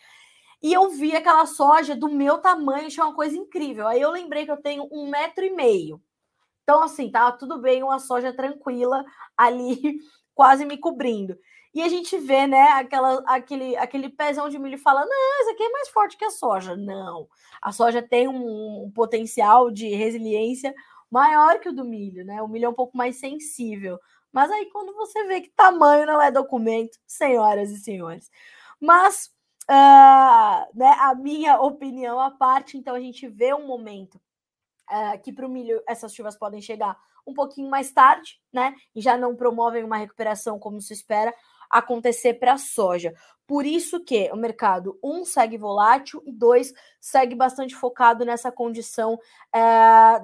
e 0.63 0.73
eu 0.73 0.89
vi 0.91 1.15
aquela 1.15 1.45
soja 1.45 1.95
do 1.95 2.09
meu 2.09 2.39
tamanho, 2.39 2.87
achei 2.87 3.05
uma 3.05 3.15
coisa 3.15 3.37
incrível. 3.37 3.87
Aí 3.87 4.01
eu 4.01 4.11
lembrei 4.11 4.47
que 4.47 4.51
eu 4.51 4.57
tenho 4.57 4.89
um 4.91 5.11
metro 5.11 5.45
e 5.45 5.51
meio. 5.51 6.01
Então, 6.63 6.83
assim, 6.83 7.11
tava 7.11 7.37
tudo 7.37 7.61
bem, 7.61 7.83
uma 7.83 7.99
soja 7.99 8.33
tranquila 8.33 9.05
ali, 9.37 9.99
quase 10.35 10.65
me 10.65 10.79
cobrindo. 10.79 11.39
E 11.75 11.83
a 11.83 11.89
gente 11.89 12.17
vê, 12.17 12.47
né, 12.47 12.69
aquela, 12.69 13.23
aquele, 13.27 13.77
aquele 13.77 14.09
pezão 14.09 14.49
de 14.49 14.59
milho 14.59 14.79
falando, 14.79 15.09
não, 15.09 15.41
esse 15.43 15.51
aqui 15.51 15.63
é 15.65 15.69
mais 15.69 15.89
forte 15.91 16.17
que 16.17 16.25
a 16.25 16.31
soja. 16.31 16.75
Não, 16.77 17.29
a 17.61 17.71
soja 17.71 18.01
tem 18.01 18.27
um, 18.27 18.85
um 18.85 18.91
potencial 18.91 19.71
de 19.71 19.89
resiliência 19.89 20.75
maior 21.15 21.61
que 21.61 21.69
o 21.69 21.73
do 21.73 21.85
milho, 21.85 22.25
né? 22.25 22.43
O 22.43 22.49
milho 22.49 22.67
é 22.67 22.69
um 22.69 22.75
pouco 22.75 22.97
mais 22.97 23.17
sensível. 23.17 24.01
Mas 24.33 24.51
aí, 24.51 24.69
quando 24.71 24.93
você 24.95 25.25
vê 25.25 25.41
que 25.41 25.51
tamanho 25.51 26.07
não 26.07 26.21
é 26.21 26.29
documento, 26.29 26.99
senhoras 27.07 27.71
e 27.71 27.77
senhores. 27.77 28.29
Mas, 28.81 29.31
uh, 29.71 30.77
né, 30.77 30.97
a 30.99 31.15
minha 31.15 31.57
opinião 31.63 32.19
à 32.19 32.33
parte, 32.33 32.77
então 32.77 32.97
a 32.97 33.01
gente 33.01 33.29
vê 33.29 33.55
um 33.55 33.65
momento 33.65 34.17
uh, 34.91 35.23
que 35.23 35.33
para 35.33 35.47
o 35.47 35.49
milho 35.49 35.81
essas 35.87 36.13
chuvas 36.13 36.37
podem 36.37 36.61
chegar 36.61 36.97
um 37.25 37.33
pouquinho 37.33 37.71
mais 37.71 37.93
tarde, 37.93 38.41
né? 38.53 38.75
E 38.93 39.01
já 39.01 39.17
não 39.17 39.37
promovem 39.37 39.85
uma 39.85 39.97
recuperação 39.97 40.59
como 40.59 40.81
se 40.81 40.93
espera 40.93 41.33
acontecer 41.71 42.35
para 42.35 42.55
a 42.55 42.59
soja. 42.59 43.15
Por 43.47 43.67
isso 43.67 44.03
que 44.03 44.31
o 44.33 44.37
mercado, 44.37 44.99
um, 45.03 45.25
segue 45.25 45.59
volátil 45.59 46.23
e 46.25 46.33
dois, 46.33 46.73
segue 46.99 47.35
bastante 47.35 47.75
focado 47.75 48.25
nessa 48.25 48.51
condição 48.51 49.19
é, 49.55 49.61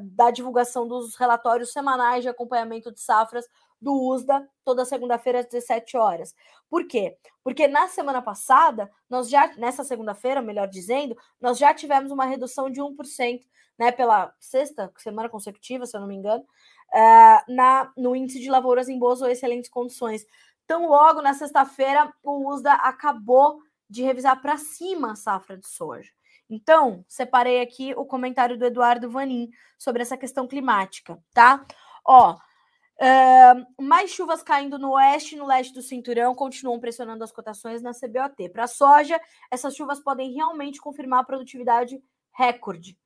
da 0.01 0.30
divulgação 0.30 0.88
dos 0.88 1.16
relatórios 1.16 1.72
semanais 1.72 2.22
de 2.22 2.30
acompanhamento 2.30 2.91
de 2.91 3.01
safras 3.01 3.47
do 3.80 3.93
USDA 3.93 4.47
toda 4.64 4.84
segunda-feira 4.84 5.41
às 5.41 5.47
17 5.47 5.97
horas. 5.97 6.34
Por 6.68 6.86
quê? 6.86 7.16
Porque 7.43 7.66
na 7.66 7.88
semana 7.88 8.22
passada, 8.22 8.91
nós 9.09 9.28
já, 9.28 9.49
nessa 9.57 9.82
segunda-feira, 9.82 10.43
melhor 10.43 10.68
dizendo, 10.68 11.16
nós 11.41 11.59
já 11.59 11.74
tivemos 11.74 12.11
uma 12.12 12.26
redução 12.26 12.70
de 12.70 12.80
1%, 12.80 13.41
né, 13.78 13.91
pela 13.91 14.32
sexta 14.38 14.93
semana 14.99 15.28
consecutiva, 15.28 15.86
se 15.86 15.97
eu 15.97 16.01
não 16.01 16.09
me 16.09 16.14
engano, 16.14 16.45
é, 16.93 17.43
na, 17.49 17.91
no 17.97 18.14
índice 18.14 18.41
de 18.41 18.51
lavouras 18.51 18.88
em 18.88 18.99
boas 18.99 19.22
ou 19.22 19.28
excelentes 19.28 19.70
condições. 19.70 20.26
Então, 20.71 20.87
logo 20.87 21.21
na 21.21 21.35
sexta-feira, 21.35 22.14
o 22.23 22.49
USDA 22.49 22.75
acabou 22.75 23.59
de 23.89 24.05
revisar 24.05 24.41
para 24.41 24.57
cima 24.57 25.11
a 25.11 25.16
safra 25.16 25.57
de 25.57 25.66
soja. 25.66 26.09
Então, 26.49 27.05
separei 27.09 27.61
aqui 27.61 27.93
o 27.97 28.05
comentário 28.05 28.57
do 28.57 28.64
Eduardo 28.64 29.11
Vanin 29.11 29.51
sobre 29.77 30.01
essa 30.01 30.16
questão 30.16 30.47
climática, 30.47 31.18
tá? 31.35 31.66
Ó, 32.07 32.35
uh, 32.35 33.83
mais 33.83 34.12
chuvas 34.12 34.45
caindo 34.45 34.79
no 34.79 34.93
oeste 34.93 35.35
e 35.35 35.39
no 35.39 35.45
leste 35.45 35.75
do 35.75 35.83
cinturão 35.83 36.37
continuam 36.37 36.79
pressionando 36.79 37.25
as 37.25 37.33
cotações 37.33 37.83
na 37.83 37.91
CBOT. 37.91 38.51
Para 38.51 38.68
soja, 38.68 39.21
essas 39.51 39.75
chuvas 39.75 39.99
podem 39.99 40.33
realmente 40.35 40.81
confirmar 40.81 41.23
a 41.23 41.25
produtividade 41.25 42.01
recorde. 42.33 42.97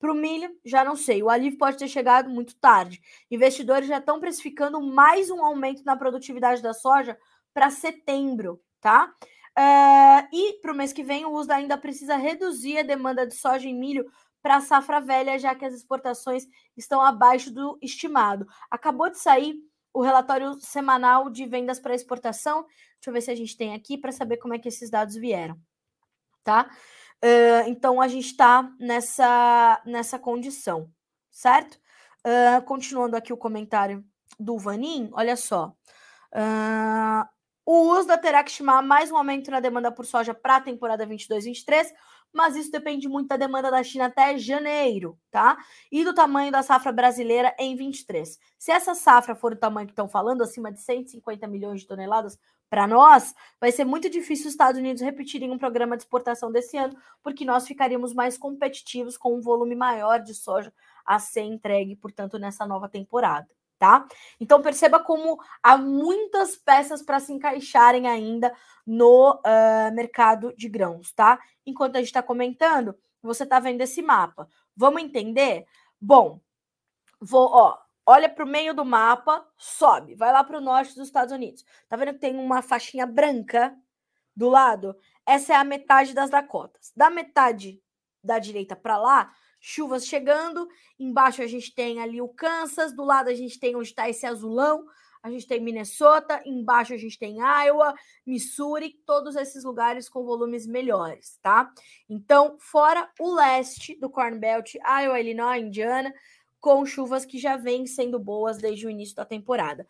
Para 0.00 0.12
o 0.12 0.14
milho, 0.14 0.50
já 0.64 0.82
não 0.82 0.96
sei. 0.96 1.22
O 1.22 1.28
alívio 1.28 1.58
pode 1.58 1.76
ter 1.76 1.86
chegado 1.86 2.30
muito 2.30 2.56
tarde. 2.56 3.00
Investidores 3.30 3.86
já 3.86 3.98
estão 3.98 4.18
precificando 4.18 4.80
mais 4.80 5.30
um 5.30 5.44
aumento 5.44 5.84
na 5.84 5.94
produtividade 5.94 6.62
da 6.62 6.72
soja 6.72 7.18
para 7.52 7.70
setembro, 7.70 8.60
tá? 8.80 9.12
Uh, 9.50 10.26
e 10.32 10.54
para 10.62 10.72
o 10.72 10.74
mês 10.74 10.90
que 10.90 11.02
vem, 11.02 11.26
o 11.26 11.32
USDA 11.34 11.56
ainda 11.56 11.76
precisa 11.76 12.16
reduzir 12.16 12.78
a 12.78 12.82
demanda 12.82 13.26
de 13.26 13.34
soja 13.34 13.68
e 13.68 13.74
milho 13.74 14.10
para 14.40 14.56
a 14.56 14.60
safra 14.62 15.00
velha, 15.00 15.38
já 15.38 15.54
que 15.54 15.66
as 15.66 15.74
exportações 15.74 16.46
estão 16.74 17.02
abaixo 17.02 17.52
do 17.52 17.78
estimado. 17.82 18.46
Acabou 18.70 19.10
de 19.10 19.18
sair 19.18 19.54
o 19.92 20.00
relatório 20.00 20.58
semanal 20.60 21.28
de 21.28 21.44
vendas 21.44 21.78
para 21.78 21.94
exportação. 21.94 22.62
Deixa 22.62 23.08
eu 23.08 23.12
ver 23.12 23.20
se 23.20 23.30
a 23.30 23.34
gente 23.34 23.54
tem 23.54 23.74
aqui 23.74 23.98
para 23.98 24.12
saber 24.12 24.38
como 24.38 24.54
é 24.54 24.58
que 24.58 24.68
esses 24.68 24.88
dados 24.88 25.14
vieram, 25.14 25.60
tá? 26.42 26.70
Uh, 27.22 27.68
então 27.68 28.00
a 28.00 28.08
gente 28.08 28.26
está 28.26 28.70
nessa, 28.78 29.82
nessa 29.84 30.18
condição, 30.18 30.90
certo? 31.30 31.78
Uh, 32.26 32.62
continuando 32.64 33.16
aqui 33.16 33.32
o 33.32 33.36
comentário 33.36 34.04
do 34.38 34.56
Vanin, 34.58 35.10
olha 35.12 35.36
só. 35.36 35.74
Uh, 36.32 37.28
o 37.66 37.92
USDA 37.92 38.16
terá 38.16 38.42
que 38.42 38.50
estimar 38.50 38.82
mais 38.82 39.10
um 39.10 39.16
aumento 39.16 39.50
na 39.50 39.60
demanda 39.60 39.92
por 39.92 40.06
soja 40.06 40.32
para 40.34 40.56
a 40.56 40.60
temporada 40.60 41.06
22-23, 41.06 41.92
mas 42.32 42.56
isso 42.56 42.70
depende 42.70 43.08
muito 43.08 43.28
da 43.28 43.36
demanda 43.36 43.70
da 43.70 43.82
China 43.82 44.06
até 44.06 44.38
janeiro, 44.38 45.18
tá? 45.30 45.58
E 45.90 46.04
do 46.04 46.14
tamanho 46.14 46.52
da 46.52 46.62
safra 46.62 46.92
brasileira 46.92 47.54
em 47.58 47.76
23. 47.76 48.38
Se 48.58 48.70
essa 48.72 48.94
safra 48.94 49.34
for 49.34 49.52
o 49.52 49.56
tamanho 49.56 49.86
que 49.86 49.92
estão 49.92 50.08
falando, 50.08 50.42
acima 50.42 50.72
de 50.72 50.80
150 50.80 51.46
milhões 51.46 51.80
de 51.80 51.86
toneladas, 51.86 52.38
para 52.70 52.86
nós, 52.86 53.34
vai 53.60 53.72
ser 53.72 53.84
muito 53.84 54.08
difícil 54.08 54.46
os 54.46 54.52
Estados 54.52 54.78
Unidos 54.78 55.02
repetirem 55.02 55.50
um 55.50 55.58
programa 55.58 55.96
de 55.96 56.04
exportação 56.04 56.52
desse 56.52 56.76
ano, 56.76 56.96
porque 57.20 57.44
nós 57.44 57.66
ficaríamos 57.66 58.14
mais 58.14 58.38
competitivos 58.38 59.16
com 59.16 59.36
um 59.36 59.40
volume 59.40 59.74
maior 59.74 60.20
de 60.20 60.32
soja 60.34 60.72
a 61.04 61.18
ser 61.18 61.42
entregue, 61.42 61.96
portanto, 61.96 62.38
nessa 62.38 62.64
nova 62.64 62.88
temporada, 62.88 63.48
tá? 63.80 64.06
Então 64.38 64.60
perceba 64.60 65.00
como 65.00 65.40
há 65.62 65.78
muitas 65.78 66.54
peças 66.54 67.02
para 67.02 67.18
se 67.18 67.32
encaixarem 67.32 68.06
ainda 68.06 68.54
no 68.86 69.32
uh, 69.36 69.94
mercado 69.94 70.54
de 70.54 70.68
grãos, 70.68 71.12
tá? 71.12 71.40
Enquanto 71.64 71.96
a 71.96 71.98
gente 71.98 72.08
está 72.08 72.22
comentando, 72.22 72.94
você 73.22 73.44
está 73.44 73.58
vendo 73.58 73.80
esse 73.80 74.02
mapa. 74.02 74.46
Vamos 74.76 75.02
entender? 75.02 75.64
Bom, 75.98 76.40
vou, 77.18 77.48
ó, 77.50 77.78
olha 78.04 78.28
para 78.28 78.44
o 78.44 78.48
meio 78.48 78.74
do 78.74 78.84
mapa, 78.84 79.46
sobe, 79.56 80.14
vai 80.14 80.30
lá 80.30 80.44
para 80.44 80.58
o 80.58 80.60
norte 80.60 80.94
dos 80.94 81.06
Estados 81.06 81.32
Unidos. 81.32 81.64
Tá 81.88 81.96
vendo 81.96 82.12
que 82.12 82.20
tem 82.20 82.36
uma 82.36 82.60
faixinha 82.60 83.06
branca 83.06 83.74
do 84.36 84.50
lado? 84.50 84.94
essa 85.26 85.52
é 85.52 85.56
a 85.56 85.64
metade 85.64 86.12
das 86.12 86.28
Dakotas. 86.28 86.92
Da 86.96 87.08
metade 87.08 87.80
da 88.22 88.38
direita 88.38 88.74
para 88.76 88.98
lá, 88.98 89.32
chuvas 89.60 90.06
chegando. 90.06 90.66
Embaixo 90.98 91.42
a 91.42 91.46
gente 91.46 91.74
tem 91.74 92.00
ali 92.00 92.20
o 92.20 92.28
Kansas, 92.28 92.94
do 92.94 93.04
lado 93.04 93.28
a 93.28 93.34
gente 93.34 93.60
tem 93.60 93.76
onde 93.76 93.88
está 93.88 94.08
esse 94.08 94.26
azulão, 94.26 94.86
a 95.22 95.30
gente 95.30 95.46
tem 95.46 95.60
Minnesota, 95.60 96.42
embaixo 96.46 96.94
a 96.94 96.96
gente 96.96 97.18
tem 97.18 97.38
Iowa, 97.38 97.94
Missouri, 98.26 98.98
todos 99.04 99.36
esses 99.36 99.62
lugares 99.62 100.08
com 100.08 100.24
volumes 100.24 100.66
melhores, 100.66 101.38
tá? 101.42 101.70
Então, 102.08 102.56
fora 102.58 103.08
o 103.20 103.34
leste 103.34 103.94
do 104.00 104.08
Corn 104.08 104.38
Belt, 104.38 104.74
Iowa, 104.76 105.20
Illinois, 105.20 105.62
Indiana, 105.62 106.12
com 106.58 106.84
chuvas 106.86 107.26
que 107.26 107.38
já 107.38 107.56
vêm 107.56 107.86
sendo 107.86 108.18
boas 108.18 108.58
desde 108.58 108.86
o 108.86 108.90
início 108.90 109.14
da 109.14 109.24
temporada. 109.24 109.86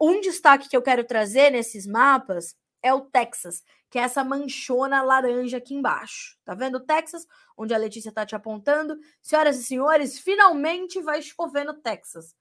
Um 0.00 0.20
destaque 0.20 0.68
que 0.68 0.76
eu 0.76 0.82
quero 0.82 1.04
trazer 1.04 1.50
nesses 1.50 1.86
mapas 1.86 2.56
é 2.82 2.92
o 2.92 3.02
Texas, 3.02 3.62
que 3.90 3.98
é 3.98 4.02
essa 4.02 4.24
manchona 4.24 5.02
laranja 5.02 5.58
aqui 5.58 5.74
embaixo. 5.74 6.36
Tá 6.44 6.54
vendo 6.54 6.76
o 6.76 6.80
Texas, 6.80 7.26
onde 7.56 7.74
a 7.74 7.78
Letícia 7.78 8.10
tá 8.10 8.26
te 8.26 8.34
apontando? 8.34 8.98
Senhoras 9.20 9.58
e 9.58 9.64
senhores, 9.64 10.18
finalmente 10.18 11.00
vai 11.00 11.22
chover 11.22 11.64
no 11.64 11.74
Texas. 11.74 12.34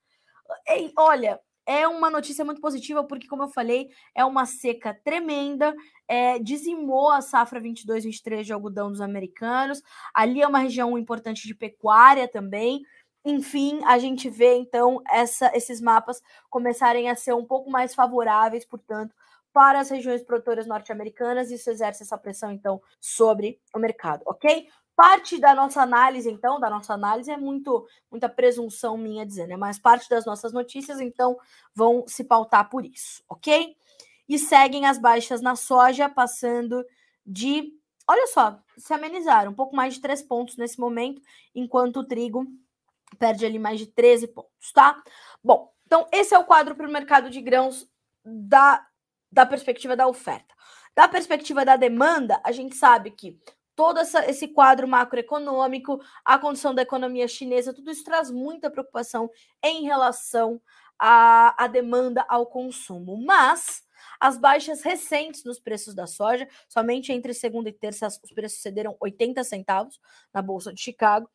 Ei, 0.68 0.92
olha, 0.98 1.39
é 1.66 1.88
uma 1.88 2.10
notícia 2.10 2.44
muito 2.44 2.60
positiva, 2.60 3.04
porque, 3.04 3.28
como 3.28 3.44
eu 3.44 3.50
falei, 3.50 3.89
é 4.16 4.26
uma 4.26 4.46
seca 4.46 4.94
tremenda, 4.94 5.76
é, 6.08 6.39
dizimou 6.39 7.12
a 7.12 7.22
safra 7.22 7.62
22-23 7.62 8.44
de 8.44 8.54
algodão 8.54 8.92
dos 8.92 9.02
americanos. 9.02 9.82
Ali 10.14 10.42
é 10.42 10.48
uma 10.48 10.60
região 10.60 10.98
importante 10.98 11.48
de 11.48 11.56
pecuária 11.56 12.28
também. 12.28 12.82
Enfim, 13.24 13.80
a 13.86 14.00
gente 14.00 14.30
vê 14.30 14.56
então 14.56 15.02
essa, 15.08 15.52
esses 15.56 15.80
mapas 15.80 16.22
começarem 16.50 17.10
a 17.10 17.16
ser 17.16 17.34
um 17.34 17.46
pouco 17.46 17.70
mais 17.70 17.94
favoráveis, 17.94 18.66
portanto, 18.66 19.16
para 19.54 19.80
as 19.80 19.89
regiões 19.89 20.24
produtoras 20.24 20.68
norte-americanas, 20.68 21.52
isso 21.52 21.70
exerce 21.70 22.04
essa 22.04 22.18
pressão, 22.18 22.52
então, 22.52 22.82
sobre 22.99 23.60
o 23.74 23.80
mercado, 23.80 24.24
ok? 24.26 24.68
Parte 24.95 25.39
da 25.39 25.56
nossa 25.56 25.82
análise, 25.82 26.30
então, 26.30 26.60
da 26.60 26.70
nossa 26.70 26.93
análise 26.93 27.32
é 27.32 27.38
muito 27.38 27.88
muita 28.10 28.30
presunção 28.30 28.97
minha 28.97 29.26
dizendo, 29.26 29.54
é 29.54 29.58
mais 29.58 29.80
parte 29.80 30.10
das 30.10 30.26
nossas 30.26 30.54
notícias, 30.54 30.99
então, 30.99 31.38
vão 31.74 32.06
se 32.08 32.24
pautar 32.24 32.70
por 32.70 32.86
isso, 32.86 33.24
ok? 33.28 33.76
E 34.28 34.39
seguem 34.39 34.86
as 34.86 34.97
baixas 34.97 35.41
na 35.41 35.56
soja, 35.56 36.08
passando 36.08 36.86
de, 37.26 37.74
olha 38.08 38.28
só, 38.28 38.60
se 38.78 38.93
amenizaram, 38.93 39.52
um 39.52 39.56
pouco 39.56 39.76
mais 39.76 39.95
de 39.95 40.02
três 40.02 40.22
pontos 40.22 40.58
nesse 40.58 40.80
momento, 40.80 41.22
enquanto 41.54 41.97
o 41.97 42.08
trigo 42.08 42.45
perde 43.20 43.45
ali 43.45 43.60
mais 43.60 43.80
de 43.80 43.88
13 43.88 44.28
pontos, 44.28 44.72
tá? 44.74 45.02
Bom, 45.43 45.72
então 45.86 46.08
esse 46.12 46.34
é 46.34 46.39
o 46.39 46.45
quadro 46.45 46.76
para 46.76 46.88
o 46.88 46.91
mercado 46.91 47.30
de 47.30 47.41
grãos 47.41 47.89
da 48.24 48.86
da 49.32 49.46
perspectiva 49.46 49.96
da 49.96 50.08
oferta. 50.08 50.54
Da 50.96 51.08
perspectiva 51.08 51.64
da 51.64 51.76
demanda, 51.76 52.42
a 52.44 52.52
gente 52.52 52.76
sabe 52.76 53.12
que 53.12 53.40
todo 53.76 54.00
essa, 54.00 54.30
esse 54.30 54.50
quadro 54.50 54.88
macroeconômico, 54.88 56.00
a 56.26 56.38
condição 56.38 56.76
da 56.76 56.82
economia 56.82 57.28
chinesa, 57.28 57.74
tudo 57.74 57.90
isso 57.90 58.04
traz 58.04 58.30
muita 58.30 58.70
preocupação 58.70 59.30
em 59.64 59.84
relação 59.84 60.62
à, 61.00 61.64
à 61.64 61.68
demanda 61.68 62.26
ao 62.28 62.46
consumo. 62.46 63.18
Mas 63.18 63.84
as 64.20 64.38
baixas 64.38 64.82
recentes 64.82 65.44
nos 65.44 65.60
preços 65.60 65.96
da 65.96 66.06
soja, 66.06 66.48
somente 66.68 67.12
entre 67.12 67.34
segunda 67.34 67.70
e 67.70 67.74
terça 67.74 68.08
os 68.08 68.32
preços 68.34 68.62
cederam 68.62 68.96
80 69.00 69.44
centavos 69.44 70.00
na 70.34 70.42
Bolsa 70.42 70.74
de 70.74 70.82
Chicago. 70.82 71.30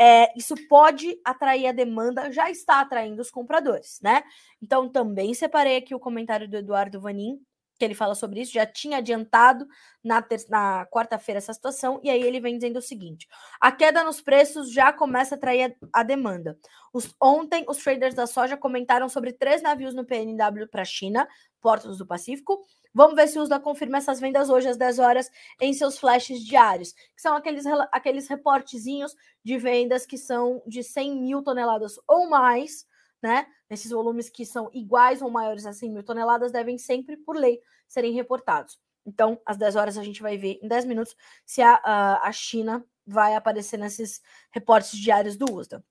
É, 0.00 0.32
isso 0.34 0.54
pode 0.66 1.20
atrair 1.22 1.66
a 1.66 1.72
demanda, 1.72 2.32
já 2.32 2.50
está 2.50 2.80
atraindo 2.80 3.20
os 3.20 3.30
compradores, 3.30 3.98
né? 4.02 4.22
Então, 4.62 4.88
também 4.88 5.34
separei 5.34 5.76
aqui 5.76 5.94
o 5.94 6.00
comentário 6.00 6.48
do 6.48 6.56
Eduardo 6.56 6.98
Vanin, 6.98 7.38
que 7.78 7.84
ele 7.84 7.94
fala 7.94 8.14
sobre 8.14 8.40
isso, 8.40 8.52
já 8.52 8.64
tinha 8.64 8.98
adiantado 8.98 9.66
na, 10.02 10.24
na 10.48 10.86
quarta-feira 10.86 11.38
essa 11.38 11.52
situação, 11.52 12.00
e 12.02 12.08
aí 12.08 12.22
ele 12.22 12.40
vem 12.40 12.56
dizendo 12.56 12.78
o 12.78 12.82
seguinte: 12.82 13.26
a 13.60 13.70
queda 13.70 14.02
nos 14.02 14.20
preços 14.22 14.72
já 14.72 14.92
começa 14.92 15.34
a 15.34 15.38
atrair 15.38 15.76
a, 15.92 16.00
a 16.00 16.02
demanda. 16.02 16.58
Os, 16.92 17.14
ontem, 17.20 17.64
os 17.68 17.76
traders 17.78 18.14
da 18.14 18.26
soja 18.26 18.56
comentaram 18.56 19.08
sobre 19.08 19.32
três 19.32 19.60
navios 19.60 19.94
no 19.94 20.04
PNW 20.04 20.66
para 20.70 20.82
a 20.82 20.84
China, 20.84 21.28
portos 21.60 21.98
do 21.98 22.06
Pacífico, 22.06 22.62
Vamos 22.92 23.14
ver 23.14 23.28
se 23.28 23.38
o 23.38 23.42
USDA 23.42 23.60
confirma 23.60 23.98
essas 23.98 24.18
vendas 24.18 24.50
hoje 24.50 24.68
às 24.68 24.76
10 24.76 24.98
horas 24.98 25.30
em 25.60 25.72
seus 25.72 25.98
flashes 25.98 26.40
diários, 26.40 26.92
que 26.92 27.22
são 27.22 27.36
aqueles, 27.36 27.64
aqueles 27.92 28.26
reportezinhos 28.28 29.14
de 29.44 29.56
vendas 29.58 30.04
que 30.04 30.18
são 30.18 30.62
de 30.66 30.82
100 30.82 31.20
mil 31.20 31.42
toneladas 31.42 31.98
ou 32.06 32.28
mais, 32.28 32.86
né? 33.22 33.46
Nesses 33.68 33.92
volumes 33.92 34.28
que 34.28 34.44
são 34.44 34.68
iguais 34.72 35.22
ou 35.22 35.30
maiores 35.30 35.66
a 35.66 35.72
100 35.72 35.90
mil 35.90 36.02
toneladas, 36.02 36.50
devem 36.50 36.78
sempre, 36.78 37.16
por 37.16 37.36
lei, 37.36 37.60
serem 37.86 38.12
reportados. 38.12 38.80
Então, 39.06 39.40
às 39.46 39.56
10 39.56 39.76
horas, 39.76 39.96
a 39.96 40.02
gente 40.02 40.20
vai 40.20 40.36
ver 40.36 40.58
em 40.60 40.66
10 40.66 40.84
minutos 40.84 41.16
se 41.46 41.62
a, 41.62 41.80
a, 41.84 42.28
a 42.28 42.32
China 42.32 42.84
vai 43.06 43.34
aparecer 43.34 43.76
nesses 43.76 44.20
reportes 44.50 44.98
diários 44.98 45.36
do 45.36 45.52
USDA. 45.52 45.84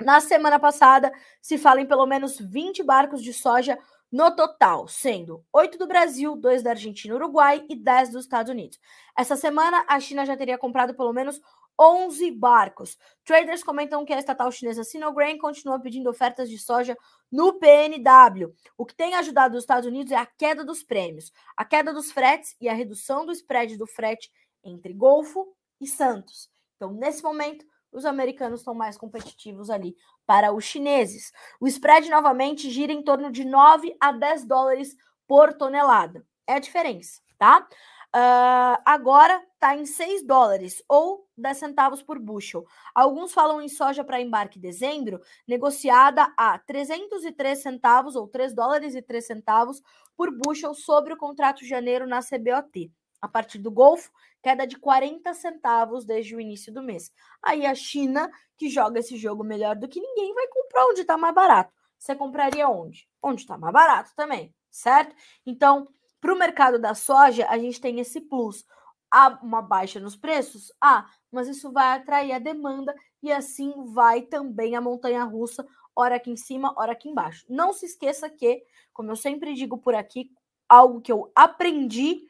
Na 0.00 0.20
semana 0.20 0.58
passada, 0.58 1.12
se 1.42 1.58
fala 1.58 1.80
em 1.80 1.86
pelo 1.86 2.06
menos 2.06 2.38
20 2.38 2.82
barcos 2.82 3.22
de 3.22 3.34
soja 3.34 3.78
no 4.10 4.34
total, 4.34 4.88
sendo 4.88 5.44
oito 5.52 5.78
do 5.78 5.86
Brasil, 5.86 6.34
dois 6.36 6.62
da 6.62 6.70
Argentina 6.70 7.14
e 7.14 7.16
Uruguai 7.16 7.64
e 7.68 7.76
dez 7.76 8.10
dos 8.10 8.24
Estados 8.24 8.50
Unidos. 8.50 8.78
Essa 9.16 9.36
semana, 9.36 9.84
a 9.88 10.00
China 10.00 10.26
já 10.26 10.36
teria 10.36 10.58
comprado 10.58 10.94
pelo 10.94 11.12
menos 11.12 11.40
11 11.80 12.30
barcos. 12.32 12.98
Traders 13.24 13.62
comentam 13.62 14.04
que 14.04 14.12
a 14.12 14.18
estatal 14.18 14.52
chinesa 14.52 14.84
Sinograin 14.84 15.38
continua 15.38 15.80
pedindo 15.80 16.10
ofertas 16.10 16.50
de 16.50 16.58
soja 16.58 16.94
no 17.32 17.54
PNW. 17.54 18.52
O 18.76 18.84
que 18.84 18.94
tem 18.94 19.14
ajudado 19.14 19.56
os 19.56 19.62
Estados 19.62 19.86
Unidos 19.86 20.12
é 20.12 20.16
a 20.16 20.26
queda 20.26 20.62
dos 20.62 20.82
prêmios, 20.82 21.32
a 21.56 21.64
queda 21.64 21.94
dos 21.94 22.12
fretes 22.12 22.54
e 22.60 22.68
a 22.68 22.74
redução 22.74 23.24
do 23.24 23.32
spread 23.32 23.78
do 23.78 23.86
frete 23.86 24.30
entre 24.62 24.92
Golfo 24.92 25.54
e 25.80 25.86
Santos. 25.86 26.50
Então, 26.76 26.92
nesse 26.92 27.22
momento, 27.22 27.64
os 27.92 28.04
americanos 28.04 28.60
estão 28.60 28.74
mais 28.74 28.96
competitivos 28.96 29.70
ali 29.70 29.96
para 30.26 30.52
os 30.52 30.64
chineses. 30.64 31.32
O 31.60 31.66
spread 31.66 32.08
novamente 32.10 32.70
gira 32.70 32.92
em 32.92 33.02
torno 33.02 33.30
de 33.30 33.44
9 33.44 33.96
a 34.00 34.12
10 34.12 34.44
dólares 34.46 34.96
por 35.26 35.52
tonelada. 35.54 36.24
É 36.46 36.54
a 36.54 36.58
diferença, 36.58 37.20
tá? 37.38 37.66
Uh, 38.14 38.74
agora 38.84 39.40
está 39.54 39.76
em 39.76 39.86
6 39.86 40.26
dólares 40.26 40.82
ou 40.88 41.28
10 41.36 41.56
centavos 41.56 42.02
por 42.02 42.18
bushel. 42.18 42.64
Alguns 42.92 43.32
falam 43.32 43.62
em 43.62 43.68
soja 43.68 44.02
para 44.02 44.20
embarque 44.20 44.58
em 44.58 44.60
dezembro, 44.60 45.20
negociada 45.46 46.32
a 46.36 46.58
303 46.58 47.62
centavos 47.62 48.16
ou 48.16 48.26
3 48.26 48.52
dólares 48.52 48.96
e 48.96 49.02
3 49.02 49.24
centavos 49.24 49.80
por 50.16 50.36
bushel 50.36 50.74
sobre 50.74 51.12
o 51.12 51.16
contrato 51.16 51.60
de 51.60 51.68
janeiro 51.68 52.04
na 52.04 52.20
CBOT. 52.20 52.92
A 53.20 53.28
partir 53.28 53.58
do 53.58 53.70
Golfo, 53.70 54.10
queda 54.42 54.66
de 54.66 54.76
40 54.76 55.32
centavos 55.34 56.04
desde 56.04 56.34
o 56.34 56.40
início 56.40 56.72
do 56.72 56.82
mês. 56.82 57.12
Aí 57.42 57.66
a 57.66 57.74
China, 57.74 58.30
que 58.56 58.68
joga 58.68 59.00
esse 59.00 59.16
jogo 59.16 59.44
melhor 59.44 59.76
do 59.76 59.88
que 59.88 60.00
ninguém, 60.00 60.34
vai 60.34 60.46
comprar 60.48 60.86
onde 60.86 61.02
está 61.02 61.16
mais 61.16 61.34
barato. 61.34 61.72
Você 61.98 62.14
compraria 62.14 62.68
onde? 62.68 63.06
Onde 63.22 63.42
está 63.42 63.58
mais 63.58 63.72
barato 63.72 64.12
também, 64.16 64.54
certo? 64.70 65.14
Então, 65.44 65.86
para 66.20 66.34
o 66.34 66.38
mercado 66.38 66.78
da 66.78 66.94
soja, 66.94 67.46
a 67.48 67.58
gente 67.58 67.80
tem 67.80 68.00
esse 68.00 68.20
plus. 68.22 68.64
Há 69.10 69.38
uma 69.42 69.60
baixa 69.60 70.00
nos 70.00 70.16
preços? 70.16 70.72
Ah, 70.80 71.06
mas 71.30 71.48
isso 71.48 71.72
vai 71.72 71.98
atrair 71.98 72.32
a 72.32 72.38
demanda 72.38 72.94
e 73.22 73.30
assim 73.30 73.72
vai 73.92 74.22
também 74.22 74.76
a 74.76 74.80
montanha 74.80 75.24
russa, 75.24 75.66
hora 75.94 76.16
aqui 76.16 76.30
em 76.30 76.36
cima, 76.36 76.72
hora 76.78 76.92
aqui 76.92 77.08
embaixo. 77.08 77.44
Não 77.48 77.72
se 77.72 77.86
esqueça 77.86 78.30
que, 78.30 78.62
como 78.92 79.10
eu 79.10 79.16
sempre 79.16 79.52
digo 79.54 79.76
por 79.76 79.94
aqui, 79.94 80.30
algo 80.68 81.00
que 81.00 81.10
eu 81.10 81.30
aprendi 81.34 82.29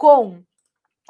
com 0.00 0.42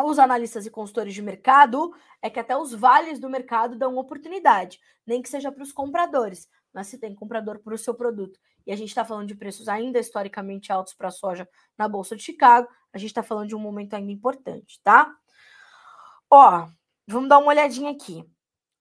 os 0.03 0.18
analistas 0.18 0.66
e 0.66 0.70
consultores 0.70 1.14
de 1.14 1.22
mercado 1.22 1.95
é 2.20 2.28
que 2.28 2.41
até 2.41 2.57
os 2.57 2.74
vales 2.74 3.20
do 3.20 3.30
mercado 3.30 3.76
dão 3.76 3.97
oportunidade, 3.97 4.80
nem 5.07 5.22
que 5.22 5.28
seja 5.28 5.53
para 5.53 5.62
os 5.62 5.70
compradores, 5.70 6.49
mas 6.74 6.88
se 6.88 6.99
tem 6.99 7.14
comprador 7.14 7.61
para 7.61 7.72
o 7.72 7.78
seu 7.78 7.95
produto. 7.95 8.41
E 8.66 8.72
a 8.72 8.76
gente 8.76 8.88
está 8.88 9.05
falando 9.05 9.28
de 9.28 9.36
preços 9.36 9.68
ainda 9.68 10.01
historicamente 10.01 10.72
altos 10.72 10.93
para 10.93 11.07
a 11.07 11.12
soja 11.12 11.49
na 11.78 11.86
Bolsa 11.86 12.16
de 12.16 12.22
Chicago, 12.24 12.66
a 12.93 12.99
gente 12.99 13.11
está 13.11 13.22
falando 13.22 13.47
de 13.47 13.55
um 13.55 13.61
momento 13.61 13.95
ainda 13.95 14.11
importante, 14.11 14.80
tá? 14.82 15.14
Ó, 16.28 16.66
vamos 17.07 17.28
dar 17.28 17.38
uma 17.38 17.51
olhadinha 17.51 17.93
aqui. 17.93 18.28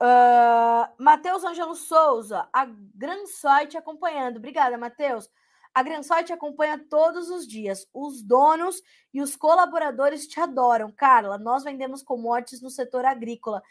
Uh, 0.01 1.03
Matheus 1.03 1.43
Ângelo 1.43 1.76
Souza, 1.76 2.49
a 2.51 2.66
Gran 2.95 3.28
Site 3.28 3.78
acompanhando. 3.78 4.38
Obrigada, 4.38 4.76
Matheus. 4.76 5.30
A 5.74 5.84
Gransoy 5.84 6.26
acompanha 6.32 6.84
todos 6.90 7.30
os 7.30 7.48
dias. 7.48 7.88
Os 7.94 8.22
donos 8.22 8.82
e 9.14 9.22
os 9.22 9.36
colaboradores 9.36 10.28
te 10.28 10.40
adoram. 10.40 10.92
Carla, 10.92 11.38
nós 11.38 11.64
vendemos 11.64 12.02
commodities 12.02 12.62
no 12.62 12.70
setor 12.70 13.06
agrícola. 13.06 13.62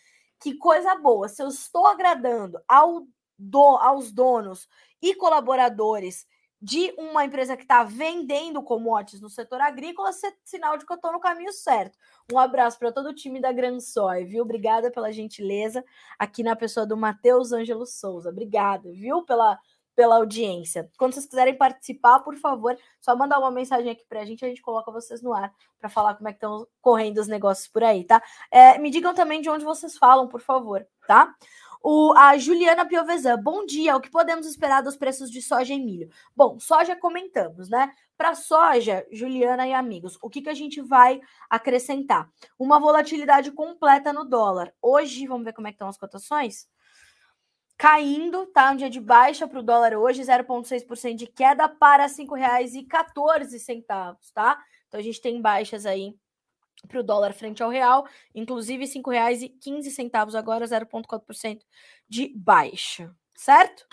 Que 0.40 0.54
coisa 0.56 0.94
boa. 0.96 1.28
Se 1.28 1.42
eu 1.42 1.48
estou 1.48 1.86
agradando 1.86 2.60
ao 2.68 3.06
do, 3.38 3.76
aos 3.78 4.10
donos 4.10 4.68
e 5.00 5.14
colaboradores 5.14 6.26
de 6.60 6.92
uma 6.98 7.24
empresa 7.24 7.56
que 7.56 7.62
está 7.62 7.84
vendendo 7.84 8.60
commodities 8.62 9.20
no 9.20 9.30
setor 9.30 9.60
agrícola, 9.60 10.10
é 10.10 10.32
sinal 10.44 10.76
de 10.76 10.84
que 10.84 10.92
eu 10.92 10.96
estou 10.96 11.12
no 11.12 11.20
caminho 11.20 11.52
certo. 11.52 11.96
Um 12.32 12.38
abraço 12.38 12.78
para 12.78 12.90
todo 12.90 13.10
o 13.10 13.14
time 13.14 13.40
da 13.40 13.52
Gransoy, 13.52 14.24
viu? 14.24 14.42
Obrigada 14.42 14.90
pela 14.90 15.12
gentileza 15.12 15.84
aqui 16.18 16.42
na 16.42 16.56
pessoa 16.56 16.84
do 16.84 16.96
Matheus 16.96 17.52
Ângelo 17.52 17.86
Souza. 17.86 18.30
Obrigada, 18.30 18.90
viu? 18.92 19.22
Pela 19.22 19.56
pela 19.98 20.14
audiência. 20.14 20.88
Quando 20.96 21.14
vocês 21.14 21.26
quiserem 21.26 21.58
participar, 21.58 22.20
por 22.20 22.36
favor, 22.36 22.78
só 23.00 23.16
mandar 23.16 23.40
uma 23.40 23.50
mensagem 23.50 23.90
aqui 23.90 24.04
para 24.08 24.20
a 24.20 24.24
gente, 24.24 24.44
a 24.44 24.48
gente 24.48 24.62
coloca 24.62 24.92
vocês 24.92 25.20
no 25.20 25.34
ar 25.34 25.52
para 25.76 25.88
falar 25.88 26.14
como 26.14 26.28
é 26.28 26.32
que 26.32 26.36
estão 26.36 26.68
correndo 26.80 27.18
os 27.18 27.26
negócios 27.26 27.66
por 27.66 27.82
aí, 27.82 28.04
tá? 28.04 28.22
É, 28.48 28.78
me 28.78 28.90
digam 28.90 29.12
também 29.12 29.40
de 29.40 29.50
onde 29.50 29.64
vocês 29.64 29.98
falam, 29.98 30.28
por 30.28 30.40
favor, 30.40 30.86
tá? 31.04 31.34
O, 31.82 32.14
a 32.16 32.38
Juliana 32.38 32.86
Piovesan, 32.86 33.42
bom 33.42 33.66
dia. 33.66 33.96
O 33.96 34.00
que 34.00 34.08
podemos 34.08 34.46
esperar 34.46 34.84
dos 34.84 34.96
preços 34.96 35.32
de 35.32 35.42
soja 35.42 35.74
e 35.74 35.80
milho? 35.80 36.08
Bom, 36.36 36.60
soja 36.60 36.94
comentamos, 36.94 37.68
né? 37.68 37.92
Para 38.16 38.36
soja, 38.36 39.04
Juliana 39.10 39.66
e 39.66 39.72
amigos, 39.72 40.16
o 40.22 40.30
que, 40.30 40.42
que 40.42 40.48
a 40.48 40.54
gente 40.54 40.80
vai 40.80 41.20
acrescentar? 41.50 42.30
Uma 42.56 42.78
volatilidade 42.78 43.50
completa 43.50 44.12
no 44.12 44.24
dólar. 44.24 44.72
Hoje, 44.80 45.26
vamos 45.26 45.44
ver 45.44 45.54
como 45.54 45.66
é 45.66 45.72
que 45.72 45.74
estão 45.74 45.88
as 45.88 45.98
cotações? 45.98 46.68
Caindo, 47.78 48.44
tá? 48.46 48.72
Um 48.72 48.76
dia 48.76 48.90
de 48.90 49.00
baixa 49.00 49.46
para 49.46 49.60
o 49.60 49.62
dólar 49.62 49.94
hoje, 49.94 50.22
0,6% 50.22 51.14
de 51.14 51.28
queda 51.28 51.68
para 51.68 52.06
R$ 52.06 52.08
5,14, 52.08 54.32
tá? 54.34 54.60
Então 54.88 54.98
a 54.98 55.02
gente 55.02 55.20
tem 55.20 55.40
baixas 55.40 55.86
aí 55.86 56.12
para 56.88 56.98
o 56.98 57.04
dólar 57.04 57.32
frente 57.32 57.62
ao 57.62 57.70
real, 57.70 58.04
inclusive 58.34 58.84
R$ 58.84 58.90
5,15 58.90 60.36
agora, 60.36 60.66
0,4% 60.66 61.64
de 62.08 62.32
baixa, 62.36 63.14
certo? 63.36 63.86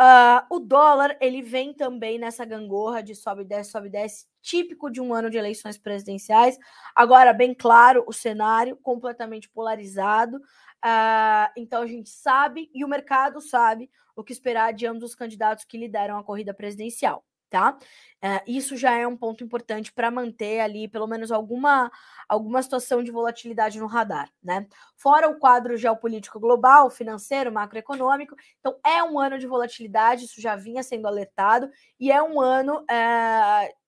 Uh, 0.00 0.46
o 0.48 0.58
dólar, 0.58 1.14
ele 1.20 1.42
vem 1.42 1.74
também 1.74 2.18
nessa 2.18 2.46
gangorra 2.46 3.02
de 3.02 3.14
sobe 3.14 3.42
e 3.42 3.44
desce, 3.44 3.70
sobe 3.70 3.88
e 3.88 3.90
desce, 3.90 4.26
típico 4.40 4.90
de 4.90 4.98
um 4.98 5.12
ano 5.12 5.28
de 5.28 5.36
eleições 5.36 5.76
presidenciais. 5.76 6.56
Agora, 6.96 7.34
bem 7.34 7.52
claro, 7.52 8.02
o 8.06 8.12
cenário 8.12 8.78
completamente 8.78 9.50
polarizado. 9.50 10.38
Uh, 10.38 11.52
então, 11.54 11.82
a 11.82 11.86
gente 11.86 12.08
sabe, 12.08 12.70
e 12.72 12.82
o 12.82 12.88
mercado 12.88 13.42
sabe, 13.42 13.90
o 14.16 14.24
que 14.24 14.32
esperar 14.32 14.72
de 14.72 14.86
ambos 14.86 15.04
os 15.04 15.14
candidatos 15.14 15.64
que 15.66 15.76
lideram 15.76 16.16
a 16.16 16.24
corrida 16.24 16.54
presidencial 16.54 17.22
tá? 17.50 17.76
Uh, 18.22 18.40
isso 18.46 18.76
já 18.76 18.92
é 18.92 19.06
um 19.06 19.16
ponto 19.16 19.42
importante 19.42 19.92
para 19.92 20.10
manter 20.10 20.60
ali 20.60 20.86
pelo 20.86 21.06
menos 21.06 21.32
alguma, 21.32 21.90
alguma 22.28 22.62
situação 22.62 23.02
de 23.02 23.10
volatilidade 23.10 23.78
no 23.80 23.86
radar, 23.86 24.30
né? 24.42 24.66
Fora 24.96 25.28
o 25.28 25.38
quadro 25.38 25.76
geopolítico 25.76 26.38
global, 26.38 26.90
financeiro, 26.90 27.52
macroeconômico, 27.52 28.36
então 28.60 28.78
é 28.86 29.02
um 29.02 29.18
ano 29.18 29.38
de 29.38 29.46
volatilidade, 29.46 30.26
isso 30.26 30.40
já 30.40 30.54
vinha 30.54 30.82
sendo 30.82 31.08
alertado, 31.08 31.70
e 31.98 32.12
é 32.12 32.22
um 32.22 32.40
ano 32.40 32.80
uh, 32.82 33.79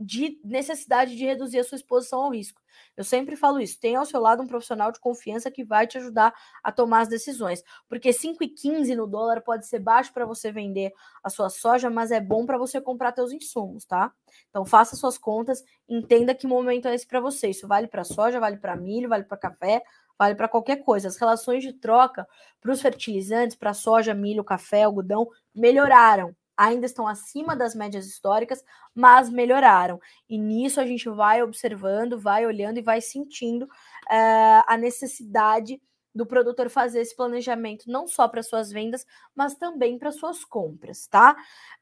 de 0.00 0.40
necessidade 0.42 1.14
de 1.14 1.26
reduzir 1.26 1.58
a 1.58 1.64
sua 1.64 1.76
exposição 1.76 2.22
ao 2.22 2.32
risco. 2.32 2.58
Eu 2.96 3.04
sempre 3.04 3.36
falo 3.36 3.60
isso. 3.60 3.78
Tenha 3.78 3.98
ao 3.98 4.06
seu 4.06 4.18
lado 4.18 4.42
um 4.42 4.46
profissional 4.46 4.90
de 4.90 4.98
confiança 4.98 5.50
que 5.50 5.62
vai 5.62 5.86
te 5.86 5.98
ajudar 5.98 6.32
a 6.62 6.72
tomar 6.72 7.02
as 7.02 7.08
decisões. 7.08 7.62
Porque 7.86 8.08
5,15 8.10 8.96
no 8.96 9.06
dólar 9.06 9.42
pode 9.42 9.66
ser 9.66 9.78
baixo 9.78 10.10
para 10.12 10.24
você 10.24 10.50
vender 10.50 10.90
a 11.22 11.28
sua 11.28 11.50
soja, 11.50 11.90
mas 11.90 12.10
é 12.10 12.18
bom 12.18 12.46
para 12.46 12.56
você 12.56 12.80
comprar 12.80 13.14
seus 13.14 13.30
insumos, 13.30 13.84
tá? 13.84 14.10
Então 14.48 14.64
faça 14.64 14.96
suas 14.96 15.18
contas, 15.18 15.62
entenda 15.86 16.34
que 16.34 16.46
momento 16.46 16.88
é 16.88 16.94
esse 16.94 17.06
para 17.06 17.20
você. 17.20 17.50
Isso 17.50 17.68
vale 17.68 17.86
para 17.86 18.02
soja, 18.02 18.40
vale 18.40 18.56
para 18.56 18.76
milho, 18.76 19.08
vale 19.08 19.24
para 19.24 19.36
café, 19.36 19.82
vale 20.18 20.34
para 20.34 20.48
qualquer 20.48 20.76
coisa. 20.76 21.08
As 21.08 21.16
relações 21.16 21.62
de 21.62 21.74
troca 21.74 22.26
para 22.58 22.72
os 22.72 22.80
fertilizantes, 22.80 23.54
para 23.54 23.74
soja, 23.74 24.14
milho, 24.14 24.42
café, 24.42 24.84
algodão 24.84 25.28
melhoraram 25.54 26.34
ainda 26.60 26.84
estão 26.84 27.08
acima 27.08 27.56
das 27.56 27.74
médias 27.74 28.06
históricas, 28.06 28.62
mas 28.94 29.30
melhoraram. 29.30 29.98
E 30.28 30.36
nisso 30.36 30.78
a 30.78 30.84
gente 30.84 31.08
vai 31.08 31.42
observando, 31.42 32.20
vai 32.20 32.44
olhando 32.44 32.78
e 32.78 32.82
vai 32.82 33.00
sentindo 33.00 33.62
uh, 33.62 34.62
a 34.66 34.76
necessidade 34.76 35.80
do 36.14 36.26
produtor 36.26 36.68
fazer 36.68 37.00
esse 37.00 37.16
planejamento 37.16 37.90
não 37.90 38.06
só 38.06 38.28
para 38.28 38.42
suas 38.42 38.70
vendas, 38.70 39.06
mas 39.34 39.54
também 39.54 39.98
para 39.98 40.12
suas 40.12 40.44
compras, 40.44 41.06
tá? 41.06 41.34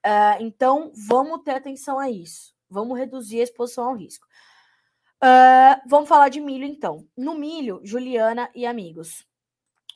Uh, 0.06 0.42
então 0.42 0.92
vamos 1.08 1.42
ter 1.42 1.56
atenção 1.56 1.98
a 1.98 2.08
isso. 2.08 2.54
Vamos 2.70 2.96
reduzir 2.96 3.40
a 3.40 3.44
exposição 3.44 3.88
ao 3.88 3.96
risco. 3.96 4.28
Uh, 5.16 5.80
vamos 5.88 6.08
falar 6.08 6.28
de 6.28 6.40
milho, 6.40 6.64
então. 6.64 7.04
No 7.16 7.34
milho, 7.34 7.80
Juliana 7.82 8.48
e 8.54 8.64
amigos 8.64 9.27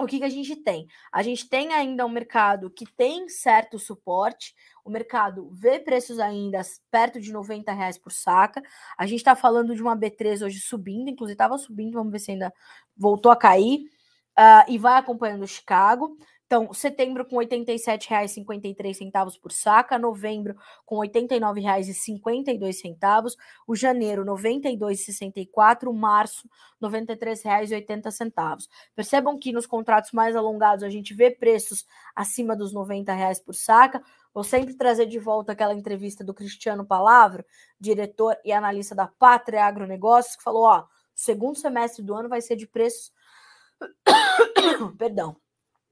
o 0.03 0.07
que, 0.07 0.18
que 0.18 0.24
a 0.24 0.28
gente 0.28 0.57
tem? 0.57 0.86
A 1.12 1.22
gente 1.22 1.48
tem 1.48 1.72
ainda 1.72 2.05
um 2.05 2.09
mercado 2.09 2.70
que 2.70 2.84
tem 2.84 3.28
certo 3.28 3.78
suporte, 3.78 4.55
o 4.84 4.90
mercado 4.90 5.50
vê 5.53 5.78
preços 5.78 6.18
ainda 6.18 6.61
perto 6.90 7.20
de 7.20 7.32
90 7.32 7.72
reais 7.72 7.96
por 7.96 8.12
saca. 8.12 8.62
A 8.98 9.07
gente 9.07 9.18
está 9.18 9.36
falando 9.36 9.74
de 9.74 9.82
uma 9.82 9.96
B3 9.96 10.44
hoje 10.44 10.61
subindo, 10.61 11.09
inclusive 11.09 11.34
estava 11.34 11.57
subindo, 11.57 11.94
vamos 11.94 12.12
ver 12.12 12.18
se 12.18 12.32
ainda 12.32 12.53
voltou 12.96 13.30
a 13.30 13.36
cair. 13.36 13.84
Uh, 14.38 14.64
e 14.66 14.78
vai 14.78 14.98
acompanhando 14.98 15.42
o 15.42 15.48
Chicago. 15.48 16.16
Então, 16.53 16.70
setembro 16.74 17.24
com 17.24 17.38
R$ 17.38 17.46
87,53 17.46 19.40
por 19.40 19.50
saca, 19.50 19.98
novembro 19.98 20.55
com 20.84 21.00
R$ 21.00 21.09
89,52, 21.09 23.36
o 23.66 23.74
janeiro 23.74 24.22
R$ 24.22 24.28
92,64, 24.28 25.90
março 25.94 26.46
R$ 26.78 26.90
93,80. 26.90 28.68
Percebam 28.94 29.38
que 29.38 29.50
nos 29.50 29.64
contratos 29.64 30.12
mais 30.12 30.36
alongados 30.36 30.84
a 30.84 30.90
gente 30.90 31.14
vê 31.14 31.30
preços 31.30 31.86
acima 32.14 32.55
dos 32.55 32.70
90 32.70 33.14
reais 33.14 33.40
por 33.40 33.55
saca. 33.55 34.05
Vou 34.34 34.44
sempre 34.44 34.74
trazer 34.74 35.07
de 35.07 35.18
volta 35.18 35.53
aquela 35.53 35.72
entrevista 35.72 36.22
do 36.22 36.34
Cristiano 36.34 36.84
Palavra, 36.84 37.46
diretor 37.80 38.36
e 38.44 38.53
analista 38.53 38.94
da 38.94 39.07
Pátria 39.07 39.64
Agronegócios, 39.64 40.36
que 40.36 40.42
falou: 40.42 40.64
ó, 40.64 40.80
o 40.80 40.86
segundo 41.14 41.57
semestre 41.57 42.05
do 42.05 42.14
ano 42.14 42.28
vai 42.28 42.42
ser 42.42 42.57
de 42.57 42.66
preços. 42.66 43.11
Perdão 44.98 45.34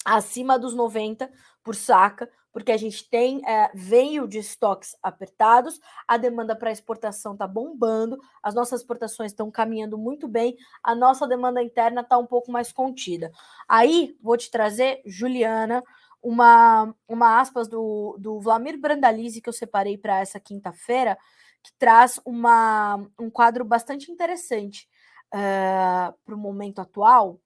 acima 0.05 0.59
dos 0.59 0.75
90 0.75 1.31
por 1.63 1.75
saca, 1.75 2.31
porque 2.53 2.73
a 2.73 2.77
gente 2.77 3.09
tem 3.09 3.41
é, 3.47 3.71
veio 3.75 4.27
de 4.27 4.39
estoques 4.39 4.97
apertados, 5.03 5.81
a 6.07 6.17
demanda 6.17 6.57
para 6.57 6.73
exportação 6.73 7.33
está 7.33 7.47
bombando, 7.47 8.19
as 8.43 8.55
nossas 8.55 8.81
exportações 8.81 9.31
estão 9.31 9.51
caminhando 9.51 9.97
muito 9.97 10.27
bem, 10.27 10.57
a 10.83 10.95
nossa 10.95 11.29
demanda 11.29 11.63
interna 11.63 12.01
está 12.01 12.19
um 12.19 12.27
pouco 12.27 12.51
mais 12.51 12.73
contida. 12.73 13.31
Aí 13.69 14.17
vou 14.21 14.37
te 14.37 14.51
trazer, 14.51 15.01
Juliana, 15.07 15.83
uma, 16.23 16.95
uma 17.09 17.41
aspas 17.41 17.69
do, 17.69 18.17
do 18.19 18.41
Vlamir 18.41 18.79
Brandalize 18.79 19.41
que 19.41 19.49
eu 19.49 19.53
separei 19.53 19.97
para 19.97 20.21
essa 20.21 20.41
quinta-feira, 20.41 21.17
que 21.63 21.73
traz 21.79 22.19
uma, 22.25 22.97
um 23.19 23.31
quadro 23.31 23.65
bastante 23.65 24.11
interessante 24.11 24.89
uh, 25.33 25.39
eh, 25.39 26.15
para 26.25 26.35
o 26.35 26.39
momento 26.39 26.81
atual, 26.81 27.39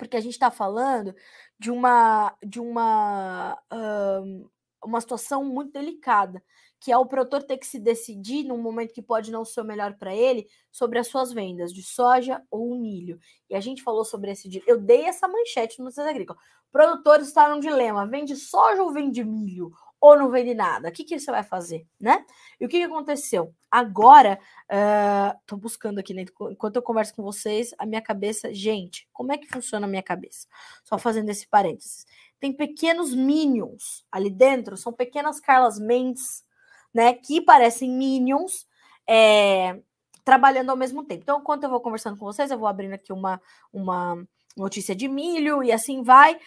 porque 0.00 0.16
a 0.16 0.20
gente 0.20 0.32
está 0.32 0.50
falando 0.50 1.14
de 1.58 1.70
uma 1.70 2.34
de 2.42 2.58
uma 2.58 3.62
uma 4.82 4.98
situação 4.98 5.44
muito 5.44 5.72
delicada, 5.72 6.42
que 6.80 6.90
é 6.90 6.96
o 6.96 7.04
produtor 7.04 7.42
ter 7.42 7.58
que 7.58 7.66
se 7.66 7.78
decidir 7.78 8.44
num 8.44 8.56
momento 8.56 8.94
que 8.94 9.02
pode 9.02 9.30
não 9.30 9.44
ser 9.44 9.60
o 9.60 9.64
melhor 9.64 9.98
para 9.98 10.14
ele 10.14 10.48
sobre 10.72 10.98
as 10.98 11.06
suas 11.06 11.32
vendas 11.34 11.70
de 11.70 11.82
soja 11.82 12.42
ou 12.50 12.74
milho. 12.80 13.20
E 13.50 13.54
a 13.54 13.60
gente 13.60 13.82
falou 13.82 14.06
sobre 14.06 14.30
esse 14.30 14.62
eu 14.66 14.80
dei 14.80 15.04
essa 15.04 15.28
manchete 15.28 15.78
no 15.78 15.84
Notícias 15.84 16.06
Agrícola. 16.06 16.38
Produtores 16.72 17.28
estão 17.28 17.50
num 17.54 17.60
dilema, 17.60 18.06
vende 18.06 18.34
soja 18.36 18.82
ou 18.82 18.90
vende 18.90 19.22
milho? 19.22 19.70
Ou 20.00 20.16
não 20.16 20.30
vende 20.30 20.54
nada? 20.54 20.88
O 20.88 20.92
que, 20.92 21.04
que 21.04 21.18
você 21.18 21.30
vai 21.30 21.42
fazer, 21.42 21.86
né? 22.00 22.24
E 22.58 22.64
o 22.64 22.68
que, 22.68 22.78
que 22.78 22.84
aconteceu? 22.84 23.54
Agora, 23.70 24.38
uh, 24.70 25.38
tô 25.46 25.56
buscando 25.56 25.98
aqui, 25.98 26.14
né? 26.14 26.24
enquanto 26.50 26.76
eu 26.76 26.82
converso 26.82 27.14
com 27.14 27.22
vocês, 27.22 27.74
a 27.78 27.84
minha 27.84 28.00
cabeça, 28.00 28.52
gente, 28.54 29.06
como 29.12 29.32
é 29.32 29.38
que 29.38 29.46
funciona 29.46 29.86
a 29.86 29.90
minha 29.90 30.02
cabeça? 30.02 30.48
Só 30.82 30.98
fazendo 30.98 31.28
esse 31.28 31.46
parênteses. 31.46 32.06
Tem 32.40 32.52
pequenos 32.52 33.14
minions 33.14 34.06
ali 34.10 34.30
dentro, 34.30 34.76
são 34.76 34.92
pequenas 34.92 35.38
Carlas 35.38 35.78
Mendes, 35.78 36.44
né? 36.94 37.12
Que 37.12 37.40
parecem 37.40 37.90
minions, 37.90 38.66
é, 39.06 39.78
trabalhando 40.24 40.70
ao 40.70 40.76
mesmo 40.76 41.04
tempo. 41.04 41.22
Então, 41.22 41.40
enquanto 41.40 41.64
eu 41.64 41.70
vou 41.70 41.80
conversando 41.80 42.16
com 42.16 42.24
vocês, 42.24 42.50
eu 42.50 42.58
vou 42.58 42.68
abrindo 42.68 42.94
aqui 42.94 43.12
uma, 43.12 43.40
uma 43.72 44.26
notícia 44.56 44.94
de 44.94 45.08
milho 45.08 45.62
e 45.62 45.70
assim 45.70 46.02
vai 46.02 46.38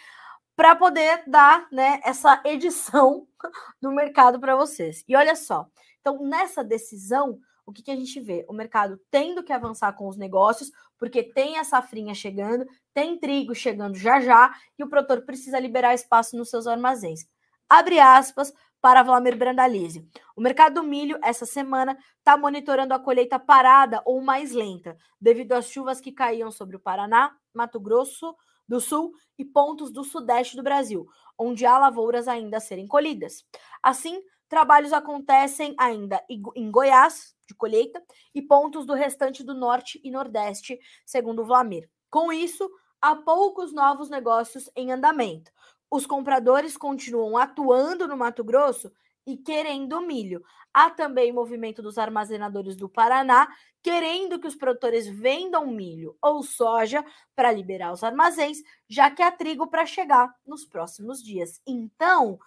para 0.56 0.76
poder 0.76 1.24
dar 1.26 1.66
né, 1.70 2.00
essa 2.04 2.40
edição 2.44 3.26
do 3.80 3.90
mercado 3.90 4.38
para 4.38 4.56
vocês. 4.56 5.04
E 5.08 5.16
olha 5.16 5.34
só, 5.34 5.66
então 6.00 6.22
nessa 6.22 6.62
decisão, 6.62 7.38
o 7.66 7.72
que, 7.72 7.82
que 7.82 7.90
a 7.90 7.96
gente 7.96 8.20
vê? 8.20 8.44
O 8.48 8.52
mercado 8.52 9.00
tendo 9.10 9.42
que 9.42 9.52
avançar 9.52 9.92
com 9.94 10.08
os 10.08 10.16
negócios, 10.16 10.70
porque 10.98 11.22
tem 11.22 11.58
a 11.58 11.64
safrinha 11.64 12.14
chegando, 12.14 12.66
tem 12.92 13.18
trigo 13.18 13.54
chegando 13.54 13.96
já 13.96 14.20
já, 14.20 14.54
e 14.78 14.84
o 14.84 14.88
produtor 14.88 15.22
precisa 15.22 15.58
liberar 15.58 15.94
espaço 15.94 16.36
nos 16.36 16.50
seus 16.50 16.66
armazéns. 16.66 17.26
Abre 17.68 17.98
aspas 17.98 18.52
para 18.80 19.02
Vladimir 19.02 19.38
Brandalize. 19.38 20.06
O 20.36 20.42
mercado 20.42 20.74
do 20.74 20.82
milho, 20.82 21.18
essa 21.22 21.46
semana, 21.46 21.96
está 22.18 22.36
monitorando 22.36 22.92
a 22.92 22.98
colheita 22.98 23.38
parada 23.38 24.02
ou 24.04 24.20
mais 24.20 24.52
lenta, 24.52 24.94
devido 25.18 25.52
às 25.52 25.70
chuvas 25.70 26.02
que 26.02 26.12
caíam 26.12 26.50
sobre 26.50 26.76
o 26.76 26.80
Paraná, 26.80 27.34
Mato 27.54 27.80
Grosso, 27.80 28.36
do 28.68 28.80
Sul 28.80 29.12
e 29.38 29.44
pontos 29.44 29.90
do 29.90 30.04
Sudeste 30.04 30.56
do 30.56 30.62
Brasil, 30.62 31.06
onde 31.38 31.66
há 31.66 31.78
lavouras 31.78 32.28
ainda 32.28 32.58
a 32.58 32.60
serem 32.60 32.86
colhidas. 32.86 33.44
Assim, 33.82 34.22
trabalhos 34.48 34.92
acontecem 34.92 35.74
ainda 35.78 36.24
em 36.28 36.70
Goiás, 36.70 37.34
de 37.46 37.54
colheita, 37.54 38.02
e 38.34 38.40
pontos 38.40 38.86
do 38.86 38.94
restante 38.94 39.42
do 39.42 39.54
Norte 39.54 40.00
e 40.02 40.10
Nordeste, 40.10 40.78
segundo 41.04 41.44
o. 41.44 41.88
Com 42.10 42.32
isso, 42.32 42.70
há 43.00 43.14
poucos 43.16 43.72
novos 43.72 44.08
negócios 44.08 44.70
em 44.76 44.92
andamento. 44.92 45.50
os 45.90 46.06
compradores 46.06 46.76
continuam 46.76 47.36
atuando 47.36 48.08
no 48.08 48.16
Mato 48.16 48.42
Grosso 48.42 48.90
e 49.26 49.36
querendo 49.36 50.00
milho. 50.00 50.42
Há 50.72 50.90
também 50.90 51.32
movimento 51.32 51.82
dos 51.82 51.98
armazenadores 51.98 52.76
do 52.76 52.88
Paraná 52.88 53.48
querendo 53.84 54.40
que 54.40 54.46
os 54.46 54.54
produtores 54.54 55.06
vendam 55.06 55.66
milho 55.66 56.16
ou 56.22 56.42
soja 56.42 57.04
para 57.36 57.52
liberar 57.52 57.92
os 57.92 58.02
armazéns, 58.02 58.58
já 58.88 59.10
que 59.10 59.22
há 59.22 59.30
trigo 59.30 59.66
para 59.66 59.84
chegar 59.84 60.34
nos 60.46 60.64
próximos 60.64 61.22
dias. 61.22 61.60
Então, 61.66 62.38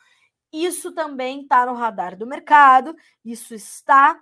isso 0.52 0.92
também 0.94 1.42
está 1.42 1.64
no 1.68 1.76
radar 1.76 2.18
do 2.18 2.26
mercado, 2.26 2.96
isso 3.24 3.54
está 3.54 4.20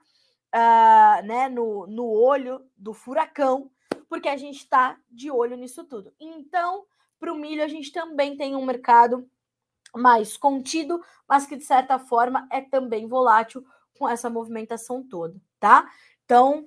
uh, 0.54 1.26
né, 1.26 1.48
no, 1.48 1.88
no 1.88 2.06
olho 2.06 2.60
do 2.76 2.94
furacão, 2.94 3.72
porque 4.10 4.28
a 4.28 4.36
gente 4.36 4.58
está 4.58 4.98
de 5.10 5.32
olho 5.32 5.56
nisso 5.56 5.86
tudo. 5.86 6.14
Então, 6.20 6.86
para 7.18 7.32
o 7.32 7.38
milho, 7.38 7.64
a 7.64 7.68
gente 7.70 7.94
também 7.94 8.36
tem 8.36 8.58
um 8.58 8.66
mercado 8.66 9.26
mais 9.96 10.38
contido, 10.38 11.02
mas 11.28 11.46
que 11.46 11.56
de 11.56 11.64
certa 11.64 11.98
forma 11.98 12.48
é 12.52 12.62
também 12.62 13.08
volátil 13.08 13.66
com 13.98 14.08
essa 14.08 14.30
movimentação 14.30 15.02
toda, 15.02 15.40
tá? 15.60 15.90
Então, 16.26 16.66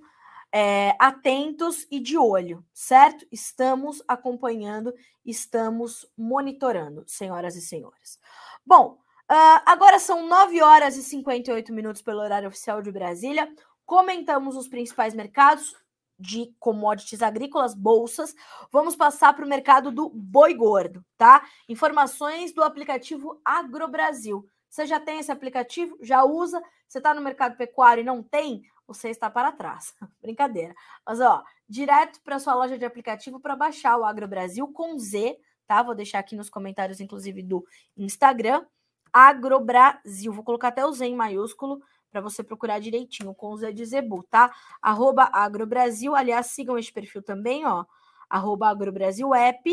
é, 0.50 0.96
atentos 0.98 1.86
e 1.90 2.00
de 2.00 2.16
olho, 2.16 2.64
certo? 2.72 3.26
Estamos 3.30 4.02
acompanhando, 4.08 4.94
estamos 5.24 6.06
monitorando, 6.16 7.04
senhoras 7.06 7.54
e 7.54 7.60
senhores. 7.60 8.18
Bom, 8.64 8.98
uh, 9.30 9.62
agora 9.66 9.98
são 9.98 10.26
9 10.26 10.62
horas 10.62 10.96
e 10.96 11.02
58 11.02 11.72
minutos 11.72 12.02
pelo 12.02 12.20
horário 12.20 12.48
oficial 12.48 12.80
de 12.80 12.90
Brasília. 12.90 13.52
Comentamos 13.84 14.56
os 14.56 14.68
principais 14.68 15.14
mercados 15.14 15.76
de 16.18 16.54
commodities 16.58 17.22
agrícolas, 17.22 17.74
bolsas. 17.74 18.34
Vamos 18.72 18.96
passar 18.96 19.34
para 19.34 19.44
o 19.44 19.48
mercado 19.48 19.90
do 19.92 20.08
boi 20.10 20.54
gordo, 20.54 21.04
tá? 21.16 21.46
Informações 21.68 22.52
do 22.52 22.62
aplicativo 22.62 23.40
AgroBrasil. 23.44 24.46
Você 24.68 24.86
já 24.86 24.98
tem 24.98 25.20
esse 25.20 25.32
aplicativo? 25.32 25.96
Já 26.02 26.24
usa? 26.24 26.62
Você 26.86 26.98
está 26.98 27.14
no 27.14 27.20
mercado 27.20 27.56
pecuário 27.56 28.00
e 28.00 28.04
não 28.04 28.22
tem? 28.22 28.62
Você 28.86 29.10
está 29.10 29.30
para 29.30 29.52
trás. 29.52 29.94
Brincadeira. 30.20 30.74
Mas, 31.06 31.20
ó, 31.20 31.42
direto 31.68 32.20
para 32.22 32.38
sua 32.38 32.54
loja 32.54 32.78
de 32.78 32.84
aplicativo 32.84 33.38
para 33.38 33.54
baixar 33.54 33.96
o 33.96 34.04
AgroBrasil 34.04 34.66
com 34.68 34.98
Z, 34.98 35.38
tá? 35.66 35.82
Vou 35.82 35.94
deixar 35.94 36.18
aqui 36.18 36.34
nos 36.34 36.50
comentários, 36.50 37.00
inclusive, 37.00 37.42
do 37.42 37.64
Instagram. 37.96 38.64
AgroBrasil. 39.12 40.32
Vou 40.32 40.44
colocar 40.44 40.68
até 40.68 40.84
o 40.84 40.92
Z 40.92 41.06
em 41.06 41.16
maiúsculo 41.16 41.80
para 42.10 42.20
você 42.20 42.42
procurar 42.42 42.78
direitinho, 42.78 43.34
com 43.34 43.52
o 43.52 43.56
Z 43.56 43.72
de 43.72 43.84
Zebu, 43.84 44.22
tá? 44.24 44.54
Arroba 44.80 45.24
AgroBrasil. 45.32 46.14
Aliás, 46.14 46.46
sigam 46.46 46.78
este 46.78 46.92
perfil 46.92 47.22
também, 47.22 47.66
ó. 47.66 47.84
Arroba 48.28 48.68
AgroBrasil 48.68 49.34
App. 49.34 49.70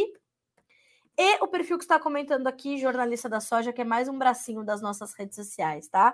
E 1.17 1.43
o 1.43 1.47
perfil 1.47 1.77
que 1.77 1.83
está 1.83 1.99
comentando 1.99 2.47
aqui, 2.47 2.77
jornalista 2.77 3.29
da 3.29 3.39
soja, 3.39 3.71
que 3.71 3.81
é 3.81 3.85
mais 3.85 4.09
um 4.09 4.17
bracinho 4.17 4.63
das 4.63 4.81
nossas 4.81 5.13
redes 5.13 5.35
sociais, 5.35 5.87
tá? 5.87 6.13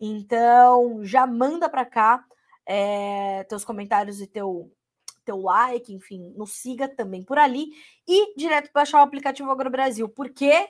Então, 0.00 1.04
já 1.04 1.26
manda 1.26 1.68
para 1.68 1.84
cá 1.84 2.24
é, 2.64 3.44
teus 3.44 3.64
comentários 3.64 4.20
e 4.20 4.26
teu, 4.26 4.70
teu 5.24 5.40
like, 5.40 5.92
enfim, 5.92 6.32
nos 6.36 6.52
siga 6.52 6.88
também 6.88 7.24
por 7.24 7.38
ali 7.38 7.70
e 8.06 8.36
direto 8.36 8.70
baixar 8.72 9.00
o 9.00 9.02
aplicativo 9.02 9.50
AgroBrasil, 9.50 10.08
porque 10.08 10.68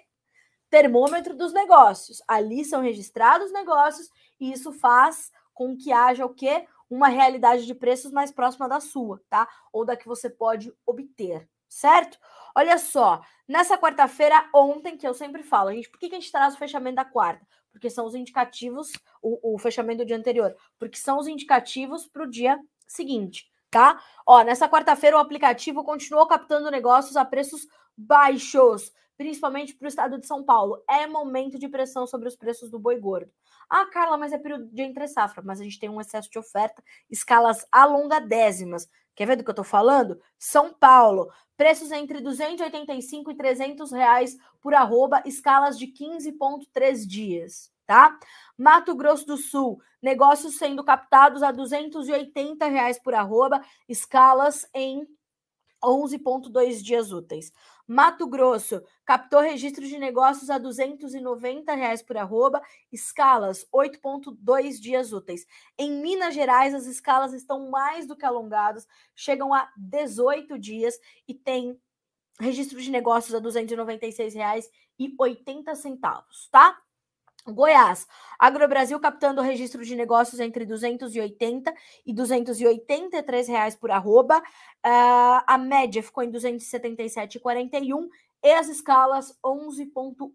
termômetro 0.70 1.34
dos 1.34 1.52
negócios. 1.52 2.22
Ali 2.26 2.64
são 2.64 2.82
registrados 2.82 3.52
negócios 3.52 4.10
e 4.40 4.52
isso 4.52 4.72
faz 4.72 5.30
com 5.54 5.76
que 5.76 5.92
haja 5.92 6.24
o 6.24 6.34
quê? 6.34 6.66
Uma 6.88 7.08
realidade 7.08 7.66
de 7.66 7.74
preços 7.74 8.12
mais 8.12 8.30
próxima 8.30 8.68
da 8.68 8.78
sua, 8.80 9.20
tá? 9.28 9.48
Ou 9.72 9.84
da 9.84 9.96
que 9.96 10.06
você 10.06 10.28
pode 10.28 10.72
obter, 10.86 11.48
certo? 11.68 12.18
Olha 12.54 12.78
só, 12.78 13.20
nessa 13.48 13.76
quarta-feira, 13.76 14.48
ontem, 14.54 14.96
que 14.96 15.06
eu 15.06 15.14
sempre 15.14 15.42
falo, 15.42 15.70
a 15.70 15.74
gente, 15.74 15.90
por 15.90 15.98
que, 15.98 16.08
que 16.08 16.14
a 16.14 16.20
gente 16.20 16.32
traz 16.32 16.54
o 16.54 16.58
fechamento 16.58 16.96
da 16.96 17.04
quarta? 17.04 17.46
Porque 17.72 17.90
são 17.90 18.06
os 18.06 18.14
indicativos, 18.14 18.92
o, 19.22 19.54
o 19.54 19.58
fechamento 19.58 19.98
do 19.98 20.06
dia 20.06 20.16
anterior, 20.16 20.54
porque 20.78 20.96
são 20.96 21.18
os 21.18 21.26
indicativos 21.26 22.06
para 22.06 22.22
o 22.22 22.30
dia 22.30 22.58
seguinte, 22.86 23.50
tá? 23.70 24.00
Ó, 24.26 24.42
nessa 24.42 24.68
quarta-feira 24.68 25.16
o 25.16 25.20
aplicativo 25.20 25.84
continuou 25.84 26.26
captando 26.26 26.70
negócios 26.70 27.16
a 27.16 27.24
preços 27.24 27.66
baixos, 27.96 28.92
principalmente 29.16 29.74
para 29.74 29.86
o 29.86 29.88
estado 29.88 30.18
de 30.18 30.26
São 30.26 30.44
Paulo. 30.44 30.82
É 30.88 31.06
momento 31.06 31.58
de 31.58 31.68
pressão 31.68 32.06
sobre 32.06 32.28
os 32.28 32.36
preços 32.36 32.70
do 32.70 32.78
boi 32.78 32.98
gordo. 32.98 33.30
Ah, 33.68 33.86
Carla, 33.86 34.16
mas 34.16 34.32
é 34.32 34.38
período 34.38 34.66
de 34.68 34.82
entre 34.82 35.08
safra, 35.08 35.42
mas 35.44 35.60
a 35.60 35.64
gente 35.64 35.78
tem 35.78 35.88
um 35.88 36.00
excesso 36.00 36.30
de 36.30 36.38
oferta, 36.38 36.82
escalas 37.10 37.66
alongadésimas. 37.72 38.88
Quer 39.14 39.26
ver 39.26 39.36
do 39.36 39.42
que 39.42 39.50
eu 39.50 39.52
estou 39.52 39.64
falando? 39.64 40.20
São 40.38 40.72
Paulo, 40.74 41.32
preços 41.56 41.90
entre 41.90 42.20
285 42.20 43.30
e 43.30 43.34
300 43.34 43.90
reais 43.90 44.36
por 44.60 44.74
arroba, 44.74 45.22
escalas 45.24 45.78
de 45.78 45.86
15,3 45.86 47.06
dias, 47.06 47.72
tá? 47.86 48.18
Mato 48.58 48.94
Grosso 48.94 49.26
do 49.26 49.38
Sul, 49.38 49.80
negócios 50.02 50.58
sendo 50.58 50.84
captados 50.84 51.42
a 51.42 51.50
280 51.50 52.66
reais 52.66 52.98
por 53.02 53.14
arroba, 53.14 53.60
escalas 53.88 54.68
em 54.74 55.06
11,2 55.82 56.82
dias 56.82 57.10
úteis. 57.10 57.52
Mato 57.86 58.26
Grosso 58.26 58.82
captou 59.04 59.40
registro 59.40 59.86
de 59.86 59.98
negócios 59.98 60.50
a 60.50 60.58
290 60.58 61.72
reais 61.74 62.02
por 62.02 62.16
arroba, 62.16 62.60
escalas 62.90 63.66
8,2 63.72 64.80
dias 64.80 65.12
úteis. 65.12 65.46
Em 65.78 65.90
Minas 65.90 66.34
Gerais, 66.34 66.74
as 66.74 66.86
escalas 66.86 67.32
estão 67.32 67.70
mais 67.70 68.06
do 68.06 68.16
que 68.16 68.26
alongadas, 68.26 68.86
chegam 69.14 69.54
a 69.54 69.70
18 69.76 70.58
dias 70.58 70.98
e 71.28 71.34
tem 71.34 71.78
registro 72.40 72.80
de 72.80 72.90
negócios 72.90 73.34
a 73.34 73.38
R$ 73.38 73.44
296,80, 73.44 76.24
tá? 76.50 76.78
Goiás, 77.52 78.06
Agrobrasil 78.38 78.98
captando 79.00 79.40
registro 79.40 79.84
de 79.84 79.94
negócios 79.94 80.40
entre 80.40 80.64
280 80.64 81.72
e 82.04 82.12
283 82.12 83.48
reais 83.48 83.74
por 83.74 83.90
arroba. 83.90 84.38
Uh, 84.38 85.42
a 85.46 85.58
média 85.58 86.02
ficou 86.02 86.22
em 86.22 86.30
277,41 86.30 88.08
e 88.42 88.52
as 88.52 88.68
escalas 88.68 89.36
11,8 89.44 90.32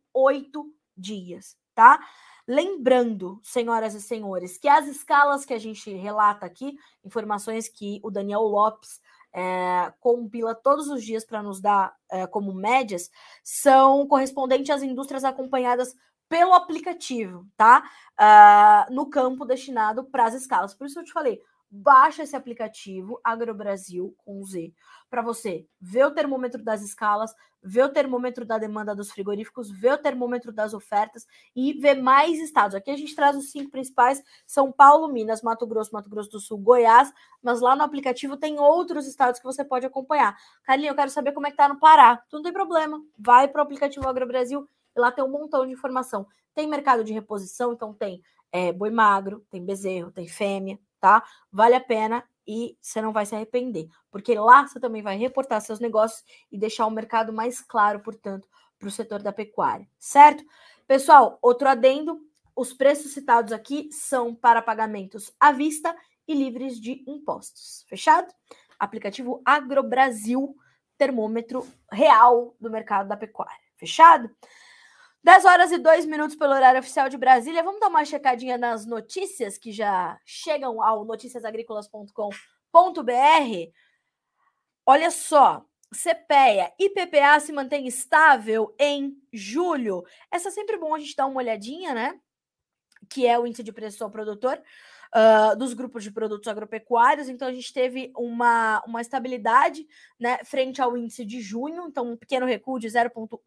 dias, 0.98 1.58
tá? 1.74 2.00
Lembrando, 2.48 3.40
senhoras 3.44 3.94
e 3.94 4.02
senhores, 4.02 4.58
que 4.58 4.68
as 4.68 4.88
escalas 4.88 5.46
que 5.46 5.54
a 5.54 5.60
gente 5.60 5.94
relata 5.94 6.46
aqui, 6.46 6.76
informações 7.04 7.70
que 7.70 8.00
o 8.04 8.10
Daniel 8.10 8.42
Lopes 8.42 9.00
é, 9.34 9.94
compila 10.00 10.54
todos 10.54 10.90
os 10.90 11.04
dias 11.04 11.24
para 11.24 11.42
nos 11.42 11.62
dar 11.62 11.96
é, 12.10 12.28
como 12.28 12.54
médias, 12.54 13.10
são 13.44 14.08
correspondentes 14.08 14.70
às 14.70 14.84
indústrias 14.84 15.24
acompanhadas 15.24 15.96
pelo 16.32 16.54
aplicativo, 16.54 17.46
tá? 17.58 17.84
Uh, 18.18 18.94
no 18.94 19.10
campo 19.10 19.44
destinado 19.44 20.06
para 20.06 20.24
as 20.24 20.34
escalas. 20.34 20.74
Por 20.74 20.88
isso 20.88 20.98
eu 20.98 21.04
te 21.04 21.12
falei, 21.12 21.42
baixa 21.70 22.24
esse 22.24 22.38
aplicativo 22.38 23.20
AgroBrasil 23.22 24.16
com 24.24 24.42
Z 24.46 24.74
para 25.10 25.22
você 25.22 25.68
ver 25.80 26.06
o 26.06 26.12
termômetro 26.12 26.64
das 26.64 26.82
escalas, 26.82 27.36
ver 27.62 27.84
o 27.84 27.90
termômetro 27.90 28.46
da 28.46 28.58
demanda 28.58 28.96
dos 28.96 29.12
frigoríficos, 29.12 29.70
ver 29.70 29.96
o 29.96 29.98
termômetro 29.98 30.54
das 30.54 30.74
ofertas 30.74 31.28
e 31.54 31.74
ver 31.74 32.02
mais 32.02 32.40
estados. 32.40 32.76
Aqui 32.76 32.92
a 32.92 32.96
gente 32.96 33.14
traz 33.14 33.36
os 33.36 33.52
cinco 33.52 33.70
principais: 33.70 34.24
São 34.48 34.72
Paulo, 34.72 35.10
Minas, 35.10 35.42
Mato 35.42 35.68
Grosso, 35.68 35.92
Mato 35.92 36.10
Grosso 36.10 36.30
do 36.30 36.40
Sul, 36.40 36.60
Goiás, 36.60 37.12
mas 37.44 37.60
lá 37.60 37.76
no 37.76 37.84
aplicativo 37.84 38.38
tem 38.38 38.58
outros 38.58 39.06
estados 39.06 39.38
que 39.38 39.46
você 39.46 39.66
pode 39.66 39.86
acompanhar. 39.86 40.38
Carlinhos, 40.64 40.92
eu 40.92 40.96
quero 40.96 41.12
saber 41.12 41.34
como 41.34 41.48
é 41.48 41.52
que 41.52 41.58
tá 41.58 41.68
no 41.68 41.78
Pará. 41.78 42.24
Não 42.32 42.42
tem 42.42 42.54
problema. 42.54 43.04
Vai 43.20 43.50
para 43.50 43.60
o 43.60 43.64
aplicativo 43.64 44.08
AgroBrasil 44.08 44.66
lá 45.00 45.12
tem 45.12 45.24
um 45.24 45.30
montão 45.30 45.66
de 45.66 45.74
informação. 45.74 46.28
Tem 46.54 46.68
mercado 46.68 47.04
de 47.04 47.14
reposição, 47.14 47.74
então 47.74 47.94
tem 47.94 48.22
é, 48.52 48.72
boi 48.74 48.90
magro, 48.90 49.46
tem 49.50 49.64
bezerro, 49.64 50.12
tem 50.12 50.28
fêmea, 50.28 50.80
tá? 51.00 51.24
Vale 51.52 51.76
a 51.76 51.82
pena 51.82 52.24
e 52.46 52.78
você 52.82 53.02
não 53.02 53.14
vai 53.14 53.26
se 53.26 53.36
arrepender, 53.36 53.88
porque 54.10 54.36
lá 54.36 54.68
você 54.68 54.80
também 54.80 55.02
vai 55.02 55.16
reportar 55.16 55.62
seus 55.62 55.80
negócios 55.80 56.24
e 56.52 56.58
deixar 56.58 56.86
o 56.86 56.92
mercado 56.92 57.32
mais 57.32 57.62
claro, 57.62 58.00
portanto, 58.00 58.48
para 58.78 58.88
o 58.88 58.92
setor 58.92 59.22
da 59.22 59.32
pecuária, 59.32 59.88
certo? 60.00 60.44
Pessoal, 60.88 61.38
outro 61.42 61.70
adendo: 61.70 62.20
os 62.56 62.74
preços 62.74 63.14
citados 63.14 63.54
aqui 63.54 63.90
são 63.92 64.36
para 64.36 64.62
pagamentos 64.62 65.32
à 65.40 65.52
vista 65.52 65.96
e 66.28 66.34
livres 66.34 66.80
de 66.80 67.04
impostos. 67.08 67.86
Fechado? 67.88 68.34
Aplicativo 68.80 69.42
AgroBrasil, 69.46 70.56
termômetro 70.98 71.66
real 71.92 72.56
do 72.60 72.70
mercado 72.70 73.08
da 73.08 73.16
pecuária. 73.16 73.56
Fechado? 73.78 74.30
10 75.24 75.46
horas 75.46 75.72
e 75.72 75.78
2 75.78 76.08
minutos 76.08 76.36
pelo 76.36 76.54
horário 76.54 76.80
oficial 76.80 77.08
de 77.08 77.18
Brasília. 77.18 77.62
Vamos 77.62 77.80
dar 77.80 77.90
uma 77.90 78.04
checadinha 78.04 78.58
nas 78.58 78.88
notícias 78.88 79.58
que 79.58 79.72
já 79.72 80.20
chegam 80.26 80.82
ao 80.82 81.06
noticiasagricolas.com.br. 81.06 83.72
Olha 84.84 85.12
só, 85.12 85.64
CPEA, 85.94 86.74
IPPA 86.80 87.40
se 87.40 87.52
mantém 87.52 87.86
estável 87.86 88.74
em 88.80 89.16
julho. 89.32 90.04
Essa 90.32 90.48
é 90.48 90.52
sempre 90.52 90.78
bom 90.78 90.96
a 90.96 91.00
gente 91.00 91.16
dar 91.16 91.28
uma 91.28 91.40
olhadinha, 91.40 91.94
né? 91.94 92.20
Que 93.08 93.28
é 93.28 93.38
o 93.38 93.46
índice 93.46 93.62
de 93.62 93.72
preço 93.72 94.04
ao 94.04 94.10
produtor. 94.10 94.60
Uh, 95.16 95.58
dos 95.58 95.74
grupos 95.74 96.04
de 96.04 96.12
produtos 96.12 96.48
agropecuários. 96.48 97.30
Então, 97.30 97.48
a 97.48 97.54
gente 97.54 97.74
teve 97.74 98.12
uma, 98.16 98.82
uma 98.86 99.02
estabilidade 99.02 99.88
né, 100.20 100.40
frente 100.44 100.82
ao 100.82 100.96
índice 100.98 101.26
de 101.26 101.42
junho, 101.42 101.88
então 101.88 102.12
um 102.12 102.18
pequeno 102.18 102.46
recuo 102.46 102.80
de 102.80 102.88
0,1%. 102.88 103.40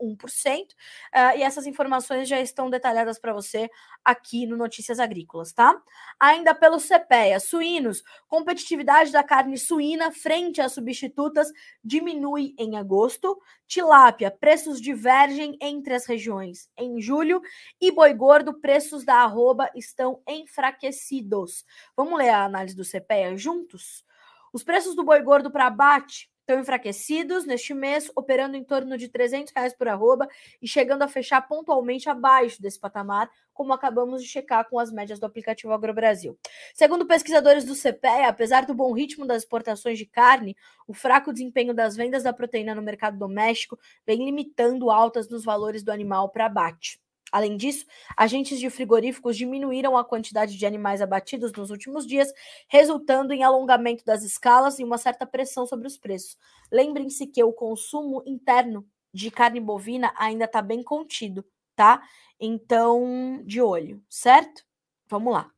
Uh, 0.73 1.39
e 1.39 1.43
essas 1.43 1.67
informações 1.67 2.29
já 2.29 2.41
estão 2.41 2.71
detalhadas 2.71 3.19
para 3.19 3.33
você 3.33 3.69
aqui 4.05 4.47
no 4.47 4.57
Notícias 4.57 4.99
Agrícolas, 4.99 5.53
tá? 5.53 5.81
Ainda 6.19 6.55
pelo 6.55 6.79
CPEA, 6.79 7.41
suínos, 7.41 8.03
competitividade 8.29 9.11
da 9.11 9.23
carne 9.23 9.57
suína 9.57 10.11
frente 10.13 10.61
às 10.61 10.73
substitutas 10.73 11.49
diminui 11.83 12.55
em 12.59 12.77
agosto. 12.77 13.39
Tilápia, 13.67 14.31
preços 14.31 14.81
divergem 14.81 15.57
entre 15.61 15.95
as 15.95 16.07
regiões 16.07 16.69
em 16.77 17.01
julho. 17.01 17.41
E 17.81 17.91
boi 17.91 18.13
gordo, 18.13 18.61
preços 18.61 19.05
da 19.05 19.17
arroba 19.17 19.71
estão 19.75 20.21
enfraquecidos. 20.29 21.54
Vamos 21.95 22.19
ler 22.19 22.31
a 22.31 22.45
análise 22.45 22.75
do 22.75 22.85
CPEA 22.85 23.37
juntos? 23.37 24.05
Os 24.53 24.65
preços 24.65 24.97
do 24.97 25.05
boi 25.05 25.21
gordo 25.21 25.51
para 25.51 25.67
abate 25.67 26.31
estão 26.45 26.61
enfraquecidos 26.61 27.47
neste 27.47 27.73
mês, 27.73 28.11
operando 28.15 28.57
em 28.57 28.63
torno 28.63 28.97
de 28.99 29.09
300 29.09 29.53
reais 29.55 29.75
por 29.75 29.89
arroba 29.89 30.29
e 30.61 30.69
chegando 30.69 31.03
a 31.03 31.09
fechar 31.09 31.41
pontualmente 31.43 32.09
abaixo 32.09 32.61
desse 32.61 32.79
patamar, 32.79 33.31
como 33.53 33.73
acabamos 33.73 34.23
de 34.23 34.29
checar 34.29 34.69
com 34.69 34.79
as 34.79 34.93
médias 34.93 35.19
do 35.19 35.27
aplicativo 35.27 35.73
AgroBrasil. 35.73 36.39
Segundo 36.75 37.07
pesquisadores 37.07 37.65
do 37.65 37.75
CPE, 37.75 38.27
apesar 38.29 38.67
do 38.67 38.75
bom 38.75 38.93
ritmo 38.93 39.27
das 39.27 39.43
exportações 39.43 39.99
de 39.99 40.07
carne, 40.07 40.57
o 40.87 40.93
fraco 40.93 41.33
desempenho 41.33 41.75
das 41.75 41.97
vendas 41.97 42.23
da 42.23 42.33
proteína 42.33 42.75
no 42.75 42.83
mercado 42.83 43.19
doméstico 43.19 43.79
vem 44.07 44.25
limitando 44.25 44.91
altas 44.91 45.29
nos 45.29 45.45
valores 45.45 45.83
do 45.83 45.91
animal 45.91 46.29
para 46.29 46.47
abate. 46.47 47.04
Além 47.35 47.57
disso, 47.57 47.85
agentes 48.17 48.61
de 48.61 48.71
frigoríficos 48.71 49.37
diminuíram 49.37 49.97
a 49.97 50.05
quantidade 50.05 50.57
de 50.57 50.65
animais 50.65 51.03
abatidos 51.03 51.51
nos 51.51 51.69
últimos 51.69 52.07
dias, 52.07 52.33
resultando 52.69 53.33
em 53.33 53.43
alongamento 53.43 54.05
das 54.05 54.23
escalas 54.23 54.79
e 54.79 54.85
uma 54.85 54.99
certa 54.99 55.27
pressão 55.27 55.67
sobre 55.67 55.89
os 55.89 55.99
preços. 55.99 56.39
Lembrem-se 56.71 57.27
que 57.27 57.43
o 57.43 57.53
consumo 57.53 58.23
interno 58.25 58.87
de 59.13 59.33
carne 59.33 59.59
bovina 59.59 60.15
ainda 60.17 60.45
está 60.45 60.63
bem 60.63 60.81
contido, 60.81 61.45
tá? 61.75 62.05
Então, 62.39 63.43
de 63.45 63.61
olho, 63.61 64.01
certo? 64.09 64.65
Vamos 65.09 65.33
lá. 65.33 65.51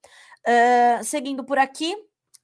Uh, 0.48 1.04
seguindo 1.04 1.44
por 1.44 1.58
aqui, 1.58 1.94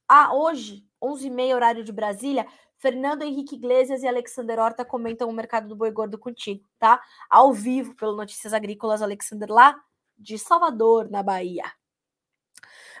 ah, 0.07 0.31
hoje, 0.31 0.85
11h30, 1.01 1.55
horário 1.55 1.83
de 1.83 1.91
Brasília, 1.91 2.45
Fernando 2.83 3.21
Henrique 3.21 3.55
Iglesias 3.55 4.03
e 4.03 4.07
Alexander 4.09 4.59
Horta 4.59 4.83
comentam 4.83 5.29
o 5.29 5.31
mercado 5.31 5.69
do 5.69 5.75
boi 5.75 5.89
gordo 5.89 6.17
contigo, 6.17 6.67
tá? 6.77 7.01
Ao 7.29 7.53
vivo 7.53 7.95
pelo 7.95 8.13
Notícias 8.13 8.51
Agrícolas, 8.51 9.01
Alexander 9.01 9.49
lá 9.49 9.81
de 10.17 10.37
Salvador, 10.37 11.09
na 11.09 11.23
Bahia. 11.23 11.63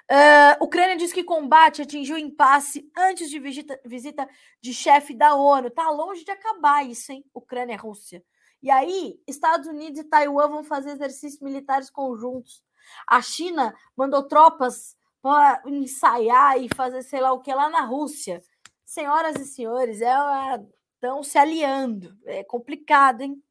Uh, 0.09 0.63
Ucrânia 0.63 0.95
diz 0.95 1.11
que 1.11 1.21
combate 1.21 1.81
atingiu 1.81 2.17
impasse 2.17 2.89
antes 2.95 3.29
de 3.29 3.37
visita, 3.39 3.77
visita 3.83 4.29
de 4.61 4.73
chefe 4.73 5.13
da 5.13 5.35
ONU. 5.35 5.69
Tá 5.69 5.89
longe 5.89 6.23
de 6.23 6.31
acabar 6.31 6.85
isso, 6.85 7.11
hein? 7.11 7.25
Ucrânia 7.33 7.73
e 7.73 7.77
Rússia. 7.77 8.23
E 8.61 8.71
aí, 8.71 9.21
Estados 9.27 9.67
Unidos 9.67 9.99
e 9.99 10.05
Taiwan 10.05 10.47
vão 10.47 10.63
fazer 10.63 10.91
exercícios 10.91 11.41
militares 11.41 11.89
conjuntos. 11.89 12.63
A 13.05 13.21
China 13.21 13.75
mandou 13.97 14.23
tropas 14.29 14.95
para 15.21 15.61
ensaiar 15.65 16.57
e 16.57 16.69
fazer 16.73 17.01
sei 17.01 17.19
lá 17.19 17.33
o 17.33 17.41
que 17.41 17.53
lá 17.53 17.69
na 17.69 17.81
Rússia 17.81 18.41
senhoras 18.85 19.35
e 19.37 19.45
senhores, 19.45 19.99
estão 19.99 21.19
é, 21.19 21.23
se 21.23 21.37
aliando. 21.37 22.17
É 22.25 22.43
complicado, 22.43 23.21
hein? 23.21 23.41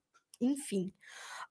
Enfim. 0.40 0.92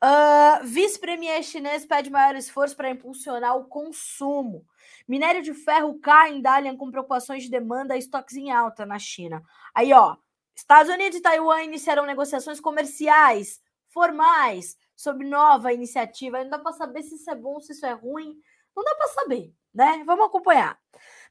Uh, 0.04 0.66
Vice-premier 0.66 1.44
chinês 1.44 1.86
pede 1.86 2.10
maior 2.10 2.36
esforço 2.36 2.76
para 2.76 2.90
impulsionar 2.90 3.56
o 3.56 3.66
consumo. 3.66 4.66
Minério 5.08 5.44
de 5.44 5.54
ferro 5.54 6.00
cai 6.00 6.34
em 6.34 6.42
Dalian 6.42 6.76
com 6.76 6.90
preocupações 6.90 7.44
de 7.44 7.50
demanda 7.52 7.96
e 7.96 8.00
estoques 8.00 8.36
em 8.36 8.52
alta 8.52 8.86
na 8.86 8.98
China. 8.98 9.44
Aí, 9.76 9.94
ó, 9.94 10.18
Estados 10.56 10.92
Unidos 10.92 11.20
e 11.20 11.22
Taiwan 11.22 11.64
iniciaram 11.64 12.06
negociações 12.06 12.60
comerciais 12.60 13.62
formais 13.90 14.76
sobre 15.02 15.28
nova 15.28 15.74
iniciativa. 15.74 16.44
Não 16.44 16.52
dá 16.52 16.60
para 16.60 16.74
saber 16.74 17.02
se 17.04 17.16
isso 17.16 17.30
é 17.30 17.36
bom, 17.36 17.60
se 17.60 17.72
isso 17.74 17.86
é 17.86 17.94
ruim. 17.94 18.38
Não 18.76 18.84
dá 18.84 18.96
para 18.96 19.08
saber, 19.08 19.54
né? 19.74 20.04
Vamos 20.06 20.26
acompanhar. 20.26 20.80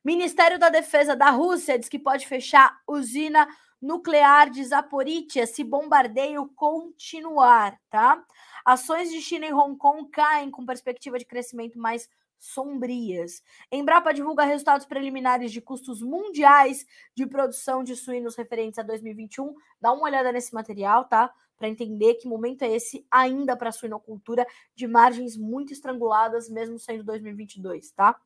Ministério 0.04 0.58
da 0.58 0.68
Defesa 0.68 1.14
da 1.14 1.30
Rússia 1.30 1.78
diz 1.78 1.88
que 1.88 1.98
pode 1.98 2.26
fechar 2.26 2.80
usina 2.86 3.48
nuclear 3.80 4.50
de 4.50 4.62
Zaporizhia 4.64 5.46
se 5.46 5.64
bombardeio 5.64 6.48
continuar, 6.54 7.78
tá? 7.88 8.22
Ações 8.64 9.10
de 9.10 9.20
China 9.22 9.46
e 9.46 9.52
Hong 9.52 9.76
Kong 9.78 10.10
caem 10.10 10.50
com 10.50 10.66
perspectiva 10.66 11.18
de 11.18 11.24
crescimento 11.24 11.78
mais 11.78 12.08
sombrias. 12.38 13.42
Embrapa 13.70 14.12
divulga 14.12 14.44
resultados 14.44 14.86
preliminares 14.86 15.52
de 15.52 15.60
custos 15.60 16.02
mundiais 16.02 16.86
de 17.14 17.26
produção 17.26 17.84
de 17.84 17.94
suínos 17.94 18.34
referentes 18.34 18.78
a 18.78 18.82
2021. 18.82 19.54
Dá 19.80 19.92
uma 19.92 20.04
olhada 20.04 20.32
nesse 20.32 20.52
material, 20.52 21.04
tá? 21.04 21.32
Para 21.60 21.68
entender 21.68 22.14
que 22.14 22.26
momento 22.26 22.62
é 22.62 22.74
esse 22.74 23.06
ainda 23.10 23.54
para 23.54 23.68
a 23.68 23.72
suinocultura 23.72 24.46
de 24.74 24.86
margens 24.86 25.36
muito 25.36 25.74
estranguladas, 25.74 26.48
mesmo 26.48 26.78
sendo 26.78 27.04
2022, 27.04 27.90
tá? 27.90 28.18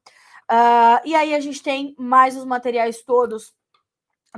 Uh, 0.45 1.03
e 1.05 1.17
aí 1.17 1.35
a 1.35 1.41
gente 1.41 1.61
tem 1.61 1.97
mais 1.99 2.37
os 2.37 2.45
materiais 2.45 3.03
todos 3.03 3.53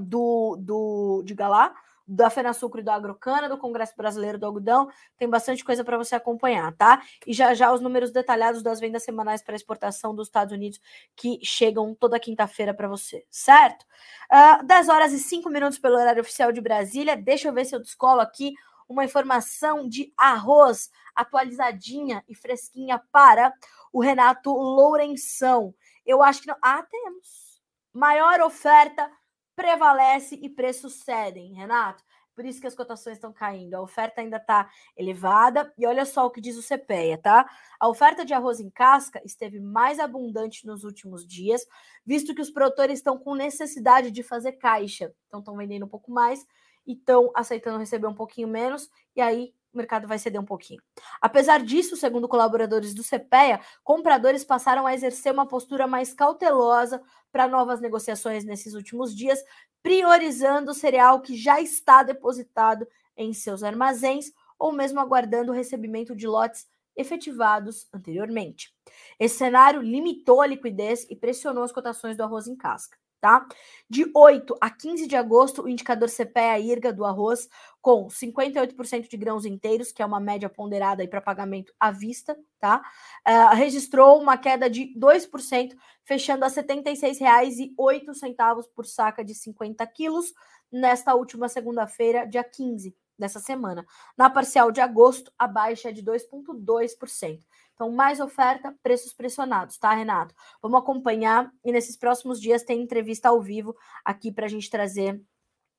do, 0.01 0.57
do 0.59 1.23
de 1.27 1.35
Galá, 1.35 1.75
da 2.09 2.31
Sucro 2.55 2.81
e 2.81 2.85
do 2.85 2.91
Agrocana, 2.91 3.49
do 3.49 3.59
Congresso 3.59 3.95
Brasileiro 3.97 4.39
do 4.39 4.47
Algodão. 4.47 4.89
Tem 5.19 5.29
bastante 5.29 5.65
coisa 5.65 5.83
para 5.83 5.99
você 5.99 6.15
acompanhar, 6.15 6.73
tá? 6.77 7.03
E 7.27 7.33
já 7.35 7.53
já 7.53 7.73
os 7.73 7.81
números 7.81 8.13
detalhados 8.13 8.63
das 8.63 8.79
vendas 8.79 9.03
semanais 9.03 9.43
para 9.43 9.57
exportação 9.57 10.15
dos 10.15 10.29
Estados 10.29 10.55
Unidos 10.55 10.81
que 11.15 11.39
chegam 11.43 11.95
toda 11.95 12.21
quinta-feira 12.21 12.73
para 12.73 12.87
você, 12.87 13.27
certo? 13.29 13.83
Uh, 13.83 13.87
ah, 14.31 14.63
10 14.63 14.89
horas 14.89 15.13
e 15.13 15.19
5 15.19 15.51
minutos 15.51 15.79
pelo 15.79 15.97
horário 15.97 16.23
oficial 16.23 16.53
de 16.53 16.61
Brasília. 16.61 17.17
Deixa 17.17 17.49
eu 17.49 17.53
ver 17.53 17.65
se 17.65 17.75
eu 17.75 17.81
descolo 17.81 18.21
aqui 18.21 18.55
uma 18.89 19.05
informação 19.05 19.89
de 19.89 20.13
arroz 20.17 20.91
atualizadinha 21.15 22.25
e 22.29 22.35
fresquinha 22.35 23.03
para 23.11 23.53
o 23.93 24.01
Renato 24.01 24.53
Lourenção. 24.53 25.75
Eu 26.05 26.23
acho 26.23 26.43
que 26.43 26.49
não. 26.49 26.57
Ah, 26.63 26.83
temos. 26.83 27.61
Maior 27.93 28.41
oferta 28.41 29.11
prevalece 29.55 30.39
e 30.43 30.51
preços 30.51 31.03
cedem, 31.03 31.55
Renato. 31.55 32.05
Por 32.37 32.45
isso 32.45 32.61
que 32.61 32.67
as 32.67 32.75
cotações 32.75 33.17
estão 33.17 33.33
caindo. 33.33 33.73
A 33.73 33.81
oferta 33.81 34.21
ainda 34.21 34.37
está 34.37 34.71
elevada. 34.95 35.73
E 35.79 35.87
olha 35.87 36.05
só 36.05 36.27
o 36.27 36.31
que 36.31 36.39
diz 36.39 36.59
o 36.59 36.63
CPEA, 36.63 37.17
tá? 37.17 37.49
A 37.81 37.89
oferta 37.89 38.27
de 38.27 38.35
arroz 38.35 38.61
em 38.61 38.69
casca 38.69 39.23
esteve 39.25 39.59
mais 39.59 39.99
abundante 39.99 40.67
nos 40.67 40.85
últimos 40.85 41.27
dias, 41.27 41.67
visto 42.05 42.35
que 42.35 42.43
os 42.43 42.51
produtores 42.51 42.99
estão 42.99 43.19
com 43.19 43.35
necessidade 43.35 44.11
de 44.11 44.23
fazer 44.23 44.53
caixa. 44.53 45.15
Então, 45.27 45.41
estão 45.41 45.57
vendendo 45.57 45.87
um 45.87 45.89
pouco 45.89 46.13
mais 46.13 46.47
e 46.87 46.93
estão 46.93 47.31
aceitando 47.35 47.79
receber 47.79 48.07
um 48.07 48.15
pouquinho 48.15 48.49
menos. 48.49 48.91
E 49.15 49.21
aí, 49.21 49.55
o 49.73 49.77
mercado 49.77 50.09
vai 50.09 50.19
ceder 50.19 50.41
um 50.41 50.45
pouquinho. 50.45 50.83
Apesar 51.21 51.63
disso, 51.63 51.97
segundo 51.97 52.29
colaboradores 52.29 52.95
do 52.95 53.03
CPEA, 53.03 53.61
compradores 53.85 54.45
passaram 54.45 54.87
a 54.87 54.95
exercer 54.95 55.33
uma 55.33 55.47
postura 55.47 55.87
mais 55.87 56.15
cautelosa 56.15 57.01
para 57.31 57.47
novas 57.47 57.81
negociações 57.81 58.45
nesses 58.45 58.75
últimos 58.75 59.15
dias, 59.15 59.39
priorizando 59.83 60.71
o 60.71 60.75
cereal 60.75 61.21
que 61.21 61.37
já 61.37 61.61
está 61.61 62.03
depositado 62.03 62.87
em 63.17 63.33
seus 63.33 63.63
armazéns 63.63 64.33
ou 64.59 64.73
mesmo 64.73 64.99
aguardando 64.99 65.53
o 65.53 65.55
recebimento 65.55 66.17
de 66.17 66.27
lotes 66.27 66.67
efetivados 66.97 67.87
anteriormente. 67.93 68.75
Esse 69.21 69.37
cenário 69.37 69.83
limitou 69.83 70.41
a 70.41 70.47
liquidez 70.47 71.07
e 71.11 71.15
pressionou 71.15 71.63
as 71.63 71.73
cotações 71.73 72.17
do 72.17 72.23
arroz 72.23 72.47
em 72.49 72.57
casca 72.57 72.97
tá? 73.27 73.45
De 73.91 74.09
8 74.15 74.57
a 74.61 74.71
15 74.71 75.09
de 75.09 75.17
agosto, 75.17 75.63
o 75.63 75.69
indicador 75.69 76.09
CPEA-IRGA 76.09 76.93
do 76.93 77.05
arroz, 77.05 77.49
com 77.83 78.07
58% 78.07 79.09
de 79.09 79.17
grãos 79.17 79.45
inteiros, 79.45 79.91
que 79.91 80.01
é 80.01 80.07
uma 80.07 80.21
média 80.21 80.49
ponderada 80.49 81.05
para 81.09 81.21
pagamento 81.21 81.75
à 81.81 81.91
vista, 81.91 82.39
tá? 82.61 82.81
Uh, 83.27 83.57
registrou 83.57 84.23
uma 84.23 84.39
queda 84.39 84.71
de 84.71 84.95
2%, 84.97 85.77
fechando 86.05 86.45
a 86.45 86.49
R$ 86.49 86.55
76,08 86.55 88.69
por 88.73 88.87
saca 88.87 89.25
de 89.25 89.35
50 89.35 89.85
quilos, 89.89 90.33
nesta 90.71 91.13
última 91.17 91.49
segunda-feira, 91.49 92.29
dia 92.29 92.45
15 92.45 92.95
dessa 93.19 93.41
semana. 93.41 93.85
Na 94.17 94.31
parcial 94.31 94.71
de 94.71 94.81
agosto, 94.81 95.33
a 95.37 95.49
baixa 95.49 95.89
é 95.89 95.93
de 95.93 96.05
2,2%. 96.05 97.41
Então, 97.77 97.93
mais 97.93 98.21
oferta, 98.21 98.75
preços 98.83 99.13
pressionados, 99.13 99.77
tá, 99.77 99.93
Renato? 99.93 100.35
Vamos 100.63 100.81
acompanhar 100.81 101.53
e 101.63 101.71
nesses 101.71 101.95
próximos 101.95 102.41
dias 102.41 102.63
tem 102.63 102.81
entrevista 102.81 103.29
ao 103.29 103.43
vivo 103.43 103.77
aqui 104.03 104.33
para 104.33 104.47
a 104.47 104.49
gente 104.49 104.71
trazer 104.71 105.23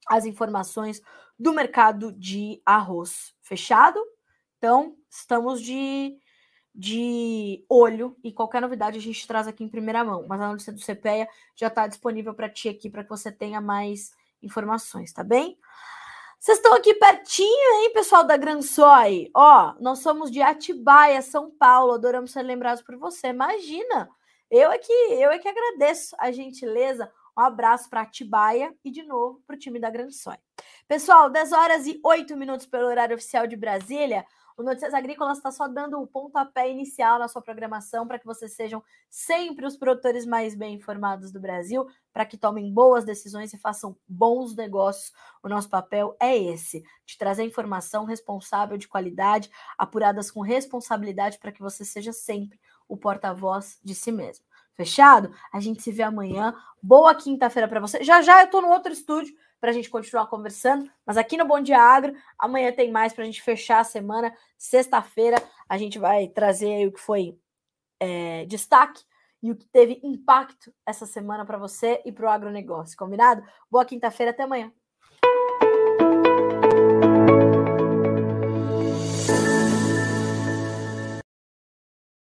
as 0.07 0.23
informações 0.23 1.01
do 1.37 1.51
mercado 1.51 2.13
de 2.13 2.61
arroz. 2.63 3.33
Fechado? 3.41 3.99
Então, 4.59 4.95
estamos 5.09 5.59
de, 5.59 6.15
de 6.73 7.65
olho 7.67 8.15
e 8.23 8.31
qualquer 8.31 8.61
novidade 8.61 8.99
a 8.99 9.01
gente 9.01 9.27
traz 9.27 9.47
aqui 9.47 9.63
em 9.63 9.69
primeira 9.69 10.03
mão. 10.03 10.23
Mas 10.27 10.39
a 10.39 10.49
notícia 10.49 10.71
do 10.71 10.79
CPEA 10.79 11.27
já 11.55 11.65
está 11.65 11.87
disponível 11.87 12.35
para 12.35 12.47
ti 12.47 12.69
aqui 12.69 12.91
para 12.91 13.03
que 13.03 13.09
você 13.09 13.31
tenha 13.31 13.59
mais 13.59 14.11
informações, 14.43 15.11
tá 15.11 15.23
bem? 15.23 15.57
Vocês 16.47 16.59
estão 16.59 16.75
aqui 16.75 16.93
pertinho, 16.93 17.81
hein, 17.81 17.91
pessoal 17.91 18.23
da 18.23 18.37
Gransoi? 18.37 19.29
Ó, 19.35 19.73
nós 19.81 19.99
somos 19.99 20.31
de 20.31 20.41
Atibaia, 20.41 21.21
São 21.21 21.51
Paulo. 21.51 21.91
Adoramos 21.91 22.31
ser 22.31 22.41
lembrados 22.41 22.81
por 22.81 22.95
você. 22.95 23.27
Imagina, 23.27 24.09
Eu 24.49 24.71
é 24.71 24.77
que 24.77 24.93
eu 24.93 25.29
é 25.29 25.39
que 25.39 25.49
agradeço 25.49 26.15
a 26.17 26.31
gentileza. 26.31 27.11
Um 27.37 27.41
abraço 27.41 27.89
para 27.89 27.99
Atibaia 27.99 28.73
e 28.81 28.89
de 28.89 29.03
novo 29.03 29.43
para 29.45 29.57
o 29.57 29.59
time 29.59 29.77
da 29.77 29.91
Sonho. 30.09 30.39
Pessoal, 30.87 31.29
10 31.29 31.51
horas 31.51 31.85
e 31.85 31.99
8 32.01 32.37
minutos 32.37 32.65
pelo 32.65 32.87
horário 32.87 33.17
oficial 33.17 33.45
de 33.45 33.57
Brasília. 33.57 34.25
O 34.57 34.63
Notícias 34.63 34.95
Agrícolas 34.95 35.37
está 35.37 35.51
só 35.51 35.67
dando 35.67 36.01
o 36.01 36.07
pontapé 36.07 36.67
inicial 36.71 37.19
na 37.19 37.27
sua 37.27 37.43
programação 37.43 38.07
para 38.07 38.17
que 38.17 38.25
vocês 38.25 38.55
sejam 38.55 38.83
sempre 39.07 39.67
os 39.67 39.77
produtores 39.77 40.25
mais 40.25 40.55
bem 40.55 40.73
informados 40.73 41.31
do 41.31 41.39
Brasil, 41.39 41.85
para 42.11 42.25
que 42.25 42.39
tomem 42.39 42.73
boas 42.73 43.05
decisões 43.05 43.53
e 43.53 43.57
façam 43.59 43.95
bons 44.07 44.55
negócios. 44.55 45.13
O 45.43 45.47
nosso 45.47 45.69
papel 45.69 46.17
é 46.19 46.35
esse: 46.35 46.83
de 47.05 47.19
trazer 47.19 47.43
informação 47.43 48.03
responsável, 48.03 48.79
de 48.79 48.87
qualidade, 48.87 49.51
apuradas 49.77 50.31
com 50.31 50.41
responsabilidade, 50.41 51.37
para 51.37 51.51
que 51.51 51.61
você 51.61 51.85
seja 51.85 52.11
sempre 52.11 52.59
o 52.87 52.97
porta-voz 52.97 53.79
de 53.83 53.93
si 53.93 54.11
mesmo. 54.11 54.43
Fechado? 54.73 55.31
A 55.53 55.59
gente 55.59 55.83
se 55.83 55.91
vê 55.91 56.01
amanhã. 56.01 56.55
Boa 56.81 57.13
quinta-feira 57.13 57.67
para 57.67 57.79
você. 57.79 58.03
Já 58.03 58.23
já 58.23 58.41
eu 58.41 58.45
estou 58.45 58.63
no 58.63 58.69
outro 58.69 58.91
estúdio 58.91 59.35
para 59.59 59.71
a 59.71 59.73
gente 59.73 59.89
continuar 59.89 60.27
conversando. 60.27 60.89
Mas 61.05 61.17
aqui 61.17 61.37
no 61.37 61.45
Bom 61.45 61.61
Dia 61.61 61.79
Agro, 61.79 62.13
amanhã 62.37 62.71
tem 62.71 62.91
mais 62.91 63.13
para 63.13 63.23
a 63.23 63.25
gente 63.25 63.41
fechar 63.41 63.79
a 63.79 63.83
semana. 63.83 64.33
Sexta-feira 64.57 65.41
a 65.67 65.77
gente 65.77 65.99
vai 65.99 66.27
trazer 66.27 66.87
o 66.87 66.91
que 66.91 66.99
foi 66.99 67.37
é, 67.99 68.45
destaque 68.45 69.03
e 69.41 69.51
o 69.51 69.55
que 69.55 69.65
teve 69.67 69.99
impacto 70.03 70.73
essa 70.85 71.05
semana 71.05 71.45
para 71.45 71.57
você 71.57 72.01
e 72.05 72.11
para 72.11 72.25
o 72.25 72.29
agronegócio. 72.29 72.97
Combinado? 72.97 73.43
Boa 73.69 73.85
quinta-feira, 73.85 74.31
até 74.31 74.43
amanhã. 74.43 74.71